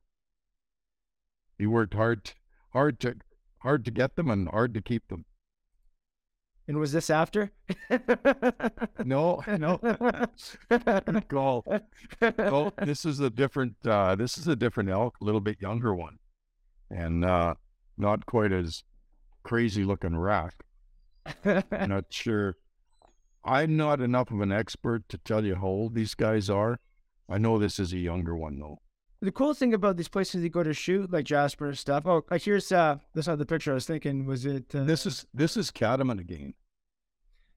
he 1.59 1.67
worked 1.67 1.95
hard 1.95 2.33
hard 2.73 3.01
to 3.01 3.17
hard 3.59 3.85
to 3.85 3.91
get 3.91 4.17
them 4.17 4.31
and 4.31 4.49
hard 4.49 4.75
to 4.75 4.83
keep 4.83 5.09
them. 5.09 5.25
And 6.71 6.79
was 6.79 6.93
this 6.93 7.11
after? 7.11 7.51
No, 9.05 9.43
no, 9.59 9.79
call. 11.29 11.65
Oh, 12.23 12.73
this 12.85 13.05
is 13.05 13.19
a 13.19 13.29
different. 13.29 13.75
Uh, 13.85 14.15
this 14.15 14.39
is 14.39 14.47
a 14.47 14.55
different 14.55 14.89
elk, 14.89 15.17
a 15.21 15.25
little 15.25 15.41
bit 15.41 15.61
younger 15.61 15.93
one, 15.93 16.19
and 16.89 17.25
uh, 17.25 17.55
not 17.99 18.25
quite 18.25 18.53
as 18.53 18.85
crazy 19.43 19.83
looking 19.83 20.17
rack. 20.17 20.55
I'm 21.45 21.89
not 21.89 22.05
sure. 22.11 22.55
I'm 23.45 23.77
not 23.77 24.01
enough 24.01 24.31
of 24.31 24.41
an 24.41 24.53
expert 24.53 25.09
to 25.09 25.19
tell 25.19 25.45
you 25.45 25.57
how 25.57 25.67
old 25.67 25.97
these 25.97 26.15
guys 26.15 26.49
are. 26.49 26.79
I 27.29 27.39
know 27.39 27.59
this 27.59 27.81
is 27.81 27.93
a 27.93 27.99
younger 27.99 28.37
one 28.37 28.61
though. 28.61 28.79
the 29.23 29.33
cool 29.33 29.55
thing 29.55 29.75
about 29.75 29.97
these 29.97 30.09
places 30.09 30.43
you 30.45 30.51
go 30.51 30.63
to 30.63 30.73
shoot, 30.73 31.11
like 31.11 31.25
Jasper 31.25 31.67
and 31.67 31.77
stuff. 31.79 32.07
Oh, 32.07 32.23
like 32.31 32.43
here's 32.43 32.71
uh, 32.71 32.99
this 33.15 33.27
other 33.27 33.45
picture. 33.45 33.73
I 33.73 33.75
was 33.75 33.87
thinking, 33.87 34.25
was 34.25 34.47
it? 34.47 34.73
Uh, 34.73 34.85
This 34.85 35.05
is 35.05 35.27
this 35.35 35.57
is 35.57 35.73
Catamount 35.73 36.21
again. 36.21 36.55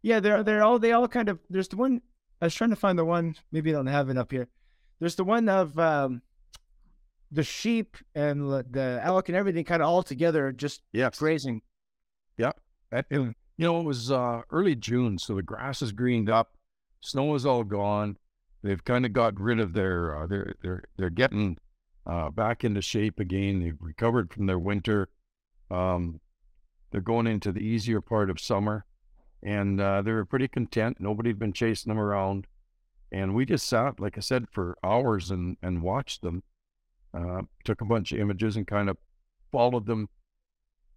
Yeah, 0.04 0.20
they're 0.20 0.44
they're 0.44 0.64
all 0.64 0.78
they 0.80 0.92
all 0.92 1.08
kind 1.08 1.30
of. 1.30 1.40
There's 1.50 1.70
the 1.70 1.78
one. 1.78 2.02
I 2.42 2.46
was 2.46 2.54
trying 2.56 2.70
to 2.72 2.76
find 2.76 3.00
the 3.00 3.06
one. 3.06 3.36
Maybe 3.52 3.72
I 3.72 3.74
don't 3.74 3.88
have 3.88 4.10
it 4.10 4.18
up 4.18 4.32
here. 4.32 4.50
There's 5.00 5.16
the 5.16 5.24
one 5.24 5.48
of 5.50 5.80
um, 5.80 6.22
the 7.32 7.44
sheep 7.44 7.98
and 8.14 8.42
the- 8.42 8.66
the 8.70 9.00
elk 9.02 9.30
and 9.30 9.36
everything 9.36 9.64
kind 9.66 9.82
of 9.82 9.88
all 9.88 10.04
together, 10.04 10.52
just 10.52 10.82
Yes. 10.92 11.18
grazing. 11.20 11.62
That- 12.38 13.08
you 13.10 13.34
know, 13.58 13.80
it 13.80 13.84
was 13.86 14.12
uh, 14.12 14.42
early 14.52 14.76
June, 14.76 15.18
so 15.18 15.36
the 15.36 15.42
grass 15.42 15.82
is 15.82 15.92
greened 15.92 16.30
up, 16.30 16.56
snow 17.02 17.34
is 17.34 17.44
all 17.46 17.64
gone. 17.64 18.18
They've 18.62 18.84
kind 18.84 19.04
of 19.06 19.14
got 19.14 19.40
rid 19.40 19.60
of 19.60 19.74
their 19.74 20.16
uh, 20.16 20.28
they're 20.28 20.54
they're 20.62 20.84
they're 20.98 21.10
getting 21.10 21.58
uh, 22.06 22.30
back 22.30 22.64
into 22.64 22.82
shape 22.82 23.20
again. 23.20 23.60
They've 23.62 23.78
recovered 23.80 24.32
from 24.32 24.46
their 24.46 24.60
winter. 24.60 25.10
Um, 25.72 26.20
they're 26.92 27.02
going 27.02 27.26
into 27.28 27.52
the 27.52 27.62
easier 27.62 28.00
part 28.00 28.30
of 28.30 28.40
summer, 28.40 28.86
and 29.44 29.80
uh, 29.80 30.02
they 30.02 30.12
were 30.12 30.26
pretty 30.26 30.48
content. 30.48 30.98
Nobody'd 31.00 31.40
been 31.40 31.54
chasing 31.54 31.90
them 31.90 32.00
around, 32.00 32.48
and 33.12 33.36
we 33.36 33.46
just 33.46 33.68
sat, 33.68 34.00
like 34.00 34.18
I 34.18 34.22
said, 34.22 34.48
for 34.52 34.78
hours 34.84 35.32
and 35.32 35.58
and 35.62 35.82
watched 35.82 36.22
them. 36.22 36.44
Uh, 37.14 37.44
took 37.64 37.80
a 37.80 37.86
bunch 37.86 38.12
of 38.12 38.20
images 38.20 38.56
and 38.56 38.66
kind 38.66 38.90
of 38.90 38.98
followed 39.52 39.86
them 39.86 40.10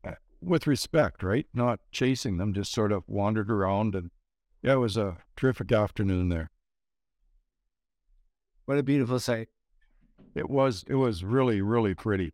uh, 0.03 0.13
with 0.41 0.67
respect, 0.67 1.23
right? 1.23 1.47
Not 1.53 1.79
chasing 1.93 2.39
them, 2.39 2.55
just 2.55 2.73
sort 2.73 2.91
of 2.91 3.05
wandered 3.07 3.51
around. 3.51 3.95
And 3.95 4.11
yeah, 4.63 4.73
it 4.73 4.77
was 4.77 4.97
a 4.97 5.19
terrific 5.37 5.71
afternoon 5.73 6.31
there. 6.31 6.51
What 8.65 8.79
a 8.79 8.83
beautiful 8.83 9.21
sight. 9.21 9.49
It 10.35 10.49
was, 10.49 10.85
it 10.89 10.95
was 10.95 11.23
really, 11.23 11.61
really 11.61 11.95
pretty. 11.95 12.33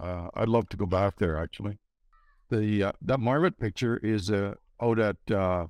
Uh, 0.00 0.28
I'd 0.34 0.48
love 0.48 0.68
to 0.68 0.76
go 0.76 0.86
back 0.86 1.18
there 1.18 1.36
actually. 1.36 1.78
The, 2.50 2.84
uh, 2.84 2.92
that 3.02 3.18
marmot 3.18 3.58
picture 3.58 3.96
is, 3.96 4.30
uh, 4.30 4.54
out 4.80 4.98
at, 4.98 5.16
uh, 5.30 5.66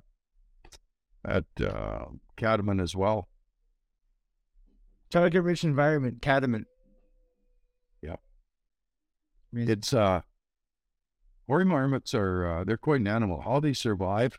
at, 1.24 1.44
uh, 1.62 2.06
as 2.80 2.96
well. 2.96 3.28
Target 5.10 5.42
rich 5.42 5.64
environment, 5.64 6.22
catamount. 6.22 6.66
Yeah. 8.00 8.16
Amazing. 9.52 9.70
It's, 9.72 9.92
uh, 9.92 10.20
hoary 11.48 11.64
marmots 11.64 12.14
are, 12.14 12.46
uh, 12.46 12.64
they're 12.64 12.76
quite 12.76 13.00
an 13.00 13.08
animal. 13.08 13.40
How 13.42 13.60
they 13.60 13.72
survive, 13.72 14.38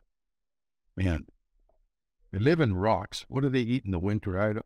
man, 0.96 1.26
they 2.32 2.40
live 2.40 2.60
in 2.62 2.74
rocks. 2.76 3.26
What 3.28 3.42
do 3.42 3.50
they 3.50 3.60
eat 3.60 3.86
in 3.86 3.92
the 3.92 4.00
winter? 4.00 4.40
I, 4.40 4.54
don't- 4.54 4.66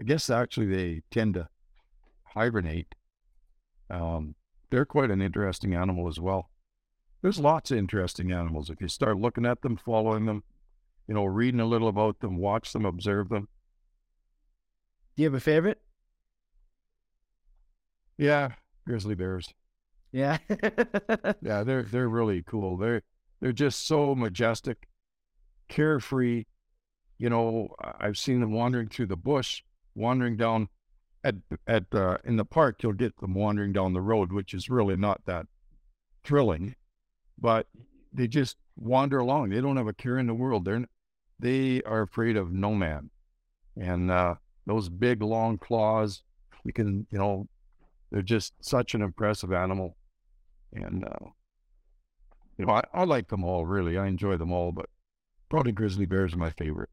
I 0.00 0.04
guess 0.04 0.30
actually 0.30 0.66
they 0.66 1.02
tend 1.10 1.34
to 1.34 1.48
hibernate. 2.34 2.94
Um, 3.90 4.34
they're 4.70 4.84
quite 4.84 5.10
an 5.10 5.22
interesting 5.22 5.74
animal 5.74 6.08
as 6.08 6.20
well. 6.20 6.50
There's 7.22 7.40
lots 7.40 7.70
of 7.70 7.78
interesting 7.78 8.32
animals. 8.32 8.70
If 8.70 8.80
you 8.80 8.88
start 8.88 9.18
looking 9.18 9.44
at 9.44 9.62
them, 9.62 9.76
following 9.76 10.26
them, 10.26 10.44
you 11.06 11.14
know, 11.14 11.24
reading 11.24 11.60
a 11.60 11.66
little 11.66 11.88
about 11.88 12.20
them, 12.20 12.36
watch 12.36 12.72
them, 12.72 12.84
observe 12.84 13.28
them. 13.28 13.48
Do 15.16 15.22
you 15.22 15.26
have 15.26 15.34
a 15.34 15.40
favorite? 15.40 15.80
Yeah, 18.16 18.52
grizzly 18.86 19.14
bears. 19.14 19.52
Yeah. 20.12 20.38
Yeah, 21.42 21.62
they're 21.62 21.82
they're 21.82 22.08
really 22.08 22.42
cool. 22.42 22.76
They're 22.76 23.02
they're 23.40 23.52
just 23.52 23.86
so 23.86 24.14
majestic, 24.14 24.88
carefree. 25.68 26.44
You 27.18 27.30
know, 27.30 27.74
I've 27.80 28.18
seen 28.18 28.40
them 28.40 28.52
wandering 28.52 28.88
through 28.88 29.06
the 29.06 29.16
bush, 29.16 29.62
wandering 29.94 30.36
down 30.36 30.68
at 31.24 31.36
at 31.66 31.84
uh, 31.92 32.18
in 32.24 32.36
the 32.36 32.44
park. 32.44 32.82
You'll 32.82 32.92
get 32.92 33.16
them 33.18 33.34
wandering 33.34 33.72
down 33.72 33.92
the 33.92 34.00
road, 34.00 34.32
which 34.32 34.54
is 34.54 34.68
really 34.70 34.96
not 34.96 35.22
that 35.26 35.46
thrilling, 36.24 36.74
but 37.40 37.66
they 38.12 38.26
just 38.26 38.56
wander 38.76 39.18
along. 39.18 39.50
They 39.50 39.60
don't 39.60 39.76
have 39.76 39.88
a 39.88 39.92
care 39.92 40.18
in 40.18 40.26
the 40.26 40.34
world. 40.34 40.64
They're 40.64 40.84
they 41.40 41.82
are 41.82 42.02
afraid 42.02 42.36
of 42.36 42.52
no 42.52 42.74
man, 42.74 43.10
and 43.76 44.10
uh, 44.10 44.34
those 44.66 44.88
big 44.88 45.22
long 45.22 45.58
claws. 45.58 46.22
You 46.64 46.72
can 46.72 47.06
you 47.10 47.18
know, 47.18 47.48
they're 48.10 48.22
just 48.22 48.52
such 48.60 48.94
an 48.94 49.02
impressive 49.02 49.52
animal 49.52 49.96
and 50.72 51.04
uh, 51.04 51.26
you 52.58 52.66
know 52.66 52.72
I, 52.72 52.82
I 52.92 53.04
like 53.04 53.28
them 53.28 53.44
all 53.44 53.66
really 53.66 53.96
i 53.96 54.06
enjoy 54.06 54.36
them 54.36 54.52
all 54.52 54.72
but 54.72 54.86
probably 55.48 55.72
grizzly 55.72 56.06
bears 56.06 56.34
are 56.34 56.38
my 56.38 56.50
favorite 56.50 56.90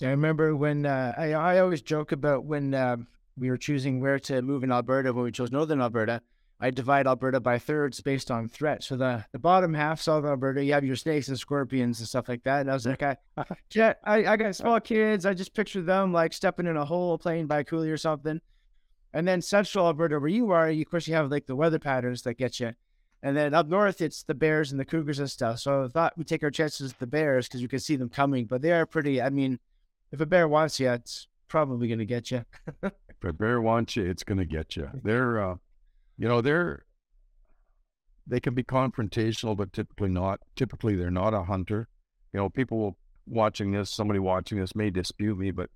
I 0.00 0.10
remember 0.10 0.54
when 0.54 0.86
uh, 0.86 1.12
I 1.18 1.32
I 1.32 1.58
always 1.58 1.82
joke 1.82 2.12
about 2.12 2.44
when 2.44 2.72
uh, 2.72 2.98
we 3.36 3.50
were 3.50 3.56
choosing 3.56 4.00
where 4.00 4.20
to 4.20 4.42
move 4.42 4.62
in 4.62 4.70
Alberta 4.70 5.12
when 5.12 5.24
we 5.24 5.32
chose 5.32 5.50
Northern 5.50 5.80
Alberta. 5.80 6.22
I 6.60 6.70
divide 6.70 7.06
Alberta 7.06 7.38
by 7.38 7.58
thirds 7.58 8.00
based 8.00 8.30
on 8.30 8.48
threat. 8.48 8.82
So 8.82 8.96
the, 8.96 9.24
the 9.30 9.38
bottom 9.38 9.72
half, 9.74 10.00
Southern 10.00 10.30
Alberta, 10.30 10.64
you 10.64 10.72
have 10.72 10.84
your 10.84 10.96
snakes 10.96 11.28
and 11.28 11.38
scorpions 11.38 12.00
and 12.00 12.08
stuff 12.08 12.28
like 12.28 12.42
that. 12.42 12.62
And 12.62 12.70
I 12.70 12.74
was 12.74 12.86
like, 12.86 13.02
I, 13.02 13.16
yeah, 13.72 13.94
I, 14.02 14.26
I 14.26 14.36
got 14.36 14.56
small 14.56 14.80
kids. 14.80 15.24
I 15.24 15.34
just 15.34 15.54
picture 15.54 15.82
them 15.82 16.12
like 16.12 16.32
stepping 16.32 16.66
in 16.66 16.76
a 16.76 16.84
hole, 16.84 17.16
playing 17.16 17.46
by 17.46 17.62
coulee 17.62 17.90
or 17.90 17.96
something. 17.96 18.40
And 19.14 19.26
then 19.26 19.40
Central 19.40 19.86
Alberta, 19.86 20.18
where 20.18 20.28
you 20.28 20.50
are, 20.50 20.70
you, 20.70 20.82
of 20.82 20.90
course, 20.90 21.06
you 21.06 21.14
have 21.14 21.30
like 21.30 21.46
the 21.46 21.56
weather 21.56 21.78
patterns 21.78 22.22
that 22.22 22.34
get 22.34 22.58
you. 22.58 22.72
And 23.22 23.36
then 23.36 23.54
up 23.54 23.68
north, 23.68 24.00
it's 24.00 24.24
the 24.24 24.34
bears 24.34 24.70
and 24.70 24.80
the 24.80 24.84
cougars 24.84 25.18
and 25.20 25.30
stuff. 25.30 25.60
So 25.60 25.84
I 25.84 25.88
thought 25.88 26.18
we'd 26.18 26.26
take 26.26 26.42
our 26.42 26.50
chances 26.50 26.90
with 26.92 26.98
the 26.98 27.06
bears 27.06 27.48
because 27.48 27.62
you 27.62 27.68
can 27.68 27.80
see 27.80 27.96
them 27.96 28.08
coming. 28.08 28.46
But 28.46 28.62
they 28.62 28.72
are 28.72 28.86
pretty. 28.86 29.22
I 29.22 29.30
mean, 29.30 29.58
if 30.12 30.20
a 30.20 30.26
bear 30.26 30.46
wants 30.46 30.78
you, 30.78 30.90
it's 30.90 31.26
probably 31.48 31.88
going 31.88 31.98
to 31.98 32.04
get 32.04 32.30
you. 32.30 32.44
if 33.22 33.28
a 33.28 33.32
bear 33.32 33.60
wants 33.60 33.96
you 33.96 34.04
it's 34.04 34.22
going 34.22 34.38
to 34.38 34.44
get 34.44 34.76
you 34.76 34.88
they're 35.02 35.42
uh, 35.42 35.56
you 36.18 36.28
know 36.28 36.40
they're 36.40 36.84
they 38.26 38.40
can 38.40 38.54
be 38.54 38.64
confrontational 38.64 39.56
but 39.56 39.72
typically 39.72 40.10
not 40.10 40.40
typically 40.56 40.96
they're 40.96 41.10
not 41.10 41.32
a 41.32 41.44
hunter. 41.44 41.88
You 42.32 42.40
know 42.40 42.50
people 42.50 42.98
watching 43.26 43.70
this 43.70 43.90
somebody 43.90 44.18
watching 44.18 44.58
this 44.58 44.74
may 44.74 44.90
dispute 44.90 45.38
me 45.38 45.50
but 45.50 45.70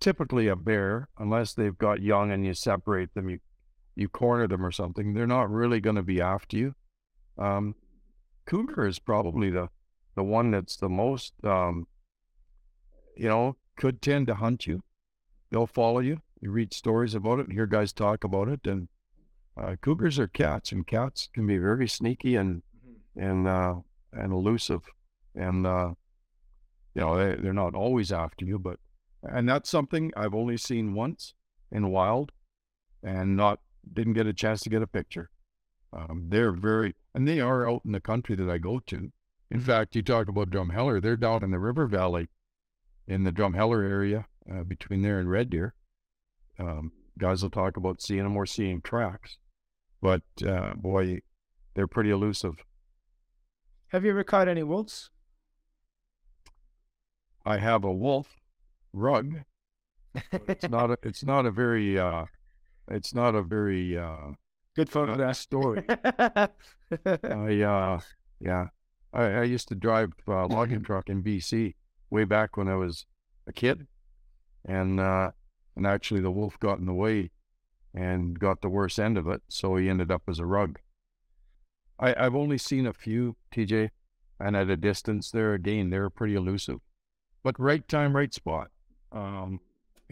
typically 0.00 0.48
a 0.48 0.56
bear 0.56 1.08
unless 1.18 1.54
they've 1.54 1.78
got 1.78 2.02
young 2.02 2.32
and 2.32 2.44
you 2.44 2.52
separate 2.52 3.14
them 3.14 3.30
you 3.30 3.38
you 3.94 4.08
corner 4.08 4.48
them 4.48 4.64
or 4.64 4.72
something 4.72 5.14
they're 5.14 5.26
not 5.26 5.50
really 5.50 5.80
going 5.80 5.96
to 5.96 6.02
be 6.02 6.20
after 6.20 6.56
you. 6.56 6.74
Um 7.38 7.74
cougar 8.44 8.86
is 8.86 8.98
probably 8.98 9.48
the 9.48 9.68
the 10.16 10.24
one 10.24 10.50
that's 10.50 10.76
the 10.76 10.88
most 10.88 11.32
um 11.44 11.86
you 13.16 13.28
know 13.28 13.56
could 13.76 14.02
tend 14.02 14.26
to 14.26 14.34
hunt 14.34 14.66
you. 14.66 14.82
They'll 15.50 15.66
follow 15.66 16.00
you 16.00 16.20
you 16.40 16.50
read 16.50 16.74
stories 16.74 17.14
about 17.14 17.38
it 17.38 17.46
and 17.46 17.52
hear 17.52 17.66
guys 17.66 17.92
talk 17.92 18.24
about 18.24 18.48
it 18.48 18.66
and 18.66 18.88
uh, 19.56 19.76
cougars 19.80 20.18
are 20.18 20.28
cats 20.28 20.72
and 20.72 20.86
cats 20.86 21.28
can 21.34 21.46
be 21.46 21.58
very 21.58 21.88
sneaky 21.88 22.36
and 22.36 22.62
and 23.16 23.46
uh 23.46 23.74
and 24.12 24.32
elusive 24.32 24.80
and 25.34 25.66
uh 25.66 25.90
you 26.94 27.00
know 27.00 27.16
they, 27.16 27.40
they're 27.40 27.52
not 27.52 27.74
always 27.74 28.10
after 28.10 28.44
you 28.44 28.58
but 28.58 28.78
and 29.22 29.48
that's 29.48 29.68
something 29.68 30.10
i've 30.16 30.34
only 30.34 30.56
seen 30.56 30.94
once 30.94 31.34
in 31.70 31.90
wild 31.90 32.32
and 33.02 33.36
not 33.36 33.60
didn't 33.92 34.12
get 34.12 34.26
a 34.26 34.32
chance 34.32 34.60
to 34.62 34.70
get 34.70 34.82
a 34.82 34.86
picture. 34.86 35.30
Um, 35.92 36.26
they're 36.28 36.52
very 36.52 36.94
and 37.14 37.26
they 37.26 37.40
are 37.40 37.68
out 37.68 37.82
in 37.84 37.92
the 37.92 38.00
country 38.00 38.36
that 38.36 38.48
i 38.48 38.58
go 38.58 38.78
to. 38.86 39.12
In 39.50 39.60
fact 39.60 39.96
you 39.96 40.02
talk 40.02 40.28
about 40.28 40.50
drumheller 40.50 41.02
they're 41.02 41.16
down 41.16 41.42
in 41.42 41.50
the 41.50 41.58
river 41.58 41.86
valley 41.86 42.28
in 43.06 43.24
the 43.24 43.32
drumheller 43.32 43.88
area 43.88 44.26
uh, 44.50 44.62
between 44.62 45.02
there 45.02 45.18
and 45.18 45.30
red 45.30 45.50
deer. 45.50 45.74
Um, 46.58 46.92
guys 47.18 47.42
will 47.42 47.50
talk 47.50 47.76
about 47.76 48.00
seeing 48.00 48.22
them 48.22 48.36
or 48.36 48.46
seeing 48.46 48.80
tracks 48.80 49.38
but 50.02 50.22
uh, 50.46 50.74
boy 50.74 51.20
they're 51.74 51.86
pretty 51.86 52.10
elusive 52.10 52.56
Have 53.88 54.04
you 54.04 54.10
ever 54.10 54.24
caught 54.24 54.48
any 54.48 54.62
wolves? 54.62 55.08
i 57.44 57.56
have 57.58 57.82
a 57.84 57.92
wolf 57.92 58.36
rug 58.92 59.40
it's 60.32 60.68
not 60.68 60.90
a, 60.92 60.98
it's 61.02 61.24
not 61.24 61.44
a 61.46 61.50
very 61.50 61.98
uh 61.98 62.24
it's 62.88 63.14
not 63.14 63.34
a 63.34 63.42
very 63.42 63.96
uh 63.98 64.30
Good 64.76 64.88
uh, 64.88 64.92
photograph. 64.92 65.36
story 65.36 65.82
i 65.88 67.62
uh 67.62 68.00
yeah 68.40 68.66
i, 69.12 69.22
I 69.22 69.42
used 69.42 69.66
to 69.68 69.74
drive 69.74 70.12
uh, 70.28 70.46
logging 70.46 70.82
truck 70.88 71.08
in 71.08 71.22
bc 71.24 71.74
way 72.10 72.24
back 72.24 72.56
when 72.56 72.68
i 72.68 72.76
was 72.76 73.06
a 73.48 73.52
kid 73.52 73.88
and 74.64 75.00
uh 75.00 75.32
and 75.74 75.84
actually 75.84 76.20
the 76.20 76.30
wolf 76.30 76.56
got 76.60 76.78
in 76.78 76.86
the 76.86 76.94
way 76.94 77.31
and 77.94 78.38
got 78.38 78.62
the 78.62 78.68
worst 78.68 78.98
end 78.98 79.18
of 79.18 79.28
it 79.28 79.42
so 79.48 79.76
he 79.76 79.88
ended 79.88 80.10
up 80.10 80.22
as 80.28 80.38
a 80.38 80.46
rug 80.46 80.78
i 81.98 82.14
i've 82.18 82.34
only 82.34 82.58
seen 82.58 82.86
a 82.86 82.92
few 82.92 83.36
tj 83.54 83.90
and 84.40 84.56
at 84.56 84.70
a 84.70 84.76
distance 84.76 85.30
there 85.30 85.54
again 85.54 85.90
they're 85.90 86.10
pretty 86.10 86.34
elusive 86.34 86.78
but 87.42 87.58
right 87.58 87.86
time 87.88 88.16
right 88.16 88.32
spot 88.32 88.70
um 89.12 89.60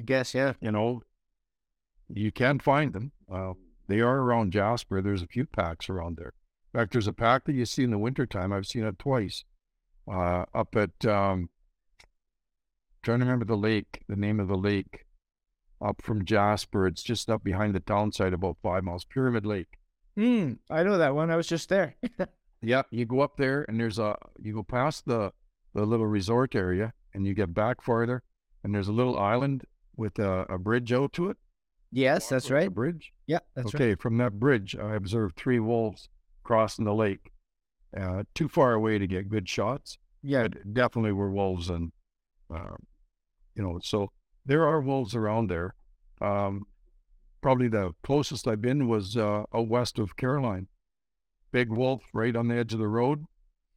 I 0.01 0.03
guess, 0.03 0.33
yeah. 0.33 0.55
you 0.62 0.72
know, 0.72 1.03
you 2.09 2.33
can 2.33 2.59
find 2.59 2.95
them. 2.95 3.12
Uh, 3.31 3.53
they 3.87 4.01
are 4.01 4.20
around 4.20 4.51
Jasper. 4.51 5.03
There's 5.03 5.20
a 5.20 5.26
few 5.26 5.45
packs 5.45 5.91
around 5.91 6.16
there. 6.16 6.33
In 6.72 6.81
fact, 6.81 6.93
there's 6.93 7.07
a 7.07 7.12
pack 7.12 7.45
that 7.45 7.53
you 7.53 7.66
see 7.66 7.85
in 7.85 7.91
the 7.91 7.99
wintertime. 7.99 8.51
I've 8.51 8.66
seen 8.66 8.85
it 8.85 8.99
twice. 8.99 9.45
Uh, 10.11 10.47
up 10.55 10.74
at 10.74 11.05
um, 11.05 11.51
trying 13.03 13.18
to 13.18 13.26
remember 13.26 13.45
the 13.45 13.59
lake, 13.59 14.01
the 14.09 14.16
name 14.16 14.41
of 14.41 14.49
the 14.49 14.57
lake, 14.57 15.05
up 15.83 16.03
from 16.03 16.24
Jasper. 16.24 16.87
It's 16.87 17.03
just 17.03 17.31
up 17.31 17.43
behind 17.45 17.74
the 17.74 17.81
town 17.81 18.12
site, 18.12 18.33
about 18.33 18.57
five 18.62 18.85
miles. 18.85 19.05
Pyramid 19.05 19.47
Lake. 19.47 19.78
Hmm, 20.16 20.55
I 20.68 20.83
know 20.83 20.99
that 20.99 21.14
one. 21.14 21.31
I 21.31 21.37
was 21.37 21.47
just 21.47 21.68
there. 21.68 21.97
Yeah, 22.62 22.83
you 22.91 23.07
go 23.07 23.20
up 23.20 23.39
there 23.39 23.64
and 23.68 23.81
there's 23.81 23.99
a 23.99 24.16
you 24.39 24.53
go 24.53 24.62
past 24.62 25.07
the 25.07 25.33
the 25.72 25.87
little 25.87 26.07
resort 26.07 26.55
area 26.55 26.93
and 27.14 27.26
you 27.26 27.33
get 27.33 27.55
back 27.55 27.81
farther 27.83 28.22
and 28.62 28.74
there's 28.74 28.89
a 28.89 28.93
little 28.93 29.18
island 29.18 29.64
with 29.97 30.18
a, 30.18 30.41
a 30.51 30.59
bridge 30.59 30.93
out 30.93 31.14
to 31.14 31.31
it. 31.31 31.39
yes, 31.91 32.24
Walk 32.24 32.28
that's 32.31 32.51
right. 32.51 32.74
bridge. 32.74 33.14
Yeah, 33.26 33.39
that's 33.57 33.72
right. 33.72 33.81
okay, 33.83 33.95
from 33.95 34.18
that 34.18 34.39
bridge, 34.39 34.76
I 34.76 34.95
observed 34.95 35.37
three 35.37 35.59
wolves 35.59 36.11
crossing 36.45 36.85
the 36.85 36.93
lake. 36.93 37.33
Uh, 37.99 38.24
too 38.35 38.47
far 38.49 38.74
away 38.74 38.99
to 38.99 39.07
get 39.07 39.31
good 39.31 39.49
shots, 39.49 39.97
Yeah, 40.22 40.43
but 40.49 40.74
definitely 40.74 41.12
were 41.12 41.31
wolves, 41.31 41.70
and 41.70 41.93
uh, 42.55 42.76
you 43.55 43.62
know, 43.62 43.81
so 43.83 44.11
there 44.45 44.66
are 44.66 44.80
wolves 44.80 45.14
around 45.14 45.49
there. 45.49 45.74
Um, 46.20 46.66
probably 47.41 47.68
the 47.68 47.93
closest 48.03 48.47
I've 48.47 48.61
been 48.61 48.88
was 48.88 49.16
uh, 49.16 49.45
out 49.55 49.68
west 49.68 49.99
of 49.99 50.16
Caroline. 50.16 50.68
Big 51.53 51.70
wolf 51.70 52.03
right 52.12 52.36
on 52.36 52.49
the 52.49 52.57
edge 52.57 52.72
of 52.72 52.78
the 52.78 52.88
road. 52.88 53.24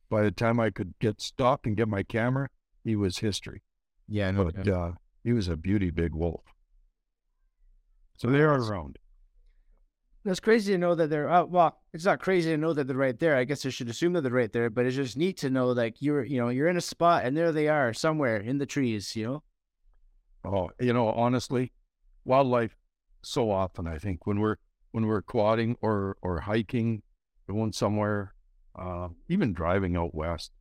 By 0.09 0.23
the 0.23 0.31
time 0.31 0.59
I 0.59 0.69
could 0.69 0.93
get 0.99 1.21
stopped 1.21 1.65
and 1.65 1.75
get 1.75 1.87
my 1.87 2.03
camera, 2.03 2.49
he 2.83 2.95
was 2.95 3.19
history. 3.19 3.63
yeah, 4.07 4.29
no 4.31 4.45
But 4.45 4.67
uh, 4.67 4.91
he 5.23 5.33
was 5.33 5.47
a 5.47 5.57
beauty 5.57 5.89
big 5.89 6.13
wolf. 6.13 6.43
So 8.17 8.29
they 8.29 8.41
are 8.41 8.59
around. 8.59 8.99
It's 10.25 10.39
crazy 10.39 10.71
to 10.73 10.77
know 10.77 10.95
that 10.95 11.09
they're. 11.09 11.29
Uh, 11.29 11.43
well, 11.43 11.81
it's 11.93 12.05
not 12.05 12.19
crazy 12.19 12.51
to 12.51 12.57
know 12.57 12.71
that 12.73 12.87
they're 12.87 12.95
right 12.95 13.19
there. 13.19 13.35
I 13.35 13.43
guess 13.43 13.65
I 13.65 13.69
should 13.69 13.89
assume 13.89 14.13
that 14.13 14.21
they're 14.21 14.31
right 14.31 14.53
there, 14.53 14.69
but 14.69 14.85
it's 14.85 14.95
just 14.95 15.17
neat 15.17 15.37
to 15.37 15.49
know 15.49 15.67
like 15.71 16.01
you're, 16.01 16.23
you 16.23 16.37
know, 16.39 16.49
you're 16.49 16.69
in 16.69 16.77
a 16.77 16.81
spot 16.81 17.25
and 17.25 17.35
there 17.35 17.51
they 17.51 17.67
are 17.67 17.93
somewhere 17.93 18.37
in 18.37 18.57
the 18.57 18.65
trees. 18.65 19.15
You 19.15 19.25
know. 19.25 19.43
Oh, 20.45 20.69
you 20.79 20.93
know, 20.93 21.09
honestly, 21.09 21.71
wildlife 22.25 22.75
so 23.21 23.49
often 23.49 23.87
I 23.87 23.97
think 23.97 24.27
when 24.27 24.39
we're 24.39 24.57
when 24.91 25.07
we're 25.07 25.21
quadding 25.21 25.77
or 25.81 26.17
or 26.21 26.41
hiking, 26.41 27.01
going 27.49 27.71
somewhere, 27.71 28.33
uh, 28.77 29.09
even 29.29 29.53
driving 29.53 29.95
out 29.95 30.13
west, 30.13 30.51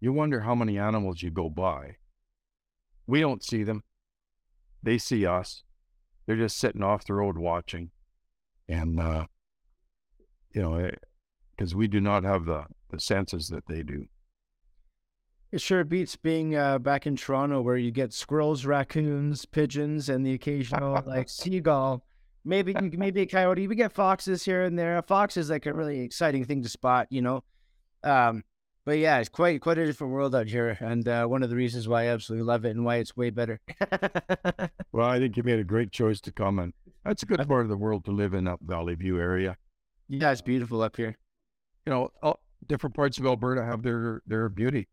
you 0.00 0.12
wonder 0.12 0.40
how 0.40 0.54
many 0.54 0.78
animals 0.78 1.22
you 1.22 1.30
go 1.30 1.48
by. 1.48 1.96
We 3.06 3.20
don't 3.20 3.44
see 3.44 3.62
them; 3.62 3.84
they 4.82 4.98
see 4.98 5.24
us. 5.26 5.62
They're 6.26 6.36
just 6.36 6.58
sitting 6.58 6.82
off 6.82 7.06
the 7.06 7.14
road 7.14 7.38
watching, 7.38 7.90
and 8.68 8.98
uh, 8.98 9.26
you 10.52 10.62
know, 10.62 10.90
because 11.56 11.74
we 11.74 11.86
do 11.86 12.00
not 12.00 12.24
have 12.24 12.46
the 12.46 12.64
the 12.90 12.98
senses 12.98 13.48
that 13.48 13.66
they 13.66 13.82
do. 13.82 14.06
It 15.54 15.60
sure 15.60 15.84
beats 15.84 16.16
being 16.16 16.56
uh, 16.56 16.80
back 16.80 17.06
in 17.06 17.14
Toronto 17.14 17.62
where 17.62 17.76
you 17.76 17.92
get 17.92 18.12
squirrels, 18.12 18.64
raccoons, 18.64 19.44
pigeons, 19.44 20.08
and 20.08 20.26
the 20.26 20.32
occasional 20.32 21.00
like 21.06 21.28
seagull. 21.28 22.04
Maybe 22.44 22.74
maybe 22.74 23.20
a 23.20 23.26
coyote. 23.26 23.68
We 23.68 23.76
get 23.76 23.92
foxes 23.92 24.44
here 24.44 24.64
and 24.64 24.76
there. 24.76 24.98
A 24.98 25.02
fox 25.02 25.36
is 25.36 25.50
like 25.50 25.66
a 25.66 25.72
really 25.72 26.00
exciting 26.00 26.44
thing 26.44 26.64
to 26.64 26.68
spot, 26.68 27.06
you 27.10 27.22
know. 27.22 27.44
Um, 28.02 28.42
but 28.84 28.98
yeah, 28.98 29.18
it's 29.18 29.28
quite 29.28 29.60
quite 29.60 29.78
a 29.78 29.86
different 29.86 30.12
world 30.12 30.34
out 30.34 30.48
here, 30.48 30.76
and 30.80 31.06
uh, 31.06 31.26
one 31.26 31.44
of 31.44 31.50
the 31.50 31.56
reasons 31.56 31.86
why 31.86 32.02
I 32.02 32.06
absolutely 32.06 32.46
love 32.46 32.64
it 32.64 32.70
and 32.70 32.84
why 32.84 32.96
it's 32.96 33.16
way 33.16 33.30
better. 33.30 33.60
Well, 34.90 35.08
I 35.08 35.20
think 35.20 35.36
you 35.36 35.44
made 35.44 35.60
a 35.60 35.64
great 35.64 35.92
choice 35.92 36.20
to 36.22 36.32
come 36.32 36.58
and 36.58 36.72
that's 37.04 37.22
a 37.22 37.26
good 37.26 37.46
part 37.46 37.62
of 37.62 37.68
the 37.68 37.76
world 37.76 38.04
to 38.06 38.10
live 38.10 38.34
in 38.34 38.48
up 38.48 38.58
Valleyview 38.66 39.20
area. 39.20 39.56
yeah, 40.08 40.32
it's 40.32 40.40
beautiful 40.40 40.82
up 40.82 40.96
here. 40.96 41.16
You 41.86 41.92
know, 41.92 42.10
all, 42.24 42.40
different 42.66 42.96
parts 42.96 43.18
of 43.18 43.26
Alberta 43.26 43.64
have 43.64 43.84
their 43.84 44.20
their 44.26 44.48
beauty. 44.48 44.88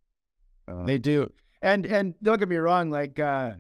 Uh, 0.67 0.85
They 0.85 0.97
do. 0.97 1.31
And 1.61 1.85
and 1.85 2.15
don't 2.23 2.39
get 2.39 2.49
me 2.49 2.57
wrong, 2.57 2.89
like 2.89 3.19
uh 3.19 3.51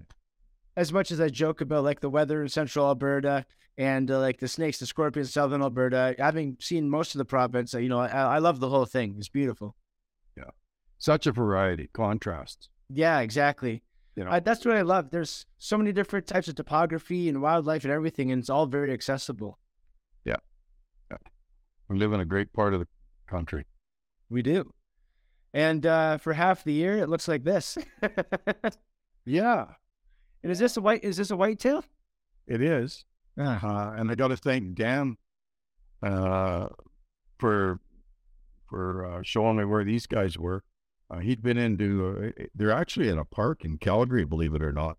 as 0.75 0.91
much 0.91 1.11
as 1.11 1.19
I 1.21 1.29
joke 1.29 1.61
about 1.61 1.83
like 1.83 1.99
the 1.99 2.09
weather 2.09 2.41
in 2.41 2.49
central 2.49 2.87
Alberta 2.87 3.45
and 3.77 4.09
uh, 4.09 4.19
like 4.19 4.39
the 4.39 4.47
snakes, 4.47 4.79
the 4.79 4.85
scorpions, 4.85 5.33
southern 5.33 5.61
Alberta, 5.61 6.15
having 6.17 6.57
seen 6.59 6.89
most 6.89 7.13
of 7.13 7.19
the 7.19 7.25
province, 7.25 7.73
you 7.73 7.89
know, 7.89 7.99
I, 7.99 8.07
I 8.07 8.37
love 8.39 8.59
the 8.59 8.69
whole 8.69 8.85
thing. 8.85 9.15
It's 9.17 9.29
beautiful. 9.29 9.75
Yeah, 10.37 10.51
such 10.97 11.27
a 11.27 11.31
variety, 11.31 11.89
contrasts. 11.93 12.69
Yeah, 12.89 13.19
exactly. 13.19 13.83
You 14.15 14.25
know, 14.25 14.31
I, 14.31 14.39
that's 14.39 14.65
what 14.65 14.75
I 14.75 14.81
love. 14.81 15.09
There's 15.11 15.45
so 15.57 15.77
many 15.77 15.91
different 15.93 16.27
types 16.27 16.47
of 16.47 16.55
topography 16.55 17.29
and 17.29 17.41
wildlife 17.41 17.83
and 17.83 17.93
everything, 17.93 18.31
and 18.31 18.39
it's 18.39 18.49
all 18.49 18.65
very 18.65 18.91
accessible. 18.91 19.57
Yeah. 20.25 20.37
We 21.87 21.97
live 21.97 22.13
in 22.13 22.21
a 22.21 22.25
great 22.25 22.53
part 22.53 22.73
of 22.73 22.79
the 22.79 22.87
country. 23.27 23.65
We 24.29 24.41
do. 24.41 24.71
And 25.53 25.85
uh, 25.85 26.17
for 26.17 26.33
half 26.33 26.63
the 26.63 26.73
year, 26.73 26.97
it 26.97 27.09
looks 27.09 27.27
like 27.27 27.43
this. 27.43 27.77
Yeah. 29.25 29.65
And 30.43 30.51
is 30.51 30.59
this 30.59 30.77
a 30.77 30.81
white? 30.81 31.03
Is 31.03 31.17
this 31.17 31.31
a 31.31 31.37
whitetail? 31.37 31.83
it 32.47 32.61
is. 32.61 33.05
Uh, 33.37 33.93
and 33.95 34.11
I 34.11 34.15
got 34.15 34.29
to 34.29 34.37
thank 34.37 34.75
Dan 34.75 35.17
uh, 36.03 36.67
for 37.39 37.79
for 38.67 39.05
uh, 39.05 39.21
showing 39.23 39.57
me 39.57 39.65
where 39.65 39.83
these 39.83 40.07
guys 40.07 40.37
were. 40.37 40.63
Uh, 41.09 41.19
he'd 41.19 41.41
been 41.43 41.57
into. 41.57 42.33
Uh, 42.37 42.43
they're 42.55 42.71
actually 42.71 43.09
in 43.09 43.17
a 43.17 43.25
park 43.25 43.63
in 43.63 43.77
Calgary, 43.77 44.25
believe 44.25 44.53
it 44.53 44.63
or 44.63 44.71
not. 44.71 44.97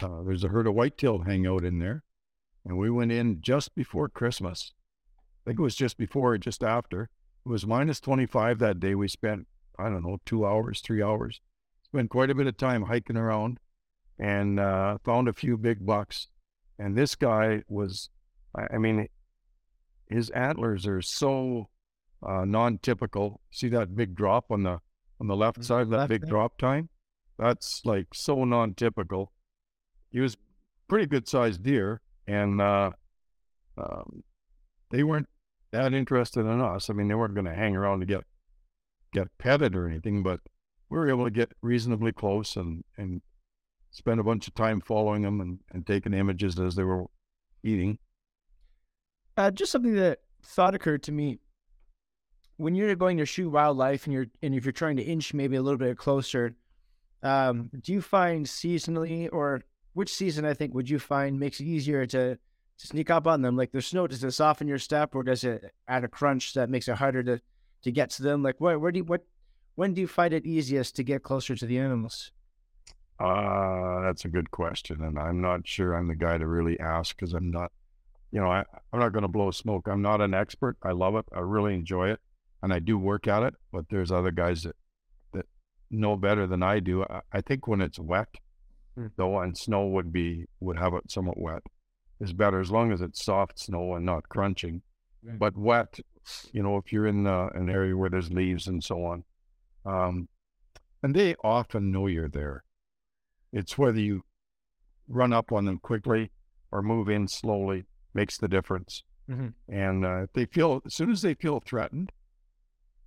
Uh, 0.00 0.22
there's 0.22 0.44
a 0.44 0.48
herd 0.48 0.66
of 0.66 0.74
whitetail 0.74 1.20
hang 1.20 1.46
out 1.46 1.64
in 1.64 1.78
there, 1.78 2.04
and 2.64 2.78
we 2.78 2.90
went 2.90 3.10
in 3.10 3.40
just 3.40 3.74
before 3.74 4.08
Christmas. 4.08 4.72
I 5.44 5.50
think 5.50 5.58
it 5.58 5.62
was 5.62 5.74
just 5.74 5.96
before 5.96 6.34
or 6.34 6.38
just 6.38 6.62
after. 6.62 7.04
It 7.44 7.48
was 7.48 7.66
minus 7.66 7.98
25 8.00 8.58
that 8.58 8.78
day. 8.78 8.94
We 8.94 9.08
spent 9.08 9.46
I 9.78 9.84
don't 9.84 10.02
know 10.02 10.18
two 10.26 10.46
hours, 10.46 10.80
three 10.80 11.02
hours. 11.02 11.40
Spent 11.84 12.10
quite 12.10 12.30
a 12.30 12.34
bit 12.34 12.46
of 12.46 12.56
time 12.56 12.82
hiking 12.82 13.16
around, 13.16 13.58
and 14.18 14.58
uh, 14.60 14.98
found 15.04 15.28
a 15.28 15.32
few 15.32 15.56
big 15.56 15.86
bucks. 15.86 16.28
And 16.78 16.96
this 16.96 17.14
guy 17.14 17.62
was, 17.68 18.10
I 18.54 18.78
mean, 18.78 19.08
his 20.08 20.30
antlers 20.30 20.86
are 20.86 21.02
so 21.02 21.68
uh, 22.26 22.44
non-typical. 22.44 23.40
See 23.50 23.68
that 23.70 23.94
big 23.96 24.14
drop 24.14 24.50
on 24.50 24.62
the 24.64 24.80
on 25.20 25.26
the 25.26 25.36
left 25.36 25.60
Mm, 25.60 25.64
side, 25.64 25.90
that 25.90 25.96
left 25.96 26.08
big 26.08 26.20
there. 26.22 26.30
drop 26.30 26.58
tine? 26.58 26.88
That's 27.38 27.84
like 27.84 28.08
so 28.14 28.44
non-typical. 28.44 29.32
He 30.10 30.20
was 30.20 30.36
pretty 30.88 31.06
good 31.06 31.28
sized 31.28 31.62
deer, 31.62 32.00
and 32.26 32.60
uh, 32.60 32.90
um, 33.76 34.22
they 34.90 35.02
weren't 35.04 35.28
that 35.72 35.92
interested 35.94 36.40
in 36.40 36.60
us. 36.60 36.88
I 36.90 36.92
mean, 36.94 37.08
they 37.08 37.14
weren't 37.14 37.34
going 37.34 37.46
to 37.46 37.54
hang 37.54 37.76
around 37.76 38.00
to 38.00 38.06
get 38.06 38.24
get 39.12 39.28
petted 39.38 39.74
or 39.74 39.88
anything, 39.88 40.22
but 40.22 40.40
we 40.88 40.98
were 40.98 41.08
able 41.08 41.24
to 41.24 41.30
get 41.30 41.52
reasonably 41.62 42.12
close 42.12 42.56
and 42.56 42.84
and 42.96 43.22
spend 43.90 44.20
a 44.20 44.24
bunch 44.24 44.46
of 44.46 44.54
time 44.54 44.80
following 44.80 45.22
them 45.22 45.40
and, 45.40 45.58
and 45.72 45.86
taking 45.86 46.12
images 46.12 46.58
as 46.60 46.74
they 46.74 46.84
were 46.84 47.06
eating. 47.62 47.98
Uh, 49.36 49.50
just 49.50 49.72
something 49.72 49.94
that 49.94 50.20
thought 50.42 50.74
occurred 50.74 51.02
to 51.04 51.12
me. 51.12 51.38
When 52.56 52.74
you're 52.74 52.94
going 52.96 53.18
to 53.18 53.26
shoot 53.26 53.50
wildlife 53.50 54.04
and 54.04 54.12
you're 54.12 54.26
and 54.42 54.54
if 54.54 54.64
you're 54.64 54.72
trying 54.72 54.96
to 54.96 55.02
inch 55.02 55.32
maybe 55.32 55.56
a 55.56 55.62
little 55.62 55.78
bit 55.78 55.96
closer, 55.96 56.56
um, 57.22 57.70
do 57.80 57.92
you 57.92 58.02
find 58.02 58.46
seasonally 58.46 59.28
or 59.32 59.62
which 59.94 60.12
season 60.12 60.44
I 60.44 60.54
think 60.54 60.74
would 60.74 60.90
you 60.90 60.98
find 60.98 61.38
makes 61.38 61.60
it 61.60 61.64
easier 61.66 62.04
to 62.06 62.36
to 62.36 62.86
sneak 62.86 63.10
up 63.10 63.26
on 63.26 63.42
them? 63.42 63.56
Like 63.56 63.70
the 63.70 63.80
snow, 63.80 64.06
does 64.06 64.24
it 64.24 64.32
soften 64.32 64.66
your 64.66 64.78
step 64.78 65.14
or 65.14 65.22
does 65.22 65.44
it 65.44 65.72
add 65.86 66.04
a 66.04 66.08
crunch 66.08 66.54
that 66.54 66.70
makes 66.70 66.88
it 66.88 66.96
harder 66.96 67.22
to 67.22 67.40
to 67.82 67.90
get 67.92 68.10
to 68.10 68.22
them? 68.22 68.42
Like 68.42 68.60
where 68.60 68.78
where 68.78 68.92
do 68.92 68.98
you 68.98 69.04
what 69.04 69.22
when 69.74 69.94
do 69.94 70.00
you 70.00 70.08
find 70.08 70.32
it 70.34 70.44
easiest 70.46 70.96
to 70.96 71.02
get 71.04 71.22
closer 71.22 71.54
to 71.54 71.66
the 71.66 71.78
animals? 71.78 72.32
Uh, 73.20 74.00
that's 74.02 74.24
a 74.24 74.28
good 74.28 74.50
question, 74.50 75.02
and 75.02 75.18
I'm 75.18 75.40
not 75.40 75.66
sure 75.66 75.94
I'm 75.94 76.06
the 76.08 76.14
guy 76.14 76.38
to 76.38 76.46
really 76.46 76.78
ask 76.78 77.16
because 77.16 77.34
I'm 77.34 77.50
not, 77.50 77.72
you 78.30 78.40
know, 78.40 78.48
I, 78.48 78.64
I'm 78.92 79.00
not 79.00 79.12
going 79.12 79.22
to 79.22 79.28
blow 79.28 79.50
smoke. 79.50 79.88
I'm 79.88 80.02
not 80.02 80.20
an 80.20 80.34
expert. 80.34 80.76
I 80.84 80.92
love 80.92 81.16
it. 81.16 81.24
I 81.34 81.40
really 81.40 81.74
enjoy 81.74 82.10
it, 82.10 82.20
and 82.62 82.72
I 82.72 82.78
do 82.78 82.96
work 82.96 83.26
at 83.26 83.42
it. 83.42 83.54
But 83.72 83.86
there's 83.90 84.12
other 84.12 84.30
guys 84.30 84.62
that 84.62 84.76
that 85.32 85.46
know 85.90 86.16
better 86.16 86.46
than 86.46 86.62
I 86.62 86.78
do. 86.78 87.02
I, 87.04 87.22
I 87.32 87.40
think 87.40 87.66
when 87.66 87.80
it's 87.80 87.98
wet, 87.98 88.28
Hmm. 88.96 89.06
though, 89.16 89.40
and 89.40 89.56
snow 89.58 89.86
would 89.86 90.12
be 90.12 90.44
would 90.60 90.78
have 90.78 90.94
it 90.94 91.10
somewhat 91.10 91.40
wet, 91.40 91.62
is 92.20 92.32
better 92.32 92.60
as 92.60 92.70
long 92.70 92.92
as 92.92 93.00
it's 93.00 93.24
soft 93.24 93.58
snow 93.58 93.94
and 93.94 94.06
not 94.06 94.28
crunching. 94.28 94.82
Right. 95.24 95.38
But 95.40 95.56
wet, 95.56 95.98
you 96.52 96.62
know, 96.62 96.76
if 96.76 96.92
you're 96.92 97.06
in 97.06 97.26
uh, 97.26 97.48
an 97.54 97.68
area 97.70 97.96
where 97.96 98.10
there's 98.10 98.30
leaves 98.30 98.66
and 98.66 98.82
so 98.82 99.04
on, 99.04 99.24
um, 99.84 100.28
and 101.02 101.14
they 101.14 101.34
often 101.42 101.90
know 101.90 102.06
you're 102.06 102.28
there. 102.28 102.64
It's 103.52 103.78
whether 103.78 104.00
you 104.00 104.22
run 105.08 105.32
up 105.32 105.52
on 105.52 105.64
them 105.64 105.78
quickly 105.78 106.30
or 106.70 106.82
move 106.82 107.08
in 107.08 107.28
slowly 107.28 107.86
makes 108.14 108.36
the 108.36 108.48
difference. 108.48 109.02
Mhm. 109.28 109.54
And 109.68 110.04
uh, 110.04 110.22
if 110.22 110.32
they 110.32 110.46
feel, 110.46 110.82
as 110.86 110.94
soon 110.94 111.10
as 111.10 111.22
they 111.22 111.34
feel 111.34 111.60
threatened, 111.60 112.12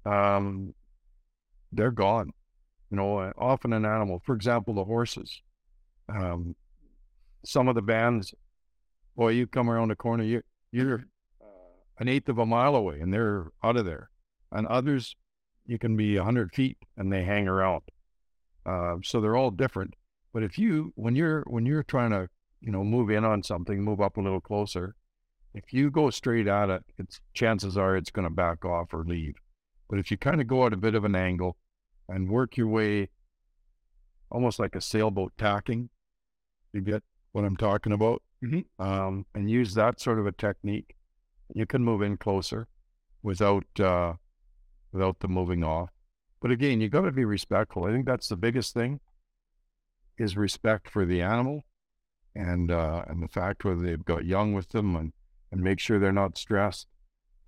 um, 0.05 0.74
they're 1.72 1.91
gone. 1.91 2.32
You 2.89 2.97
know, 2.97 3.19
uh, 3.19 3.34
often 3.38 3.74
an 3.74 3.86
animal, 3.86 4.22
for 4.26 4.36
example, 4.36 4.74
the 4.74 4.84
horses. 4.84 5.41
Um, 6.09 6.55
some 7.45 7.67
of 7.67 7.76
the 7.76 7.82
bands, 7.82 8.34
boy, 9.15 9.30
you 9.30 9.47
come 9.47 9.69
around 9.69 9.89
the 9.89 9.95
corner, 9.95 10.24
you, 10.24 10.41
you're 10.72 11.05
an 12.02 12.08
eighth 12.08 12.28
of 12.30 12.39
a 12.39 12.45
mile 12.45 12.76
away, 12.76 12.99
and 12.99 13.14
they're 13.14 13.52
out 13.64 13.78
of 13.78 13.86
there. 13.86 14.10
and 14.52 14.68
others 14.68 15.16
you 15.68 15.78
can 15.78 15.95
be 15.95 16.18
100 16.18 16.52
feet 16.52 16.78
and 16.97 17.14
they 17.14 17.24
hang 17.24 17.47
around. 17.47 17.84
Uh, 18.66 18.95
so 19.04 19.22
they're 19.22 19.38
all 19.38 19.52
different. 19.52 19.93
But 20.34 20.43
if 20.43 20.58
you, 20.58 20.91
when 20.95 21.16
you're 21.16 21.43
when 21.47 21.66
you're 21.66 21.84
trying 21.84 22.10
to, 22.10 22.28
you 22.60 22.72
know, 22.72 22.84
move 22.84 23.10
in 23.10 23.24
on 23.24 23.43
something, 23.43 23.82
move 23.82 24.02
up 24.02 24.18
a 24.18 24.22
little 24.22 24.41
closer, 24.41 24.95
if 25.54 25.72
you 25.72 25.91
go 25.91 26.10
straight 26.10 26.47
at 26.47 26.70
it, 26.70 26.84
it's 26.97 27.22
chances 27.34 27.78
are 27.78 27.95
it's 27.95 28.10
going 28.10 28.28
to 28.28 28.34
back 28.34 28.66
off 28.66 28.93
or 28.93 29.04
leave. 29.06 29.36
But 29.89 29.99
if 29.99 30.10
you 30.10 30.18
kind 30.18 30.41
of 30.41 30.47
go 30.47 30.66
at 30.66 30.74
a 30.74 30.78
bit 30.78 30.95
of 30.95 31.06
an 31.06 31.16
angle 31.16 31.56
and 32.10 32.30
work 32.30 32.58
your 32.58 32.68
way, 32.68 33.10
almost 34.32 34.60
like 34.60 34.76
a 34.76 34.82
sailboat 34.82 35.34
tacking, 35.38 35.89
you 36.74 36.82
get 36.82 37.04
what 37.32 37.45
I'm 37.45 37.58
talking 37.58 37.93
about, 37.93 38.22
mm-hmm. 38.43 38.82
um, 38.82 39.26
and 39.36 39.49
use 39.49 39.74
that 39.76 40.02
sort 40.02 40.20
of 40.20 40.26
a 40.26 40.32
technique, 40.32 40.95
you 41.54 41.66
can 41.66 41.84
move 41.84 42.02
in 42.02 42.18
closer 42.18 42.68
without 43.24 43.66
uh, 43.80 44.14
without 44.91 45.20
the 45.20 45.28
moving 45.28 45.64
off. 45.64 45.89
But 46.41 46.52
again, 46.52 46.82
you 46.82 46.89
got 46.89 47.02
to 47.02 47.12
be 47.12 47.26
respectful. 47.26 47.86
I 47.86 47.91
think 47.91 48.06
that's 48.06 48.28
the 48.28 48.38
biggest 48.38 48.74
thing 48.74 48.99
is 50.18 50.38
respect 50.38 50.89
for 50.89 51.06
the 51.06 51.22
animal 51.22 51.64
and 52.36 52.72
uh, 52.72 53.04
and 53.08 53.22
the 53.22 53.28
fact 53.28 53.64
whether 53.64 53.82
they've 53.82 54.06
got 54.06 54.26
young 54.26 54.54
with 54.54 54.70
them 54.70 54.95
and, 54.95 55.14
and 55.52 55.62
make 55.62 55.80
sure 55.80 55.99
they're 55.99 56.12
not 56.12 56.38
stressed. 56.38 56.88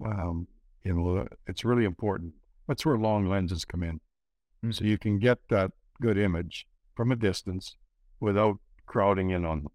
Um, 0.03 0.47
you 0.83 0.93
know, 0.93 1.27
it's 1.47 1.63
really 1.63 1.85
important. 1.85 2.33
That's 2.67 2.85
where 2.85 2.97
long 2.97 3.27
lenses 3.27 3.65
come 3.65 3.83
in. 3.83 3.95
Mm-hmm. 3.95 4.71
So 4.71 4.85
you 4.85 4.97
can 4.97 5.19
get 5.19 5.39
that 5.49 5.71
good 6.01 6.17
image 6.17 6.67
from 6.95 7.11
a 7.11 7.15
distance 7.15 7.75
without 8.19 8.57
crowding 8.85 9.31
in 9.31 9.45
on 9.45 9.63
them. 9.63 9.71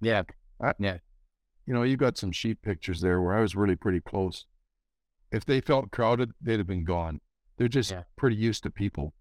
Yeah. 0.00 0.22
I, 0.60 0.72
yeah. 0.78 0.98
You 1.66 1.74
know, 1.74 1.82
you 1.82 1.96
got 1.96 2.18
some 2.18 2.32
sheep 2.32 2.60
pictures 2.62 3.00
there 3.00 3.20
where 3.20 3.36
I 3.36 3.40
was 3.40 3.54
really 3.54 3.76
pretty 3.76 4.00
close. 4.00 4.46
If 5.30 5.44
they 5.44 5.60
felt 5.60 5.90
crowded, 5.90 6.32
they'd 6.40 6.58
have 6.58 6.66
been 6.66 6.84
gone. 6.84 7.20
They're 7.56 7.68
just 7.68 7.90
yeah. 7.90 8.02
pretty 8.16 8.36
used 8.36 8.62
to 8.64 8.70
people 8.70 9.14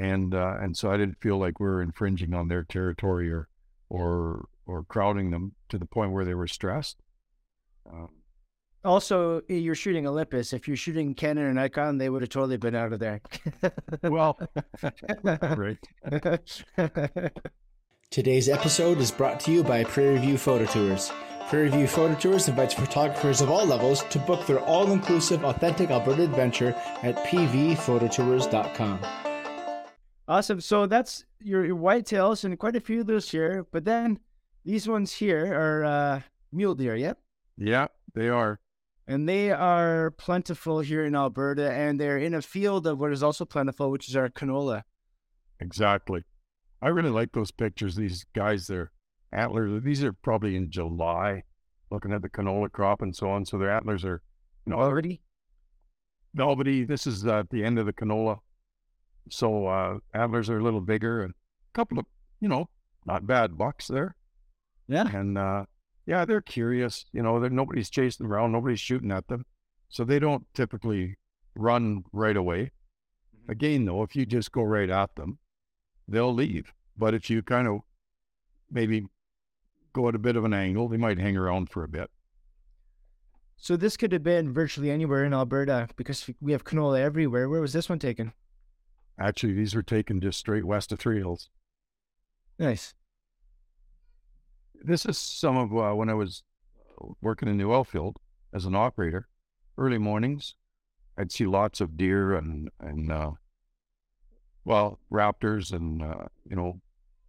and 0.00 0.34
uh, 0.34 0.56
and 0.60 0.76
so 0.76 0.90
I 0.90 0.96
didn't 0.96 1.20
feel 1.20 1.38
like 1.38 1.60
we 1.60 1.66
were 1.66 1.82
infringing 1.82 2.32
on 2.34 2.48
their 2.48 2.64
territory 2.64 3.30
or 3.30 3.48
or 3.88 4.46
or 4.66 4.84
crowding 4.84 5.30
them 5.30 5.52
to 5.68 5.78
the 5.78 5.86
point 5.86 6.12
where 6.12 6.24
they 6.24 6.34
were 6.34 6.46
stressed. 6.46 6.96
Um, 7.90 8.08
also, 8.82 9.42
you're 9.48 9.74
shooting 9.74 10.06
Olympus. 10.06 10.54
If 10.54 10.66
you're 10.66 10.76
shooting 10.76 11.14
Canon 11.14 11.44
or 11.44 11.52
Nikon, 11.52 11.98
they 11.98 12.08
would 12.08 12.22
have 12.22 12.30
totally 12.30 12.56
been 12.56 12.74
out 12.74 12.94
of 12.94 12.98
there. 12.98 13.20
well, 14.02 14.38
right. 15.22 15.78
Today's 18.10 18.48
episode 18.48 18.98
is 18.98 19.10
brought 19.10 19.38
to 19.40 19.52
you 19.52 19.62
by 19.62 19.84
Prairie 19.84 20.18
View 20.18 20.38
Photo 20.38 20.64
Tours. 20.64 21.12
Prairie 21.50 21.68
View 21.68 21.88
Photo 21.88 22.14
Tours 22.14 22.46
invites 22.46 22.74
photographers 22.74 23.40
of 23.40 23.50
all 23.50 23.66
levels 23.66 24.04
to 24.04 24.20
book 24.20 24.46
their 24.46 24.60
all-inclusive, 24.60 25.44
authentic 25.44 25.90
Alberta 25.90 26.22
adventure 26.22 26.76
at 27.02 27.16
pvphototours.com. 27.26 29.00
Awesome. 30.28 30.60
So 30.60 30.86
that's 30.86 31.24
your, 31.40 31.64
your 31.66 31.74
whitetails 31.74 32.44
and 32.44 32.56
quite 32.56 32.76
a 32.76 32.80
few 32.80 33.00
of 33.00 33.08
those 33.08 33.28
here. 33.28 33.66
But 33.72 33.84
then 33.84 34.20
these 34.64 34.86
ones 34.88 35.12
here 35.14 35.52
are 35.52 35.84
uh, 35.84 36.20
mule 36.52 36.76
deer, 36.76 36.94
yep? 36.94 37.18
Yeah, 37.56 37.88
they 38.14 38.28
are. 38.28 38.60
And 39.08 39.28
they 39.28 39.50
are 39.50 40.12
plentiful 40.12 40.78
here 40.78 41.04
in 41.04 41.16
Alberta, 41.16 41.72
and 41.72 41.98
they're 41.98 42.18
in 42.18 42.32
a 42.32 42.42
field 42.42 42.86
of 42.86 43.00
what 43.00 43.10
is 43.10 43.24
also 43.24 43.44
plentiful, 43.44 43.90
which 43.90 44.08
is 44.08 44.14
our 44.14 44.28
canola. 44.28 44.84
Exactly. 45.58 46.22
I 46.80 46.90
really 46.90 47.10
like 47.10 47.32
those 47.32 47.50
pictures. 47.50 47.96
These 47.96 48.24
guys, 48.36 48.68
their 48.68 48.92
antlers, 49.32 49.82
these 49.82 50.02
are 50.04 50.12
probably 50.12 50.56
in 50.56 50.70
July, 50.70 51.44
looking 51.90 52.12
at 52.12 52.22
the 52.22 52.28
canola 52.28 52.70
crop 52.70 53.02
and 53.02 53.14
so 53.14 53.30
on. 53.30 53.44
So 53.44 53.58
their 53.58 53.70
antlers 53.70 54.04
are, 54.04 54.22
you 54.66 54.72
know, 54.72 54.78
already 54.78 55.20
velvety. 56.34 56.84
This 56.84 57.06
is 57.06 57.26
uh, 57.26 57.44
the 57.50 57.64
end 57.64 57.78
of 57.78 57.86
the 57.86 57.92
canola 57.92 58.38
so 59.28 59.66
uh, 59.66 59.98
antlers 60.14 60.50
are 60.50 60.58
a 60.58 60.62
little 60.62 60.80
bigger 60.80 61.22
and 61.22 61.32
a 61.32 61.72
couple 61.72 61.98
of, 61.98 62.06
you 62.40 62.48
know, 62.48 62.68
not 63.06 63.26
bad 63.26 63.56
bucks 63.56 63.86
there. 63.88 64.16
Yeah. 64.88 65.08
And 65.08 65.38
uh, 65.38 65.64
yeah, 66.06 66.24
they're 66.24 66.40
curious. 66.40 67.04
You 67.12 67.22
know, 67.22 67.38
nobody's 67.38 67.90
chasing 67.90 68.26
around, 68.26 68.52
nobody's 68.52 68.80
shooting 68.80 69.12
at 69.12 69.28
them. 69.28 69.46
So 69.88 70.04
they 70.04 70.18
don't 70.18 70.46
typically 70.54 71.16
run 71.54 72.04
right 72.12 72.36
away. 72.36 72.72
Mm-hmm. 73.36 73.52
Again, 73.52 73.84
though, 73.84 74.02
if 74.02 74.16
you 74.16 74.26
just 74.26 74.52
go 74.52 74.62
right 74.62 74.90
at 74.90 75.14
them, 75.16 75.38
they'll 76.08 76.34
leave. 76.34 76.72
But 76.96 77.14
if 77.14 77.30
you 77.30 77.42
kind 77.42 77.68
of 77.68 77.80
maybe 78.70 79.04
go 79.92 80.08
at 80.08 80.14
a 80.14 80.18
bit 80.18 80.36
of 80.36 80.44
an 80.44 80.54
angle, 80.54 80.88
they 80.88 80.96
might 80.96 81.18
hang 81.18 81.36
around 81.36 81.70
for 81.70 81.84
a 81.84 81.88
bit. 81.88 82.10
So 83.56 83.76
this 83.76 83.96
could 83.96 84.12
have 84.12 84.22
been 84.22 84.54
virtually 84.54 84.90
anywhere 84.90 85.24
in 85.24 85.34
Alberta 85.34 85.88
because 85.96 86.30
we 86.40 86.52
have 86.52 86.64
canola 86.64 87.00
everywhere. 87.00 87.48
Where 87.48 87.60
was 87.60 87.74
this 87.74 87.90
one 87.90 87.98
taken? 87.98 88.32
Actually, 89.18 89.52
these 89.52 89.74
were 89.74 89.82
taken 89.82 90.20
just 90.20 90.38
straight 90.38 90.64
west 90.64 90.92
of 90.92 90.98
Three 90.98 91.18
Hills. 91.18 91.50
Nice. 92.58 92.94
This 94.82 95.04
is 95.04 95.18
some 95.18 95.58
of 95.58 95.76
uh, 95.76 95.94
when 95.94 96.08
I 96.08 96.14
was 96.14 96.42
working 97.20 97.48
in 97.48 97.58
the 97.58 97.66
oil 97.66 97.84
field 97.84 98.16
as 98.54 98.64
an 98.64 98.74
operator. 98.74 99.28
Early 99.76 99.98
mornings, 99.98 100.54
I'd 101.18 101.32
see 101.32 101.46
lots 101.46 101.82
of 101.82 101.98
deer 101.98 102.34
and 102.34 102.70
and 102.80 103.12
uh, 103.12 103.32
well 104.64 104.98
raptors 105.12 105.70
and 105.72 106.02
uh, 106.02 106.28
you 106.48 106.56
know 106.56 106.80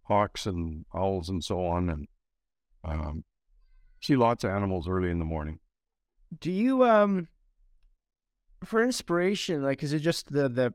hawks 0.04 0.46
and 0.46 0.86
owls 0.94 1.28
and 1.28 1.44
so 1.44 1.66
on, 1.66 1.90
and 1.90 2.08
um, 2.84 3.24
see 4.00 4.16
lots 4.16 4.44
of 4.44 4.50
animals 4.50 4.88
early 4.88 5.10
in 5.10 5.18
the 5.18 5.24
morning. 5.24 5.58
Do 6.38 6.50
you 6.50 6.84
um 6.84 7.28
for 8.64 8.82
inspiration 8.82 9.62
like 9.62 9.82
is 9.82 9.92
it 9.92 10.00
just 10.00 10.32
the 10.32 10.48
the 10.48 10.74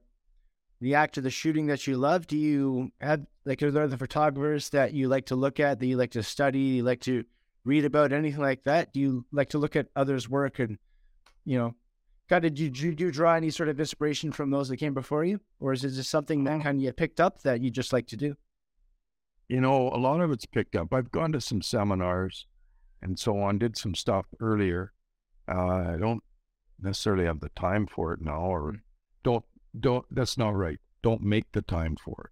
the 0.79 0.93
act 0.93 1.17
of 1.17 1.23
the 1.23 1.31
shooting 1.31 1.67
that 1.67 1.87
you 1.87 1.97
love? 1.97 2.27
Do 2.27 2.37
you 2.37 2.91
have 3.01 3.25
like 3.45 3.63
are 3.63 3.71
there 3.71 3.87
the 3.87 3.97
photographers 3.97 4.69
that 4.69 4.93
you 4.93 5.07
like 5.07 5.25
to 5.27 5.35
look 5.35 5.59
at, 5.59 5.79
that 5.79 5.85
you 5.85 5.97
like 5.97 6.11
to 6.11 6.23
study, 6.23 6.59
you 6.59 6.83
like 6.83 7.01
to 7.01 7.23
read 7.65 7.85
about, 7.85 8.13
anything 8.13 8.41
like 8.41 8.63
that? 8.65 8.93
Do 8.93 8.99
you 8.99 9.25
like 9.31 9.49
to 9.49 9.57
look 9.57 9.75
at 9.75 9.87
others' 9.95 10.29
work 10.29 10.59
and 10.59 10.77
you 11.47 11.57
know, 11.57 11.73
kind 12.29 12.43
of 12.43 12.53
do, 12.53 12.69
do, 12.69 12.93
do 12.93 13.05
you 13.05 13.11
draw 13.11 13.33
any 13.33 13.49
sort 13.49 13.69
of 13.69 13.79
inspiration 13.79 14.33
from 14.33 14.51
those 14.51 14.67
that 14.67 14.77
came 14.77 14.93
before 14.93 15.23
you, 15.23 15.39
or 15.61 15.71
is 15.71 15.85
it 15.85 15.91
just 15.91 16.09
something 16.09 16.43
that 16.43 16.61
kind 16.61 16.77
of 16.77 16.83
you 16.83 16.91
picked 16.91 17.21
up 17.21 17.41
that 17.43 17.61
you 17.61 17.71
just 17.71 17.93
like 17.93 18.05
to 18.07 18.17
do? 18.17 18.35
You 19.47 19.61
know, 19.61 19.89
a 19.89 19.97
lot 19.97 20.21
of 20.21 20.31
it's 20.31 20.45
picked 20.45 20.75
up. 20.75 20.93
I've 20.93 21.11
gone 21.11 21.31
to 21.31 21.41
some 21.41 21.61
seminars 21.61 22.45
and 23.01 23.17
so 23.17 23.39
on, 23.39 23.59
did 23.59 23.77
some 23.77 23.95
stuff 23.95 24.25
earlier. 24.39 24.93
Uh, 25.47 25.93
I 25.93 25.97
don't 25.97 26.23
necessarily 26.81 27.25
have 27.25 27.39
the 27.39 27.49
time 27.49 27.87
for 27.87 28.13
it 28.13 28.21
now, 28.21 28.41
or 28.41 28.73
mm. 28.73 28.79
don't 29.23 29.45
don't, 29.79 30.05
that's 30.11 30.37
not 30.37 30.55
right. 30.55 30.79
Don't 31.03 31.21
make 31.21 31.51
the 31.51 31.61
time 31.61 31.95
for 31.95 32.29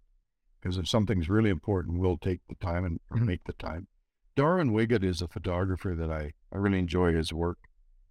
Because 0.60 0.78
if 0.78 0.88
something's 0.88 1.28
really 1.28 1.50
important, 1.50 1.98
we'll 1.98 2.18
take 2.18 2.40
the 2.48 2.56
time 2.56 2.84
and 2.84 3.00
mm-hmm. 3.12 3.26
make 3.26 3.44
the 3.44 3.52
time. 3.52 3.86
Darwin 4.34 4.72
Wiggett 4.72 5.04
is 5.04 5.22
a 5.22 5.28
photographer 5.28 5.94
that 5.94 6.10
I, 6.10 6.32
I 6.52 6.58
really 6.58 6.78
enjoy 6.78 7.12
his 7.12 7.32
work 7.32 7.58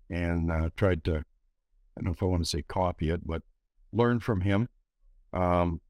and 0.09 0.51
uh, 0.51 0.69
tried 0.75 1.03
to, 1.05 1.17
I 1.17 1.21
don't 1.97 2.05
know 2.05 2.11
if 2.11 2.23
I 2.23 2.27
want 2.27 2.43
to 2.43 2.49
say 2.49 2.61
copy 2.61 3.09
it, 3.09 3.27
but 3.27 3.43
learn 3.91 4.19
from 4.19 4.41
him. 4.41 4.69
Um, 5.33 5.81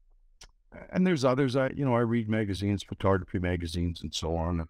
and 0.90 1.06
there's 1.06 1.24
others. 1.24 1.56
I, 1.56 1.70
you 1.70 1.84
know, 1.84 1.94
I 1.94 2.00
read 2.00 2.28
magazines, 2.28 2.82
photography 2.82 3.38
magazines, 3.38 4.02
and 4.02 4.14
so 4.14 4.36
on. 4.36 4.68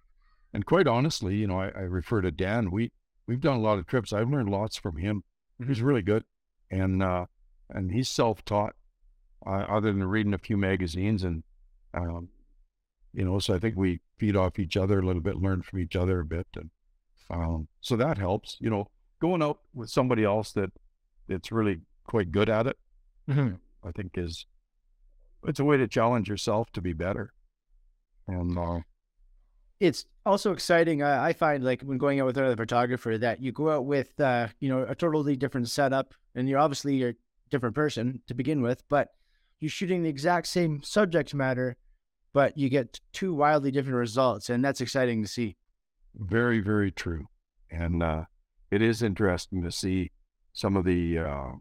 And 0.52 0.66
quite 0.66 0.86
honestly, 0.86 1.36
you 1.36 1.46
know, 1.46 1.60
I, 1.60 1.68
I 1.68 1.82
refer 1.82 2.20
to 2.22 2.30
Dan. 2.30 2.70
We 2.70 2.92
we've 3.26 3.40
done 3.40 3.56
a 3.56 3.60
lot 3.60 3.78
of 3.78 3.86
trips. 3.86 4.12
I've 4.12 4.30
learned 4.30 4.50
lots 4.50 4.76
from 4.76 4.96
him. 4.96 5.24
Mm-hmm. 5.60 5.72
He's 5.72 5.82
really 5.82 6.02
good, 6.02 6.24
and 6.70 7.02
uh, 7.02 7.26
and 7.70 7.90
he's 7.90 8.08
self-taught, 8.08 8.74
uh, 9.46 9.50
other 9.50 9.92
than 9.92 10.04
reading 10.04 10.34
a 10.34 10.38
few 10.38 10.56
magazines, 10.56 11.24
and 11.24 11.42
um, 11.94 12.28
you 13.12 13.24
know, 13.24 13.38
so 13.38 13.54
I 13.54 13.58
think 13.58 13.76
we 13.76 14.00
feed 14.18 14.36
off 14.36 14.58
each 14.58 14.76
other 14.76 15.00
a 15.00 15.06
little 15.06 15.22
bit, 15.22 15.36
learn 15.36 15.62
from 15.62 15.80
each 15.80 15.96
other 15.96 16.20
a 16.20 16.24
bit, 16.24 16.46
and 16.56 16.70
um, 17.30 17.68
so 17.80 17.96
that 17.96 18.18
helps. 18.18 18.56
You 18.60 18.70
know, 18.70 18.88
going 19.20 19.42
out 19.42 19.60
with 19.74 19.90
somebody 19.90 20.24
else 20.24 20.52
that 20.52 20.70
it's 21.28 21.50
really 21.50 21.80
quite 22.06 22.30
good 22.30 22.48
at 22.48 22.66
it, 22.66 22.78
mm-hmm. 23.28 23.54
I 23.86 23.92
think 23.92 24.12
is 24.16 24.46
it's 25.44 25.60
a 25.60 25.64
way 25.64 25.76
to 25.76 25.86
challenge 25.88 26.28
yourself 26.28 26.70
to 26.72 26.80
be 26.80 26.92
better, 26.92 27.32
and. 28.26 28.58
Uh, 28.58 28.80
it's 29.78 30.06
also 30.24 30.52
exciting. 30.52 31.02
Uh, 31.02 31.18
I 31.20 31.34
find 31.34 31.62
like 31.62 31.82
when 31.82 31.98
going 31.98 32.18
out 32.18 32.26
with 32.26 32.38
another 32.38 32.56
photographer 32.56 33.18
that 33.18 33.42
you 33.42 33.52
go 33.52 33.70
out 33.70 33.84
with, 33.84 34.18
uh, 34.18 34.48
you 34.58 34.68
know, 34.68 34.86
a 34.88 34.94
totally 34.94 35.36
different 35.36 35.68
setup, 35.68 36.14
and 36.34 36.48
you're 36.48 36.58
obviously 36.58 36.96
you're 36.96 37.14
different 37.50 37.74
person 37.74 38.20
to 38.26 38.34
begin 38.34 38.62
with, 38.62 38.82
but 38.88 39.10
you're 39.60 39.70
shooting 39.70 40.02
the 40.02 40.08
exact 40.08 40.46
same 40.46 40.82
subject 40.82 41.34
matter, 41.34 41.76
but 42.32 42.56
you 42.56 42.68
get 42.68 43.00
two 43.12 43.34
wildly 43.34 43.70
different 43.70 43.96
results, 43.96 44.50
and 44.50 44.64
that's 44.64 44.80
exciting 44.80 45.22
to 45.22 45.28
see. 45.28 45.56
Very, 46.14 46.60
very 46.60 46.90
true, 46.90 47.26
and 47.70 48.02
uh, 48.02 48.24
it 48.70 48.82
is 48.82 49.02
interesting 49.02 49.62
to 49.62 49.70
see 49.70 50.10
some 50.52 50.76
of 50.76 50.84
the 50.84 51.18
uh, 51.18 51.52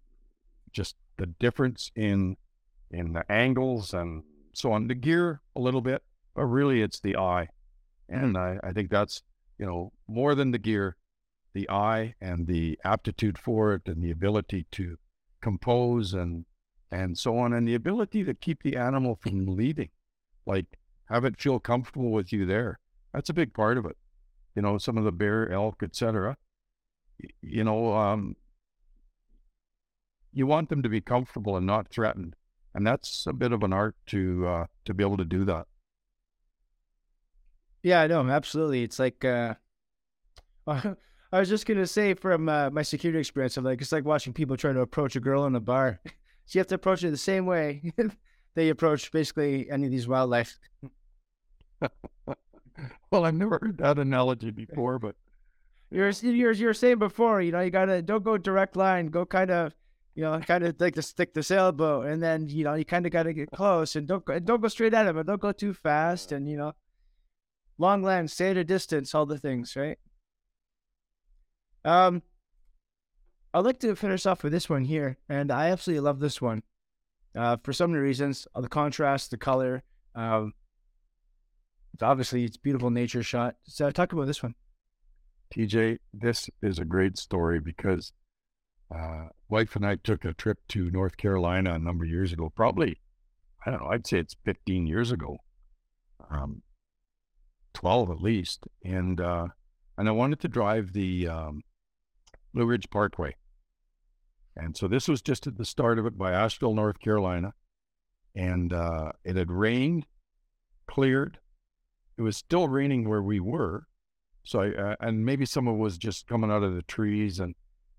just 0.71 0.95
the 1.17 1.27
difference 1.27 1.91
in 1.95 2.37
in 2.91 3.13
the 3.13 3.29
angles 3.31 3.93
and 3.93 4.23
so 4.53 4.71
on. 4.71 4.87
The 4.87 4.95
gear 4.95 5.41
a 5.55 5.59
little 5.59 5.81
bit, 5.81 6.03
but 6.35 6.45
really 6.45 6.81
it's 6.81 6.99
the 6.99 7.17
eye, 7.17 7.49
and 8.09 8.37
I, 8.37 8.59
I 8.63 8.71
think 8.71 8.89
that's 8.89 9.23
you 9.57 9.65
know 9.65 9.91
more 10.07 10.35
than 10.35 10.51
the 10.51 10.59
gear, 10.59 10.95
the 11.53 11.69
eye 11.69 12.15
and 12.21 12.47
the 12.47 12.79
aptitude 12.83 13.37
for 13.37 13.73
it 13.73 13.83
and 13.85 14.03
the 14.03 14.11
ability 14.11 14.67
to 14.71 14.97
compose 15.41 16.13
and 16.13 16.45
and 16.91 17.17
so 17.17 17.37
on, 17.37 17.53
and 17.53 17.67
the 17.67 17.75
ability 17.75 18.23
to 18.23 18.33
keep 18.33 18.63
the 18.63 18.77
animal 18.77 19.17
from 19.21 19.45
leaving, 19.55 19.89
like 20.45 20.77
have 21.05 21.25
it 21.25 21.39
feel 21.39 21.59
comfortable 21.59 22.11
with 22.11 22.31
you 22.31 22.45
there. 22.45 22.79
That's 23.13 23.29
a 23.29 23.33
big 23.33 23.53
part 23.53 23.77
of 23.77 23.85
it. 23.85 23.97
You 24.55 24.61
know, 24.61 24.77
some 24.77 24.97
of 24.97 25.03
the 25.03 25.11
bear, 25.11 25.51
elk, 25.51 25.83
etc. 25.83 26.37
You 27.41 27.63
know, 27.63 27.93
um, 27.95 28.35
you 30.33 30.47
want 30.47 30.69
them 30.69 30.83
to 30.83 30.89
be 30.89 31.01
comfortable 31.01 31.55
and 31.55 31.65
not 31.65 31.87
threatened, 31.89 32.35
and 32.75 32.85
that's 32.85 33.25
a 33.25 33.33
bit 33.33 33.53
of 33.53 33.63
an 33.63 33.73
art 33.73 33.95
to 34.07 34.45
uh, 34.45 34.65
to 34.83 34.93
be 34.93 35.03
able 35.03 35.17
to 35.17 35.25
do 35.25 35.45
that. 35.45 35.65
Yeah, 37.81 38.01
I 38.01 38.07
know, 38.07 38.27
absolutely. 38.27 38.83
It's 38.83 38.99
like 38.99 39.23
uh, 39.23 39.55
I 40.67 40.95
was 41.31 41.49
just 41.49 41.65
gonna 41.65 41.87
say 41.87 42.13
from 42.13 42.49
uh, 42.49 42.69
my 42.69 42.83
security 42.83 43.19
experience, 43.19 43.57
I'm 43.57 43.63
like 43.63 43.81
it's 43.81 43.91
like 43.91 44.05
watching 44.05 44.33
people 44.33 44.57
try 44.57 44.73
to 44.73 44.81
approach 44.81 45.15
a 45.15 45.21
girl 45.21 45.45
in 45.45 45.55
a 45.55 45.59
bar. 45.59 45.99
so 46.03 46.11
you 46.51 46.59
have 46.59 46.67
to 46.67 46.75
approach 46.75 47.03
it 47.03 47.11
the 47.11 47.17
same 47.17 47.45
way 47.45 47.93
they 48.55 48.69
approach 48.69 49.11
basically 49.11 49.69
any 49.71 49.85
of 49.85 49.91
these 49.91 50.07
wildlife. 50.07 50.59
well, 53.09 53.25
I've 53.25 53.35
never 53.35 53.59
heard 53.61 53.77
that 53.77 53.99
analogy 53.99 54.51
before, 54.51 54.99
but 54.99 55.15
you're 55.91 56.09
you're 56.09 56.51
you're 56.51 56.73
saying 56.73 56.99
before, 56.99 57.41
you 57.41 57.53
know, 57.53 57.61
you 57.61 57.69
gotta 57.69 58.01
don't 58.01 58.23
go 58.23 58.37
direct 58.37 58.75
line, 58.75 59.07
go 59.07 59.25
kind 59.25 59.49
of, 59.49 59.73
you 60.15 60.23
know, 60.23 60.39
kind 60.39 60.63
of 60.63 60.79
like 60.79 60.95
to 60.95 61.01
stick 61.01 61.33
the 61.33 61.43
sailboat, 61.43 62.05
and 62.05 62.23
then 62.23 62.47
you 62.47 62.63
know 62.63 62.73
you 62.73 62.85
kind 62.85 63.05
of 63.05 63.11
got 63.11 63.23
to 63.23 63.33
get 63.33 63.51
close 63.51 63.95
and 63.95 64.07
don't 64.07 64.23
go 64.25 64.39
don't 64.39 64.61
go 64.61 64.67
straight 64.69 64.93
at 64.93 65.07
him, 65.07 65.15
but 65.15 65.25
don't 65.25 65.41
go 65.41 65.51
too 65.51 65.73
fast, 65.73 66.31
and 66.31 66.49
you 66.49 66.57
know, 66.57 66.73
long 67.77 68.01
land, 68.01 68.31
stay 68.31 68.51
at 68.51 68.57
a 68.57 68.63
distance, 68.63 69.13
all 69.13 69.25
the 69.25 69.37
things, 69.37 69.75
right? 69.75 69.99
Um, 71.83 72.23
I'd 73.53 73.65
like 73.65 73.79
to 73.79 73.95
finish 73.95 74.25
off 74.25 74.43
with 74.43 74.53
this 74.53 74.69
one 74.69 74.85
here, 74.85 75.17
and 75.29 75.51
I 75.51 75.69
absolutely 75.69 76.01
love 76.01 76.19
this 76.19 76.41
one. 76.41 76.63
Uh, 77.35 77.57
for 77.63 77.73
so 77.73 77.85
many 77.85 77.99
reasons, 77.99 78.47
uh, 78.55 78.61
the 78.61 78.69
contrast, 78.69 79.31
the 79.31 79.37
color. 79.37 79.83
Um, 80.15 80.53
it's 81.93 82.03
obviously 82.03 82.45
it's 82.45 82.57
beautiful 82.57 82.89
nature 82.89 83.23
shot. 83.23 83.55
So 83.65 83.91
talk 83.91 84.13
about 84.13 84.27
this 84.27 84.41
one. 84.41 84.55
TJ, 85.53 85.99
this 86.13 86.49
is 86.61 86.79
a 86.79 86.85
great 86.85 87.17
story 87.17 87.59
because 87.59 88.13
uh, 88.95 89.29
wife 89.49 89.75
and 89.75 89.85
I 89.85 89.95
took 89.95 90.25
a 90.25 90.33
trip 90.33 90.59
to 90.69 90.89
North 90.91 91.17
Carolina 91.17 91.73
a 91.73 91.79
number 91.79 92.05
of 92.05 92.09
years 92.09 92.31
ago. 92.31 92.51
Probably, 92.55 92.99
I 93.65 93.71
don't 93.71 93.81
know. 93.81 93.89
I'd 93.89 94.07
say 94.07 94.19
it's 94.19 94.35
15 94.45 94.87
years 94.87 95.11
ago, 95.11 95.37
um, 96.29 96.61
12 97.73 98.11
at 98.11 98.21
least, 98.21 98.65
and 98.83 99.19
uh, 99.19 99.47
and 99.97 100.07
I 100.07 100.11
wanted 100.11 100.39
to 100.41 100.47
drive 100.47 100.93
the 100.93 101.27
um, 101.27 101.61
Blue 102.53 102.65
Ridge 102.65 102.89
Parkway. 102.89 103.35
And 104.55 104.75
so 104.77 104.87
this 104.87 105.07
was 105.07 105.21
just 105.21 105.47
at 105.47 105.57
the 105.57 105.65
start 105.65 105.99
of 105.99 106.05
it 106.05 106.17
by 106.17 106.31
Asheville, 106.31 106.73
North 106.73 106.99
Carolina. 106.99 107.53
And 108.35 108.71
uh, 108.71 109.11
it 109.23 109.35
had 109.35 109.51
rained, 109.51 110.05
cleared. 110.87 111.39
It 112.17 112.21
was 112.21 112.37
still 112.37 112.67
raining 112.67 113.07
where 113.07 113.21
we 113.21 113.39
were. 113.39 113.87
So 114.43 114.61
I, 114.61 114.69
uh, 114.73 114.95
and 115.01 115.25
maybe 115.25 115.45
someone 115.45 115.79
was 115.79 115.97
just 115.97 116.27
coming 116.27 116.51
out 116.51 116.63
of 116.63 116.75
the 116.75 116.83
trees 116.83 117.39
and, 117.39 117.55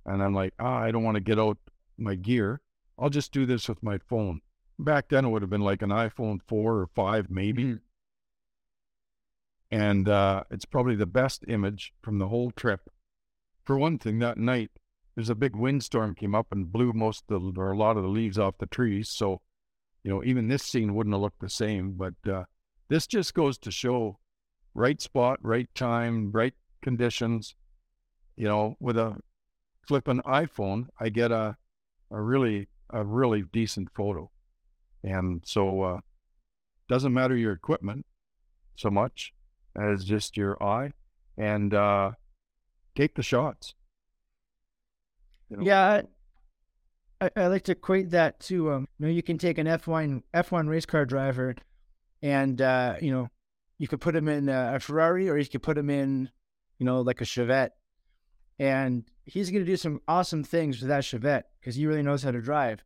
and 0.07 0.23
I'm 0.23 0.35
like, 0.35 0.55
ah, 0.59 0.79
I 0.79 0.91
don't 0.91 1.05
want 1.05 1.17
to 1.17 1.21
get 1.21 1.39
out 1.39 1.59
my 1.99 2.15
gear. 2.15 2.61
I'll 2.99 3.11
just 3.11 3.33
do 3.33 3.45
this 3.45 3.69
with 3.69 3.83
my 3.83 3.99
phone. 3.99 4.41
Back 4.79 5.09
then 5.09 5.25
it 5.25 5.29
would 5.29 5.43
have 5.43 5.51
been 5.51 5.61
like 5.61 5.83
an 5.83 5.91
iPhone 5.91 6.39
4 6.47 6.75
or 6.75 6.87
5, 6.95 7.31
maybe. 7.31 7.65
Mm-hmm. 7.65 7.77
And 9.71 10.09
uh, 10.09 10.45
it's 10.51 10.65
probably 10.65 10.97
the 10.97 11.07
best 11.07 11.45
image 11.49 11.93
from 12.03 12.19
the 12.19 12.29
whole 12.29 12.51
trip 12.53 12.89
for 13.67 13.77
one 13.77 13.99
thing, 13.99 14.21
that 14.21 14.39
night 14.39 14.71
there's 15.15 15.29
a 15.29 15.35
big 15.35 15.57
windstorm 15.57 16.15
came 16.15 16.35
up 16.35 16.53
and 16.53 16.71
blew 16.71 16.93
most 16.93 17.25
of 17.31 17.55
the, 17.55 17.61
or 17.61 17.73
a 17.73 17.77
lot 17.77 17.97
of 17.97 18.03
the 18.03 18.09
leaves 18.09 18.39
off 18.39 18.59
the 18.59 18.67
trees. 18.67 19.09
So, 19.09 19.41
you 20.05 20.11
know, 20.11 20.23
even 20.23 20.49
this 20.49 20.63
scene 20.63 20.95
wouldn't 20.95 21.15
have 21.15 21.23
looked 21.23 21.41
the 21.41 21.51
same. 21.51 21.93
But 21.93 22.15
uh, 22.31 22.45
this 22.89 23.07
just 23.07 23.35
goes 23.35 23.59
to 23.59 23.71
show 23.71 24.19
right 24.75 25.01
spot, 25.01 25.39
right 25.43 25.69
time, 25.75 26.31
right 26.33 26.55
conditions. 26.83 27.55
You 28.37 28.47
know, 28.47 28.77
with 28.79 28.99
a 28.99 29.17
flipping 29.87 30.21
iPhone, 30.23 30.87
I 31.01 31.09
get 31.09 31.31
a 31.33 31.57
a 32.11 32.21
really 32.21 32.69
a 32.91 33.05
really 33.05 33.43
decent 33.53 33.89
photo. 33.95 34.31
And 35.03 35.43
so 35.45 35.83
uh 35.83 36.01
doesn't 36.89 37.13
matter 37.13 37.37
your 37.37 37.53
equipment 37.53 38.07
so 38.77 38.91
much 38.91 39.33
as 39.77 40.05
just 40.05 40.37
your 40.37 40.63
eye. 40.63 40.93
And 41.37 41.75
uh 41.75 42.13
take 42.95 43.15
the 43.15 43.23
shots. 43.23 43.75
You 45.51 45.59
know? 45.59 45.63
Yeah, 45.65 46.03
I, 47.21 47.31
I, 47.37 47.47
like 47.47 47.63
to 47.65 47.73
equate 47.73 48.11
that 48.11 48.41
to 48.41 48.73
um, 48.73 48.89
you 48.99 49.07
know, 49.07 49.13
you 49.13 49.23
can 49.23 49.39
take 49.39 49.59
an 49.59 49.67
F 49.67 49.87
one 49.87 50.23
F 50.35 50.53
one 50.53 50.69
race 50.69 50.87
car 50.87 51.07
driver, 51.07 51.55
and 52.23 52.61
uh, 52.61 52.97
you 53.01 53.13
know, 53.13 53.29
you 53.79 53.89
could 53.89 54.01
put 54.01 54.17
him 54.17 54.29
in 54.29 54.49
a 54.49 54.79
Ferrari 54.81 55.29
or 55.29 55.39
you 55.39 55.47
could 55.47 55.63
put 55.63 55.79
him 55.79 55.89
in, 55.89 56.31
you 56.79 56.87
know, 56.87 57.01
like 57.01 57.21
a 57.21 57.25
Chevette, 57.25 57.71
and 58.59 59.05
he's 59.27 59.51
going 59.51 59.65
to 59.65 59.71
do 59.71 59.77
some 59.77 60.01
awesome 60.09 60.45
things 60.45 60.81
with 60.81 60.89
that 60.89 61.03
Chevette 61.03 61.45
because 61.61 61.75
he 61.75 61.87
really 61.87 62.03
knows 62.03 62.23
how 62.23 62.31
to 62.31 62.41
drive. 62.41 62.83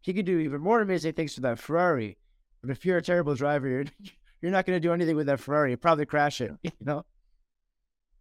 He 0.00 0.12
could 0.12 0.26
do 0.26 0.38
even 0.40 0.60
more 0.60 0.80
amazing 0.80 1.14
things 1.14 1.36
with 1.36 1.44
that 1.44 1.58
Ferrari, 1.58 2.18
but 2.60 2.70
if 2.70 2.84
you're 2.84 2.98
a 2.98 3.02
terrible 3.02 3.34
driver, 3.34 3.68
you're 3.68 3.84
you're 4.42 4.52
not 4.52 4.66
going 4.66 4.76
to 4.76 4.86
do 4.86 4.92
anything 4.92 5.16
with 5.16 5.26
that 5.26 5.40
Ferrari. 5.40 5.70
you 5.70 5.76
probably 5.78 6.04
crash 6.04 6.40
it. 6.40 6.52
You 6.62 6.72
know. 6.80 7.04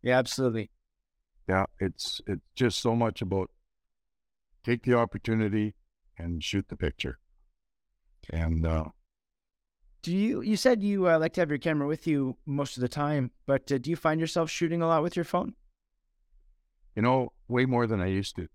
Yeah, 0.02 0.18
absolutely. 0.18 0.70
Yeah, 1.50 1.66
it's 1.80 2.22
it's 2.28 2.42
just 2.56 2.80
so 2.80 2.96
much 2.96 3.22
about 3.22 3.50
take 4.64 4.84
the 4.84 4.94
opportunity 4.94 5.76
and 6.18 6.42
shoot 6.44 6.68
the 6.70 6.78
picture. 6.78 7.20
And 8.32 8.66
uh, 8.66 8.86
do 10.02 10.16
you 10.16 10.42
you 10.42 10.56
said 10.56 10.84
you 10.84 11.10
uh, 11.10 11.20
like 11.20 11.34
to 11.34 11.42
have 11.42 11.50
your 11.50 11.58
camera 11.58 11.88
with 11.88 12.08
you 12.08 12.38
most 12.46 12.78
of 12.78 12.82
the 12.82 12.90
time, 12.90 13.32
but 13.46 13.70
uh, 13.72 13.78
do 13.78 13.90
you 13.90 13.96
find 13.96 14.22
yourself 14.22 14.50
shooting 14.50 14.82
a 14.82 14.88
lot 14.88 15.04
with 15.04 15.16
your 15.16 15.26
phone? 15.26 15.56
You 16.96 17.02
know, 17.02 17.34
way 17.48 17.66
more 17.66 17.88
than 17.88 18.02
I 18.02 18.08
used 18.08 18.36
to. 18.36 18.48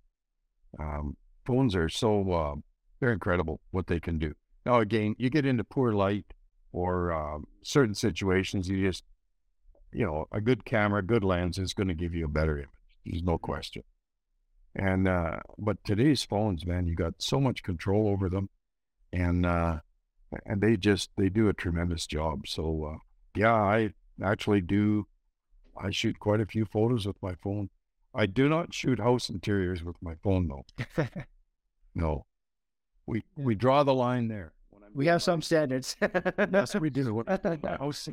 Um, 0.78 1.16
phones 1.45 1.74
are 1.74 1.89
so 1.89 2.30
uh, 2.32 2.55
they're 3.01 3.12
incredible 3.12 3.61
what 3.70 3.86
they 3.86 4.01
can 4.01 4.18
do. 4.18 4.34
Now 4.64 4.80
again, 4.80 5.14
you 5.18 5.30
get 5.30 5.47
into 5.47 5.64
poor 5.64 5.93
light 5.93 6.26
or 6.72 7.12
um, 7.12 7.47
certain 7.62 7.95
situations, 7.95 8.68
you 8.68 8.86
just 8.86 9.05
you 9.93 10.05
know 10.05 10.26
a 10.32 10.41
good 10.41 10.64
camera, 10.64 11.03
good 11.03 11.24
lens 11.24 11.59
is 11.59 11.72
going 11.72 11.89
to 11.89 11.95
give 11.95 12.14
you 12.14 12.24
a 12.24 12.28
better 12.28 12.59
image. 12.59 12.68
There's 13.05 13.22
no 13.22 13.39
question. 13.39 13.82
And 14.74 15.09
uh, 15.09 15.39
but 15.59 15.78
today's 15.84 16.22
phones, 16.22 16.66
man, 16.66 16.86
you 16.86 16.95
got 16.95 17.14
so 17.18 17.41
much 17.41 17.62
control 17.62 18.09
over 18.09 18.28
them, 18.28 18.51
and 19.12 19.47
uh, 19.47 19.78
and 20.45 20.61
they 20.61 20.76
just 20.76 21.11
they 21.16 21.28
do 21.28 21.49
a 21.49 21.55
tremendous 21.55 22.07
job. 22.07 22.47
So 22.47 22.93
uh, 22.95 22.99
yeah, 23.34 23.55
I 23.55 23.95
actually 24.22 24.61
do. 24.61 25.07
I 25.80 25.91
shoot 25.91 26.18
quite 26.18 26.41
a 26.41 26.47
few 26.47 26.64
photos 26.64 27.07
with 27.07 27.16
my 27.22 27.34
phone. 27.43 27.70
I 28.15 28.27
do 28.27 28.49
not 28.49 28.75
shoot 28.75 28.99
house 28.99 29.29
interiors 29.29 29.83
with 29.83 29.97
my 30.03 30.15
phone 30.23 30.49
though. 30.49 31.05
no, 31.95 32.27
we 33.07 33.23
we 33.37 33.55
draw 33.55 33.83
the 33.83 33.95
line 33.95 34.29
there. 34.29 34.53
We 34.95 35.07
have 35.07 35.23
some 35.23 35.43
standards. 35.43 35.97
That's 36.01 36.75
what 36.75 36.81
we 36.81 36.91
do. 36.91 37.15
When 37.15 37.27
house 37.65 38.09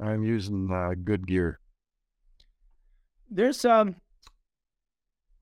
I'm 0.00 0.24
using 0.24 0.70
uh, 0.72 0.94
good 1.04 1.26
gear. 1.26 1.60
There's 3.30 3.64
um 3.64 3.96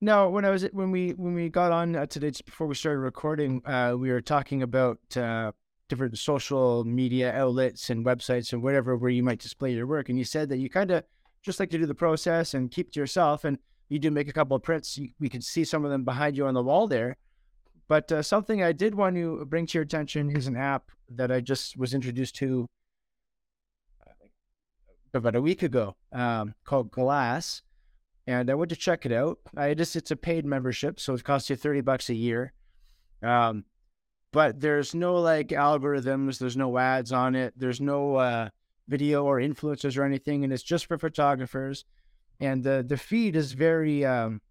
no 0.01 0.29
when 0.29 0.45
I 0.45 0.49
was 0.49 0.63
when 0.73 0.91
we 0.91 1.11
when 1.11 1.33
we 1.33 1.49
got 1.49 1.71
on 1.71 1.95
uh, 1.95 2.05
today 2.05 2.31
just 2.31 2.45
before 2.45 2.67
we 2.67 2.75
started 2.75 2.99
recording, 2.99 3.61
uh, 3.65 3.95
we 3.97 4.11
were 4.11 4.21
talking 4.21 4.61
about 4.61 4.99
uh, 5.15 5.51
different 5.87 6.17
social 6.17 6.83
media 6.83 7.33
outlets 7.33 7.89
and 7.89 8.05
websites 8.05 8.51
and 8.53 8.61
whatever 8.61 8.95
where 8.95 9.11
you 9.11 9.23
might 9.23 9.39
display 9.39 9.73
your 9.73 9.87
work, 9.87 10.09
and 10.09 10.17
you 10.17 10.25
said 10.25 10.49
that 10.49 10.57
you 10.57 10.69
kind 10.69 10.91
of 10.91 11.03
just 11.43 11.59
like 11.59 11.69
to 11.71 11.77
do 11.77 11.85
the 11.85 11.95
process 11.95 12.53
and 12.53 12.71
keep 12.71 12.91
to 12.91 12.99
yourself, 12.99 13.43
and 13.43 13.57
you 13.89 13.99
do 13.99 14.11
make 14.11 14.27
a 14.27 14.33
couple 14.33 14.55
of 14.55 14.63
prints. 14.63 14.97
You, 14.97 15.09
we 15.19 15.29
can 15.29 15.41
see 15.41 15.63
some 15.63 15.83
of 15.83 15.91
them 15.91 16.03
behind 16.03 16.37
you 16.37 16.45
on 16.45 16.53
the 16.53 16.63
wall 16.63 16.87
there. 16.87 17.17
But 17.87 18.11
uh, 18.11 18.21
something 18.21 18.63
I 18.63 18.71
did 18.71 18.95
want 18.95 19.15
to 19.17 19.45
bring 19.45 19.65
to 19.67 19.77
your 19.77 19.83
attention 19.83 20.35
is 20.35 20.47
an 20.47 20.55
app 20.55 20.91
that 21.09 21.31
I 21.31 21.41
just 21.41 21.77
was 21.77 21.93
introduced 21.93 22.35
to 22.37 22.67
about 25.13 25.35
a 25.35 25.41
week 25.41 25.61
ago 25.61 25.97
um, 26.13 26.53
called 26.63 26.89
Glass 26.89 27.63
and 28.27 28.49
I 28.49 28.53
went 28.53 28.69
to 28.69 28.75
check 28.75 29.05
it 29.05 29.11
out. 29.11 29.39
I 29.57 29.73
just 29.73 29.95
it's 29.95 30.11
a 30.11 30.15
paid 30.15 30.45
membership, 30.45 30.99
so 30.99 31.13
it 31.13 31.23
costs 31.23 31.49
you 31.49 31.55
thirty 31.55 31.81
bucks 31.81 32.09
a 32.09 32.13
year. 32.13 32.53
Um, 33.21 33.65
but 34.31 34.61
there's 34.61 34.95
no 34.95 35.15
like 35.15 35.49
algorithms, 35.49 36.37
there's 36.37 36.57
no 36.57 36.77
ads 36.77 37.11
on 37.11 37.35
it, 37.35 37.53
there's 37.57 37.81
no 37.81 38.15
uh, 38.15 38.49
video 38.91 39.23
or 39.25 39.39
influencers 39.39 39.97
or 39.97 40.03
anything, 40.03 40.43
and 40.43 40.53
it's 40.53 40.61
just 40.73 40.85
for 40.85 40.97
photographers. 40.99 41.85
And 42.39 42.63
the 42.63 42.85
the 42.87 42.97
feed 42.97 43.35
is 43.35 43.53
very 43.53 44.05
um, 44.05 44.41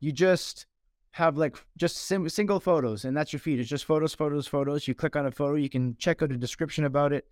you 0.00 0.12
just 0.12 0.66
have 1.12 1.36
like 1.36 1.56
just 1.76 1.96
sim- 1.96 2.28
single 2.28 2.60
photos, 2.60 3.04
and 3.04 3.16
that's 3.16 3.32
your 3.32 3.40
feed. 3.40 3.58
It's 3.58 3.68
just 3.68 3.84
photos, 3.84 4.14
photos, 4.14 4.46
photos. 4.46 4.86
You 4.88 4.94
click 4.94 5.16
on 5.16 5.26
a 5.26 5.32
photo, 5.32 5.56
you 5.56 5.68
can 5.68 5.96
check 5.98 6.22
out 6.22 6.32
a 6.32 6.36
description 6.36 6.84
about 6.84 7.12
it. 7.12 7.26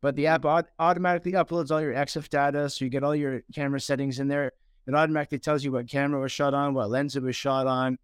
But 0.00 0.16
the 0.16 0.26
app 0.26 0.44
automatically 0.78 1.32
uploads 1.32 1.70
all 1.70 1.80
your 1.80 1.94
EXIF 1.94 2.28
data, 2.28 2.70
so 2.70 2.84
you 2.84 2.90
get 2.90 3.02
all 3.02 3.16
your 3.16 3.42
camera 3.52 3.80
settings 3.80 4.20
in 4.20 4.28
there. 4.28 4.52
It 4.86 4.94
automatically 4.94 5.38
tells 5.38 5.64
you 5.64 5.72
what 5.72 5.88
camera 5.88 6.20
was 6.20 6.32
shot 6.32 6.54
on, 6.54 6.72
what 6.74 6.90
lens 6.90 7.16
it 7.16 7.22
was 7.22 7.36
shot 7.36 7.66
on, 7.66 7.98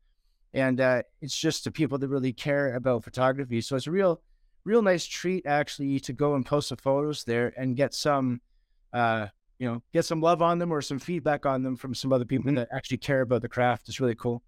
and 0.53 0.80
uh, 0.80 1.03
it's 1.20 1.39
just 1.39 1.64
the 1.64 1.70
people 1.70 1.99
that 1.99 2.09
really 2.09 2.32
care 2.32 2.74
about 2.74 3.05
photography. 3.05 3.61
So 3.61 3.76
it's 3.76 3.87
a 3.87 3.91
real, 3.91 4.20
real 4.64 4.82
nice 4.82 5.04
treat 5.06 5.44
actually 5.46 6.00
to 6.00 6.12
go 6.12 6.34
and 6.34 6.44
post 6.46 6.68
some 6.68 6.78
photos 6.78 7.24
there 7.24 7.52
and 7.56 7.76
get 7.76 7.92
some, 7.94 8.40
uh, 8.92 9.26
you 9.58 9.68
know, 9.70 9.82
get 9.92 10.04
some 10.04 10.20
love 10.20 10.40
on 10.42 10.58
them 10.58 10.72
or 10.72 10.80
some 10.82 10.98
feedback 10.98 11.44
on 11.46 11.62
them 11.62 11.76
from 11.76 11.94
some 11.94 12.12
other 12.12 12.24
people 12.24 12.50
Mhm. 12.50 12.56
that 12.56 12.68
actually 12.72 12.98
care 12.98 13.20
about 13.20 13.42
the 13.42 13.48
craft. 13.48 13.88
It's 13.88 14.00
really 14.00 14.14
cool. 14.14 14.42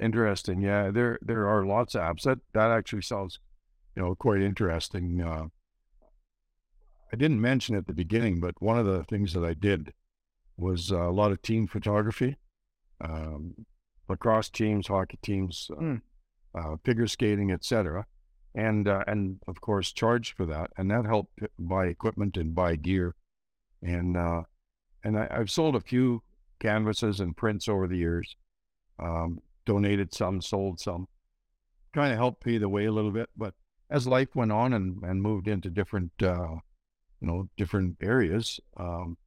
Interesting. 0.00 0.60
Yeah, 0.60 0.90
there 0.90 1.18
there 1.22 1.48
are 1.48 1.66
lots 1.66 1.94
of 1.94 2.02
apps. 2.02 2.22
That 2.22 2.38
that 2.52 2.70
actually 2.70 3.02
sounds, 3.02 3.40
you 3.96 4.02
know, 4.02 4.14
quite 4.14 4.40
interesting. 4.40 5.20
Uh, 5.20 5.48
I 7.12 7.16
didn't 7.16 7.40
mention 7.40 7.74
at 7.74 7.86
the 7.86 7.94
beginning, 7.94 8.38
but 8.38 8.60
one 8.62 8.78
of 8.78 8.86
the 8.86 9.02
things 9.04 9.32
that 9.32 9.44
I 9.44 9.54
did 9.54 9.92
was 10.56 10.92
uh, 10.92 11.08
a 11.08 11.10
lot 11.10 11.32
of 11.32 11.42
team 11.42 11.66
photography, 11.66 12.36
um, 13.00 13.66
lacrosse 14.08 14.50
teams, 14.50 14.86
hockey 14.88 15.18
teams, 15.22 15.70
uh, 15.72 15.80
Mm. 15.80 16.02
uh, 16.54 16.76
figure 16.84 17.06
skating, 17.06 17.50
etc. 17.50 18.06
And 18.58 18.88
uh, 18.88 19.04
and 19.06 19.38
of 19.46 19.60
course 19.60 19.92
charged 19.92 20.36
for 20.36 20.44
that, 20.46 20.72
and 20.76 20.90
that 20.90 21.06
helped 21.06 21.38
buy 21.60 21.86
equipment 21.86 22.36
and 22.36 22.56
buy 22.56 22.74
gear, 22.74 23.14
and 23.80 24.16
uh, 24.16 24.42
and 25.04 25.16
I, 25.16 25.28
I've 25.30 25.50
sold 25.50 25.76
a 25.76 25.80
few 25.80 26.22
canvases 26.58 27.20
and 27.20 27.36
prints 27.36 27.68
over 27.68 27.86
the 27.86 27.96
years. 27.96 28.34
Um, 28.98 29.42
donated 29.64 30.12
some, 30.12 30.40
sold 30.40 30.80
some, 30.80 31.06
kind 31.94 32.10
of 32.10 32.18
helped 32.18 32.42
pay 32.42 32.58
the 32.58 32.68
way 32.68 32.86
a 32.86 32.90
little 32.90 33.12
bit. 33.12 33.28
But 33.36 33.54
as 33.90 34.08
life 34.08 34.34
went 34.34 34.50
on 34.50 34.72
and, 34.72 35.04
and 35.04 35.22
moved 35.22 35.46
into 35.46 35.70
different, 35.70 36.10
uh, 36.20 36.56
you 37.20 37.28
know, 37.28 37.48
different 37.56 37.98
areas, 38.00 38.58
um, 38.76 39.18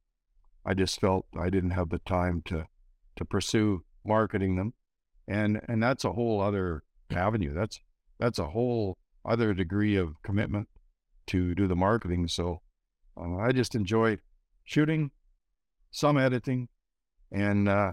I 0.66 0.74
just 0.74 1.00
felt 1.00 1.26
I 1.40 1.48
didn't 1.48 1.70
have 1.70 1.88
the 1.88 2.00
time 2.00 2.42
to 2.46 2.66
to 3.16 3.24
pursue 3.24 3.84
marketing 4.04 4.56
them, 4.56 4.74
and 5.26 5.60
and 5.68 5.82
that's 5.82 6.04
a 6.04 6.12
whole 6.12 6.40
other 6.40 6.82
avenue. 7.10 7.54
That's 7.54 7.80
that's 8.18 8.38
a 8.38 8.48
whole 8.48 8.98
other 9.24 9.54
degree 9.54 9.96
of 9.96 10.20
commitment 10.22 10.68
to 11.28 11.54
do 11.54 11.66
the 11.66 11.76
marketing. 11.76 12.28
So 12.28 12.60
uh, 13.16 13.36
I 13.36 13.52
just 13.52 13.74
enjoy 13.74 14.18
shooting, 14.64 15.10
some 15.90 16.18
editing, 16.18 16.68
and 17.30 17.68
uh, 17.68 17.92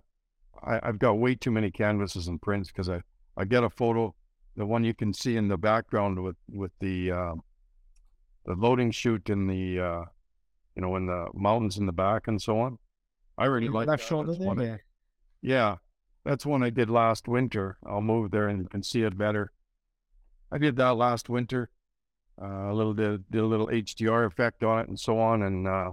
I, 0.63 0.80
I've 0.84 0.99
got 0.99 1.13
way 1.19 1.36
too 1.36 1.51
many 1.51 1.71
canvases 1.71 2.27
and 2.27 2.41
prints 2.41 2.69
because 2.71 2.89
I, 2.89 3.01
I 3.38 3.45
get 3.45 3.63
a 3.63 3.69
photo, 3.69 4.15
the 4.55 4.65
one 4.65 4.84
you 4.84 4.93
can 4.93 5.13
see 5.13 5.38
in 5.38 5.47
the 5.47 5.57
background 5.57 6.21
with 6.23 6.36
with 6.51 6.71
the 6.80 7.11
uh, 7.11 7.34
the 8.45 8.53
loading 8.55 8.91
chute 8.91 9.30
in 9.30 9.47
the 9.47 9.80
uh, 9.80 10.03
you 10.75 10.82
know 10.82 10.95
in 10.95 11.05
the 11.05 11.27
mountains 11.34 11.77
in 11.77 11.86
the 11.86 11.91
back 11.93 12.27
and 12.27 12.41
so 12.41 12.59
on. 12.59 12.77
I 13.38 13.45
really 13.45 13.69
like 13.69 13.88
left 13.88 14.01
that. 14.03 14.07
shoulder 14.07 14.34
That's 14.34 14.57
there. 14.57 14.73
I- 14.73 14.80
yeah, 15.41 15.75
that's 16.25 16.45
one 16.45 16.63
I 16.63 16.69
did 16.69 16.89
last 16.89 17.27
winter. 17.30 17.77
I'll 17.86 18.01
move 18.01 18.32
there 18.32 18.49
and 18.49 18.61
you 18.61 18.67
can 18.67 18.84
see 18.84 19.03
it 19.03 19.17
better. 19.17 19.51
I 20.51 20.57
did 20.57 20.75
that 20.77 20.95
last 20.95 21.29
winter. 21.29 21.69
Uh, 22.41 22.71
a 22.71 22.73
little 22.73 22.93
did, 22.93 23.29
did 23.29 23.41
a 23.41 23.45
little 23.45 23.67
HDR 23.67 24.25
effect 24.25 24.63
on 24.63 24.79
it 24.79 24.87
and 24.87 24.97
so 24.99 25.19
on, 25.19 25.43
and 25.43 25.67
uh, 25.67 25.91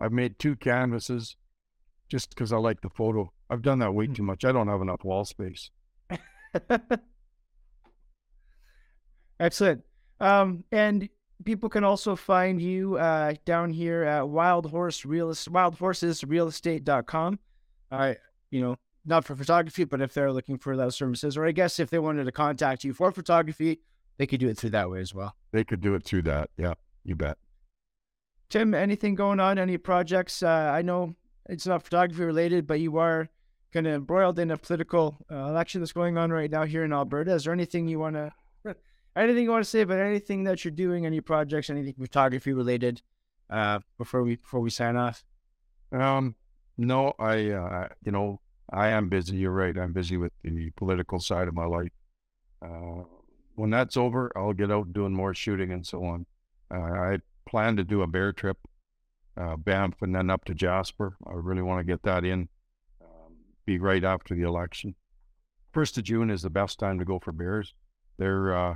I've 0.00 0.12
made 0.12 0.38
two 0.38 0.54
canvases 0.56 1.36
just 2.08 2.28
because 2.30 2.52
I 2.52 2.58
like 2.58 2.82
the 2.82 2.90
photo. 2.90 3.32
I've 3.48 3.62
done 3.62 3.78
that 3.80 3.94
way 3.94 4.06
Hmm. 4.06 4.12
too 4.12 4.22
much. 4.22 4.44
I 4.44 4.52
don't 4.52 4.68
have 4.68 4.82
enough 4.82 5.02
wall 5.04 5.24
space. 5.24 5.70
Excellent. 9.40 9.82
Um, 10.20 10.62
and 10.70 11.08
people 11.44 11.68
can 11.68 11.82
also 11.84 12.14
find 12.16 12.60
you 12.60 12.96
uh, 12.96 13.34
down 13.44 13.70
here 13.70 14.04
at 14.04 14.28
Wild 14.28 14.70
Horse 14.70 15.04
Real 15.04 15.30
wildhorsesrealestate.com. 15.30 17.38
Uh, 17.90 18.14
you 18.50 18.60
know, 18.60 18.76
not 19.04 19.24
for 19.24 19.36
photography, 19.36 19.84
but 19.84 20.00
if 20.00 20.14
they're 20.14 20.32
looking 20.32 20.58
for 20.58 20.76
those 20.76 20.96
services, 20.96 21.36
or 21.36 21.46
I 21.46 21.52
guess 21.52 21.78
if 21.78 21.90
they 21.90 21.98
wanted 21.98 22.24
to 22.24 22.32
contact 22.32 22.84
you 22.84 22.94
for 22.94 23.12
photography, 23.12 23.80
they 24.16 24.26
could 24.26 24.40
do 24.40 24.48
it 24.48 24.56
through 24.56 24.70
that 24.70 24.90
way 24.90 25.00
as 25.00 25.14
well. 25.14 25.34
They 25.52 25.64
could 25.64 25.80
do 25.80 25.94
it 25.94 26.04
through 26.04 26.22
that. 26.22 26.50
Yeah, 26.56 26.74
you 27.04 27.16
bet. 27.16 27.38
Tim, 28.48 28.74
anything 28.74 29.14
going 29.14 29.40
on? 29.40 29.58
Any 29.58 29.78
projects? 29.78 30.42
Uh, 30.42 30.70
I 30.74 30.82
know 30.82 31.14
it's 31.48 31.66
not 31.66 31.82
photography 31.82 32.24
related, 32.24 32.66
but 32.66 32.80
you 32.80 32.96
are 32.98 33.28
kind 33.72 33.86
of 33.86 33.94
embroiled 33.94 34.38
in 34.38 34.50
a 34.52 34.56
political 34.56 35.16
uh, 35.30 35.48
election 35.48 35.80
that's 35.80 35.92
going 35.92 36.16
on 36.16 36.30
right 36.30 36.50
now 36.50 36.64
here 36.64 36.84
in 36.84 36.92
Alberta. 36.92 37.34
Is 37.34 37.44
there 37.44 37.52
anything 37.52 37.88
you 37.88 37.98
want 37.98 38.14
to, 38.14 38.32
anything 39.16 39.42
you 39.42 39.50
want 39.50 39.64
to 39.64 39.70
say 39.70 39.80
about 39.80 39.98
anything 39.98 40.44
that 40.44 40.64
you're 40.64 40.72
doing, 40.72 41.04
any 41.04 41.20
projects, 41.20 41.70
anything 41.70 41.94
photography 41.98 42.52
related, 42.52 43.02
uh, 43.50 43.80
before 43.98 44.22
we 44.22 44.36
before 44.36 44.60
we 44.60 44.70
sign 44.70 44.96
off? 44.96 45.24
Um, 45.92 46.36
no, 46.76 47.12
I, 47.18 47.50
uh, 47.50 47.88
you 48.04 48.12
know, 48.12 48.40
I 48.72 48.88
am 48.88 49.08
busy. 49.08 49.36
You're 49.36 49.52
right. 49.52 49.76
I'm 49.76 49.92
busy 49.92 50.16
with 50.16 50.32
the 50.42 50.70
political 50.76 51.20
side 51.20 51.48
of 51.48 51.54
my 51.54 51.66
life. 51.66 51.92
Uh, 52.62 53.04
when 53.56 53.70
that's 53.70 53.96
over, 53.96 54.32
I'll 54.36 54.52
get 54.52 54.70
out 54.70 54.92
doing 54.92 55.12
more 55.12 55.34
shooting 55.34 55.70
and 55.70 55.86
so 55.86 56.04
on. 56.04 56.26
Uh, 56.70 56.78
I 56.78 57.18
plan 57.48 57.76
to 57.76 57.84
do 57.84 58.02
a 58.02 58.06
bear 58.06 58.32
trip, 58.32 58.56
uh, 59.36 59.56
Banff 59.56 60.00
and 60.00 60.14
then 60.14 60.30
up 60.30 60.44
to 60.46 60.54
Jasper. 60.54 61.16
I 61.26 61.32
really 61.34 61.62
want 61.62 61.80
to 61.80 61.92
get 61.92 62.02
that 62.02 62.24
in, 62.24 62.48
um, 63.00 63.36
be 63.66 63.78
right 63.78 64.02
after 64.02 64.34
the 64.34 64.42
election. 64.42 64.94
First 65.72 65.98
of 65.98 66.04
June 66.04 66.30
is 66.30 66.42
the 66.42 66.50
best 66.50 66.78
time 66.78 66.98
to 66.98 67.04
go 67.04 67.18
for 67.18 67.32
bears. 67.32 67.74
They're, 68.18 68.56
uh, 68.56 68.74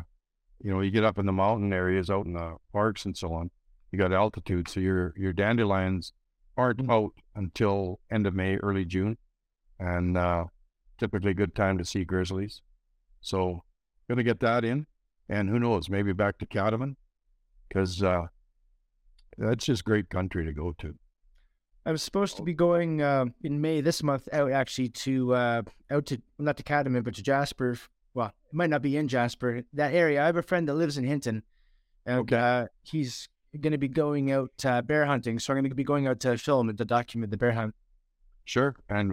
you 0.61 0.72
know, 0.72 0.80
you 0.80 0.91
get 0.91 1.05
up 1.05 1.18
in 1.18 1.26
the 1.26 1.32
mountain 1.32 1.72
areas, 1.72 2.11
out 2.11 2.26
in 2.26 2.34
the 2.34 2.57
parks 2.72 3.05
and 3.05 3.16
so 3.16 3.32
on. 3.32 3.51
You 3.91 3.99
got 3.99 4.12
altitude, 4.12 4.68
so 4.68 4.80
your 4.80 5.14
your 5.16 5.32
dandelions 5.32 6.12
aren't 6.57 6.91
out 6.91 7.12
until 7.34 8.01
end 8.11 8.26
of 8.26 8.34
May, 8.34 8.57
early 8.57 8.84
June, 8.84 9.16
and 9.79 10.16
uh, 10.16 10.45
typically 10.99 11.35
good 11.35 11.55
time 11.55 11.79
to 11.79 11.85
see 11.85 12.05
grizzlies. 12.05 12.62
So, 13.20 13.64
gonna 14.09 14.22
get 14.22 14.41
that 14.41 14.64
in, 14.64 14.87
and 15.29 15.49
who 15.49 15.59
knows, 15.59 15.89
maybe 15.89 16.12
back 16.12 16.39
to 16.39 16.47
Catamount, 16.47 16.97
because 17.68 18.03
uh, 18.03 18.26
that's 19.37 19.64
just 19.64 19.85
great 19.85 20.09
country 20.11 20.45
to 20.45 20.53
go 20.53 20.74
to. 20.79 20.95
I 21.87 21.93
was 21.93 22.03
supposed 22.03 22.37
to 22.37 22.43
be 22.43 22.53
going 22.53 23.01
uh, 23.01 23.26
in 23.43 23.61
May 23.61 23.81
this 23.81 24.03
month 24.03 24.29
out 24.33 24.51
actually 24.53 24.89
to 24.91 25.35
uh, 25.35 25.62
out 25.91 26.07
to 26.07 26.20
not 26.39 26.57
to 26.59 26.62
Catamount 26.62 27.05
but 27.05 27.14
to 27.14 27.22
Jasper. 27.22 27.79
Well, 28.14 28.26
it 28.29 28.55
might 28.55 28.70
not 28.70 28.83
be 28.83 28.97
in 28.97 29.09
Jasper 29.09 29.62
that 29.72 29.95
area. 29.95 30.22
I 30.22 30.26
have 30.26 30.37
a 30.37 30.43
friend 30.43 30.68
that 30.68 30.74
lives 30.74 30.99
in 30.99 31.05
Hinton, 31.05 31.43
and 32.05 32.20
Okay. 32.20 32.37
uh, 32.37 32.66
he's 32.83 33.29
going 33.61 33.72
to 33.72 33.79
be 33.79 33.89
going 33.89 34.31
out 34.31 34.51
uh, 34.64 34.83
bear 34.83 35.07
hunting. 35.07 35.39
So 35.39 35.53
I'm 35.53 35.57
going 35.61 35.70
to 35.70 35.74
be 35.74 35.85
going 35.85 36.07
out 36.07 36.20
to 36.20 36.37
film 36.37 36.68
and 36.68 36.76
to 36.79 36.85
document 36.85 37.31
the 37.31 37.37
bear 37.39 37.53
hunt. 37.53 37.74
Sure. 38.45 38.76
And 38.89 39.12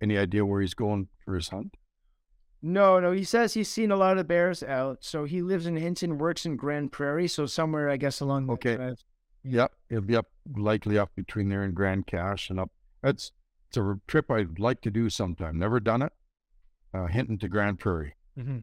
any 0.00 0.18
idea 0.18 0.44
where 0.44 0.60
he's 0.60 0.74
going 0.74 1.08
for 1.24 1.34
his 1.34 1.48
hunt? 1.48 1.76
No, 2.62 2.98
no, 2.98 3.12
he 3.12 3.24
says 3.24 3.54
he's 3.54 3.68
seen 3.68 3.90
a 3.90 3.96
lot 3.96 4.18
of 4.18 4.26
bears 4.26 4.62
out. 4.62 4.98
So 5.04 5.24
he 5.24 5.42
lives 5.42 5.66
in 5.66 5.76
Hinton, 5.76 6.18
works 6.18 6.44
in 6.46 6.56
Grande 6.56 6.90
Prairie, 6.90 7.28
so 7.28 7.46
somewhere 7.46 7.88
I 7.88 7.96
guess 7.96 8.20
along. 8.20 8.50
Okay. 8.50 8.76
drive. 8.76 9.04
Yep, 9.44 9.72
it'll 9.88 10.02
be 10.02 10.16
up 10.16 10.26
likely 10.56 10.98
up 10.98 11.14
between 11.14 11.48
there 11.48 11.62
and 11.62 11.74
Grande 11.74 12.06
Cache 12.06 12.50
and 12.50 12.58
up. 12.58 12.70
That's 13.02 13.32
it's 13.68 13.76
a 13.76 14.00
trip 14.06 14.30
I'd 14.30 14.58
like 14.58 14.80
to 14.82 14.90
do 14.90 15.10
sometime. 15.10 15.58
Never 15.58 15.80
done 15.80 16.02
it. 16.02 16.12
Uh, 16.92 17.06
Hinton 17.06 17.38
to 17.38 17.48
Grande 17.48 17.78
Prairie. 17.78 18.14
Mm-hmm. 18.38 18.58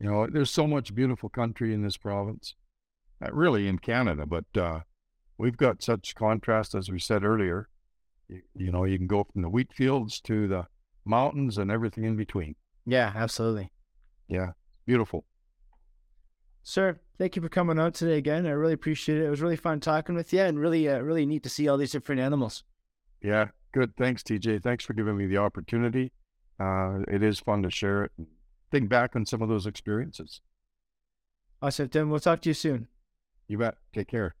You 0.00 0.10
know, 0.10 0.26
there's 0.26 0.50
so 0.50 0.66
much 0.66 0.94
beautiful 0.94 1.28
country 1.28 1.72
in 1.72 1.82
this 1.82 1.96
province, 1.96 2.54
uh, 3.24 3.30
really 3.32 3.66
in 3.66 3.78
Canada, 3.78 4.26
but 4.26 4.44
uh, 4.56 4.80
we've 5.38 5.56
got 5.56 5.82
such 5.82 6.14
contrast, 6.14 6.74
as 6.74 6.90
we 6.90 6.98
said 6.98 7.24
earlier. 7.24 7.68
You, 8.28 8.42
you 8.54 8.72
know, 8.72 8.84
you 8.84 8.98
can 8.98 9.06
go 9.06 9.24
from 9.24 9.42
the 9.42 9.48
wheat 9.48 9.72
fields 9.72 10.20
to 10.22 10.48
the 10.48 10.66
mountains 11.04 11.58
and 11.58 11.70
everything 11.70 12.04
in 12.04 12.16
between. 12.16 12.56
Yeah, 12.84 13.12
absolutely. 13.14 13.72
Yeah, 14.28 14.52
beautiful. 14.86 15.24
Sir, 16.62 16.98
thank 17.16 17.36
you 17.36 17.42
for 17.42 17.48
coming 17.48 17.78
out 17.78 17.94
today 17.94 18.18
again. 18.18 18.46
I 18.46 18.50
really 18.50 18.72
appreciate 18.72 19.18
it. 19.18 19.24
It 19.24 19.30
was 19.30 19.40
really 19.40 19.56
fun 19.56 19.78
talking 19.78 20.16
with 20.16 20.32
you, 20.32 20.40
and 20.40 20.58
really, 20.58 20.88
uh, 20.88 20.98
really 20.98 21.24
neat 21.24 21.44
to 21.44 21.48
see 21.48 21.68
all 21.68 21.76
these 21.76 21.92
different 21.92 22.20
animals. 22.20 22.64
Yeah, 23.22 23.48
good. 23.72 23.96
Thanks, 23.96 24.22
TJ. 24.22 24.62
Thanks 24.62 24.84
for 24.84 24.92
giving 24.92 25.16
me 25.16 25.26
the 25.26 25.36
opportunity. 25.36 26.12
Uh, 26.58 27.00
it 27.06 27.22
is 27.22 27.38
fun 27.38 27.62
to 27.62 27.70
share 27.70 28.04
it 28.04 28.12
and 28.18 28.26
think 28.72 28.88
back 28.88 29.14
on 29.14 29.26
some 29.26 29.42
of 29.42 29.48
those 29.48 29.66
experiences. 29.66 30.40
Awesome, 31.62 31.88
Tim. 31.88 32.10
We'll 32.10 32.20
talk 32.20 32.42
to 32.42 32.50
you 32.50 32.54
soon. 32.54 32.88
You 33.46 33.58
bet. 33.58 33.76
Take 33.94 34.08
care. 34.08 34.34